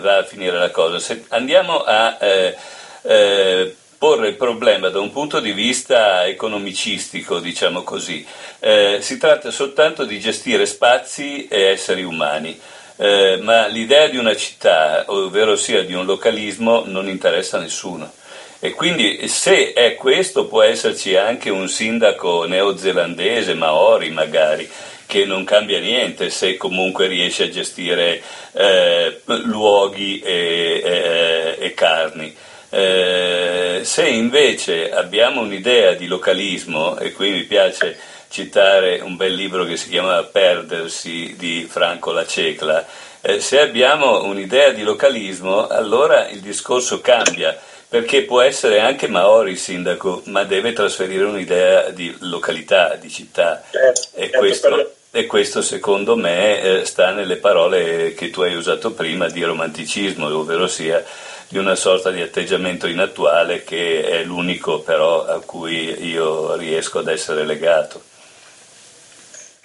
va, 0.00 0.16
a 0.16 0.24
finire 0.24 0.58
la 0.58 0.70
cosa. 0.70 0.98
Se 0.98 1.24
andiamo 1.28 1.82
a 1.82 2.16
eh, 2.18 2.56
eh, 3.02 3.76
porre 3.98 4.28
il 4.28 4.36
problema 4.36 4.88
da 4.88 4.98
un 4.98 5.12
punto 5.12 5.40
di 5.40 5.52
vista 5.52 6.24
economicistico, 6.24 7.38
diciamo 7.38 7.82
così, 7.82 8.26
eh, 8.60 9.00
si 9.02 9.18
tratta 9.18 9.50
soltanto 9.50 10.06
di 10.06 10.18
gestire 10.18 10.64
spazi 10.64 11.48
e 11.48 11.64
esseri 11.64 12.02
umani. 12.02 12.58
Eh, 12.96 13.38
ma 13.42 13.66
l'idea 13.66 14.08
di 14.08 14.16
una 14.16 14.34
città, 14.34 15.04
ovvero 15.08 15.56
sia 15.56 15.82
di 15.84 15.92
un 15.92 16.06
localismo, 16.06 16.84
non 16.86 17.08
interessa 17.08 17.58
a 17.58 17.60
nessuno. 17.60 18.10
E 18.58 18.72
quindi 18.72 19.28
se 19.28 19.74
è 19.74 19.94
questo 19.94 20.46
può 20.46 20.62
esserci 20.62 21.14
anche 21.14 21.50
un 21.50 21.68
sindaco 21.68 22.46
neozelandese, 22.46 23.54
Maori 23.54 24.10
magari, 24.10 24.68
che 25.04 25.24
non 25.24 25.44
cambia 25.44 25.78
niente 25.78 26.30
se 26.30 26.56
comunque 26.56 27.06
riesce 27.06 27.44
a 27.44 27.50
gestire 27.50 28.22
eh, 28.52 29.20
luoghi 29.24 30.20
e, 30.20 30.82
e, 30.84 31.56
e 31.60 31.74
carni. 31.74 32.34
Eh, 32.70 33.80
se 33.84 34.08
invece 34.08 34.90
abbiamo 34.90 35.42
un'idea 35.42 35.92
di 35.92 36.06
localismo, 36.06 36.98
e 36.98 37.12
qui 37.12 37.30
mi 37.30 37.42
piace 37.44 37.96
citare 38.28 39.00
un 39.00 39.16
bel 39.16 39.34
libro 39.34 39.64
che 39.64 39.76
si 39.76 39.88
chiama 39.88 40.22
Perdersi 40.22 41.34
di 41.36 41.66
Franco 41.68 42.12
La 42.12 42.26
Cecla, 42.26 42.84
eh, 43.20 43.40
se 43.40 43.60
abbiamo 43.60 44.24
un'idea 44.24 44.70
di 44.70 44.82
localismo 44.82 45.66
allora 45.66 46.28
il 46.28 46.40
discorso 46.40 47.00
cambia 47.00 47.58
perché 47.88 48.22
può 48.22 48.40
essere 48.40 48.80
anche 48.80 49.08
Maori 49.08 49.52
il 49.52 49.58
sindaco, 49.58 50.22
ma 50.26 50.44
deve 50.44 50.72
trasferire 50.72 51.24
un'idea 51.24 51.90
di 51.90 52.14
località, 52.20 52.96
di 52.96 53.08
città 53.08 53.62
certo, 53.70 54.08
e, 54.14 54.22
certo, 54.22 54.38
questo, 54.38 54.92
e, 55.12 55.26
questo, 55.26 55.62
secondo 55.62 56.16
me 56.16 56.60
eh, 56.60 56.84
sta 56.84 57.12
nelle 57.12 57.36
parole 57.36 58.12
che 58.14 58.30
tu 58.30 58.42
hai 58.42 58.54
usato 58.54 58.92
prima 58.92 59.28
di 59.28 59.42
romanticismo, 59.42 60.26
ovvero 60.36 60.66
sia 60.66 61.02
di 61.48 61.58
una 61.58 61.76
sorta 61.76 62.10
di 62.10 62.20
atteggiamento 62.20 62.88
inattuale 62.88 63.62
che 63.62 64.02
è 64.02 64.24
l'unico 64.24 64.80
però 64.80 65.24
a 65.24 65.40
cui 65.40 66.08
io 66.08 66.56
riesco 66.56 66.98
ad 66.98 67.08
essere 67.08 67.44
legato. 67.44 68.02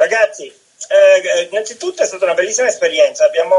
Ragazzi, 0.02 0.52
eh, 0.88 1.48
innanzitutto 1.52 2.02
è 2.02 2.08
stata 2.08 2.26
una 2.26 2.34
bellissima 2.34 2.68
esperienza. 2.68 3.24
Abbiamo, 3.24 3.56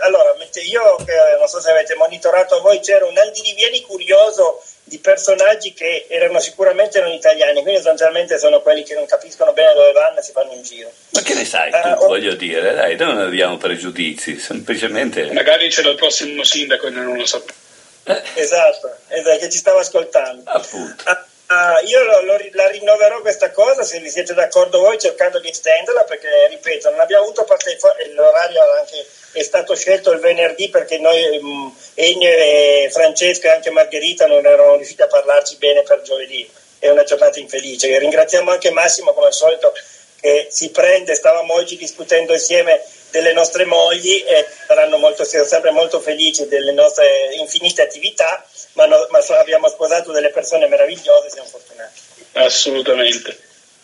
allora, 0.00 0.34
io 0.62 0.98
eh, 0.98 1.38
non 1.38 1.48
so 1.48 1.58
se 1.58 1.70
avete 1.70 1.94
monitorato 1.94 2.60
voi, 2.60 2.80
c'era 2.80 3.06
un 3.06 3.16
andirivieni 3.16 3.80
curioso 3.80 4.62
di 4.84 4.98
personaggi 4.98 5.72
che 5.72 6.04
erano 6.10 6.38
sicuramente 6.40 7.00
non 7.00 7.12
italiani, 7.12 7.62
quindi 7.62 7.76
sostanzialmente 7.76 8.38
sono 8.38 8.60
quelli 8.60 8.82
che 8.82 8.92
non 8.92 9.06
capiscono 9.06 9.54
bene 9.54 9.72
dove 9.72 9.92
vanno 9.92 10.18
e 10.18 10.22
si 10.22 10.32
fanno 10.32 10.52
in 10.52 10.62
giro. 10.62 10.92
Ma 11.12 11.22
che 11.22 11.32
ne 11.32 11.46
sai 11.46 11.70
tu, 11.70 11.88
uh, 11.88 12.06
voglio 12.08 12.34
dire, 12.34 12.74
dai, 12.74 12.96
noi 12.96 13.14
non 13.14 13.22
abbiamo 13.22 13.56
pregiudizi, 13.56 14.38
semplicemente... 14.38 15.32
Magari 15.32 15.68
c'è 15.68 15.80
il 15.80 15.94
prossimo 15.94 16.44
sindaco 16.44 16.88
e 16.88 16.90
non 16.90 17.16
lo 17.16 17.24
sappiamo. 17.24 17.58
Eh. 18.04 18.22
Esatto, 18.34 18.94
esatto, 19.08 19.38
che 19.38 19.48
ci 19.48 19.56
stava 19.56 19.80
ascoltando. 19.80 20.42
Appunto. 20.44 21.04
Uh, 21.10 21.16
Uh, 21.46 21.86
io 21.86 22.02
lo, 22.04 22.22
lo, 22.22 22.38
la 22.52 22.68
rinnoverò 22.68 23.20
questa 23.20 23.50
cosa 23.50 23.82
se 23.82 23.98
vi 24.00 24.08
siete 24.08 24.32
d'accordo 24.32 24.80
voi 24.80 24.98
cercando 24.98 25.38
di 25.40 25.50
estenderla 25.50 26.04
perché 26.04 26.46
ripeto 26.48 26.88
non 26.88 27.00
abbiamo 27.00 27.24
avuto 27.24 27.44
parte 27.44 27.76
l'orario 28.14 28.62
anche, 28.80 29.06
è 29.32 29.42
stato 29.42 29.74
scelto 29.74 30.12
il 30.12 30.20
venerdì 30.20 30.70
perché 30.70 30.96
noi 30.98 31.36
um, 31.36 31.76
Ennio 31.94 32.30
e 32.30 32.88
Francesco 32.90 33.46
e 33.46 33.50
anche 33.50 33.68
Margherita 33.70 34.26
non 34.26 34.46
erano 34.46 34.76
riusciti 34.76 35.02
a 35.02 35.06
parlarci 35.06 35.56
bene 35.56 35.82
per 35.82 36.00
giovedì. 36.02 36.48
È 36.78 36.88
una 36.88 37.02
giornata 37.02 37.38
infelice. 37.38 37.88
E 37.88 37.98
ringraziamo 37.98 38.50
anche 38.50 38.70
Massimo 38.70 39.12
come 39.12 39.26
al 39.26 39.34
solito 39.34 39.72
che 40.20 40.46
si 40.50 40.70
prende 40.70 41.14
stavamo 41.14 41.52
oggi 41.52 41.76
discutendo 41.76 42.32
insieme 42.32 42.82
delle 43.10 43.32
nostre 43.32 43.64
mogli 43.64 44.24
e 44.26 44.46
saranno 44.66 44.96
molto, 44.96 45.24
sempre 45.24 45.70
molto 45.70 46.00
felici 46.00 46.46
delle 46.46 46.72
nostre 46.72 47.34
infinite 47.36 47.82
attività 47.82 48.44
ma, 48.74 48.86
no, 48.86 49.06
ma 49.10 49.18
abbiamo 49.38 49.68
sposato 49.68 50.12
delle 50.12 50.30
persone 50.30 50.68
meravigliose, 50.68 51.30
siamo 51.30 51.48
fortunati. 51.48 52.00
Assolutamente. 52.32 53.38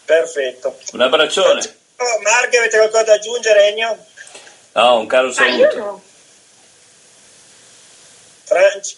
Perfetto. 0.04 0.78
Un 0.92 1.00
abbraccione. 1.00 1.78
Oh, 1.96 2.20
Marghe, 2.22 2.58
avete 2.58 2.76
qualcosa 2.78 3.04
da 3.04 3.12
aggiungere, 3.14 3.68
Ennio? 3.68 4.06
No, 4.72 4.98
un 4.98 5.06
caro 5.06 5.32
saluto. 5.32 5.76
Ah, 5.76 5.78
no. 5.78 6.02
Franci 8.44 8.96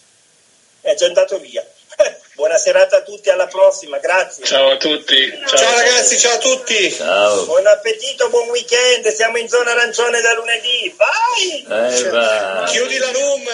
è 0.80 0.94
già 0.94 1.06
andato 1.06 1.38
via. 1.38 1.64
Buona 2.34 2.56
serata 2.56 2.98
a 2.98 3.02
tutti, 3.02 3.28
alla 3.28 3.46
prossima, 3.46 3.98
grazie. 3.98 4.44
Ciao 4.44 4.70
a 4.70 4.76
tutti. 4.76 5.30
Ciao, 5.46 5.58
ciao 5.58 5.76
ragazzi, 5.76 6.18
ciao 6.18 6.34
a 6.34 6.38
tutti. 6.38 6.90
Ciao. 6.92 7.44
Buon 7.44 7.66
appetito, 7.66 8.30
buon 8.30 8.48
weekend, 8.48 9.06
siamo 9.08 9.36
in 9.36 9.48
zona 9.48 9.72
arancione 9.72 10.20
da 10.22 10.32
lunedì. 10.34 10.94
Vai! 10.96 11.66
Eh, 11.68 12.08
vai. 12.08 12.70
Chiudi 12.70 12.96
la 12.96 13.10
room. 13.10 13.44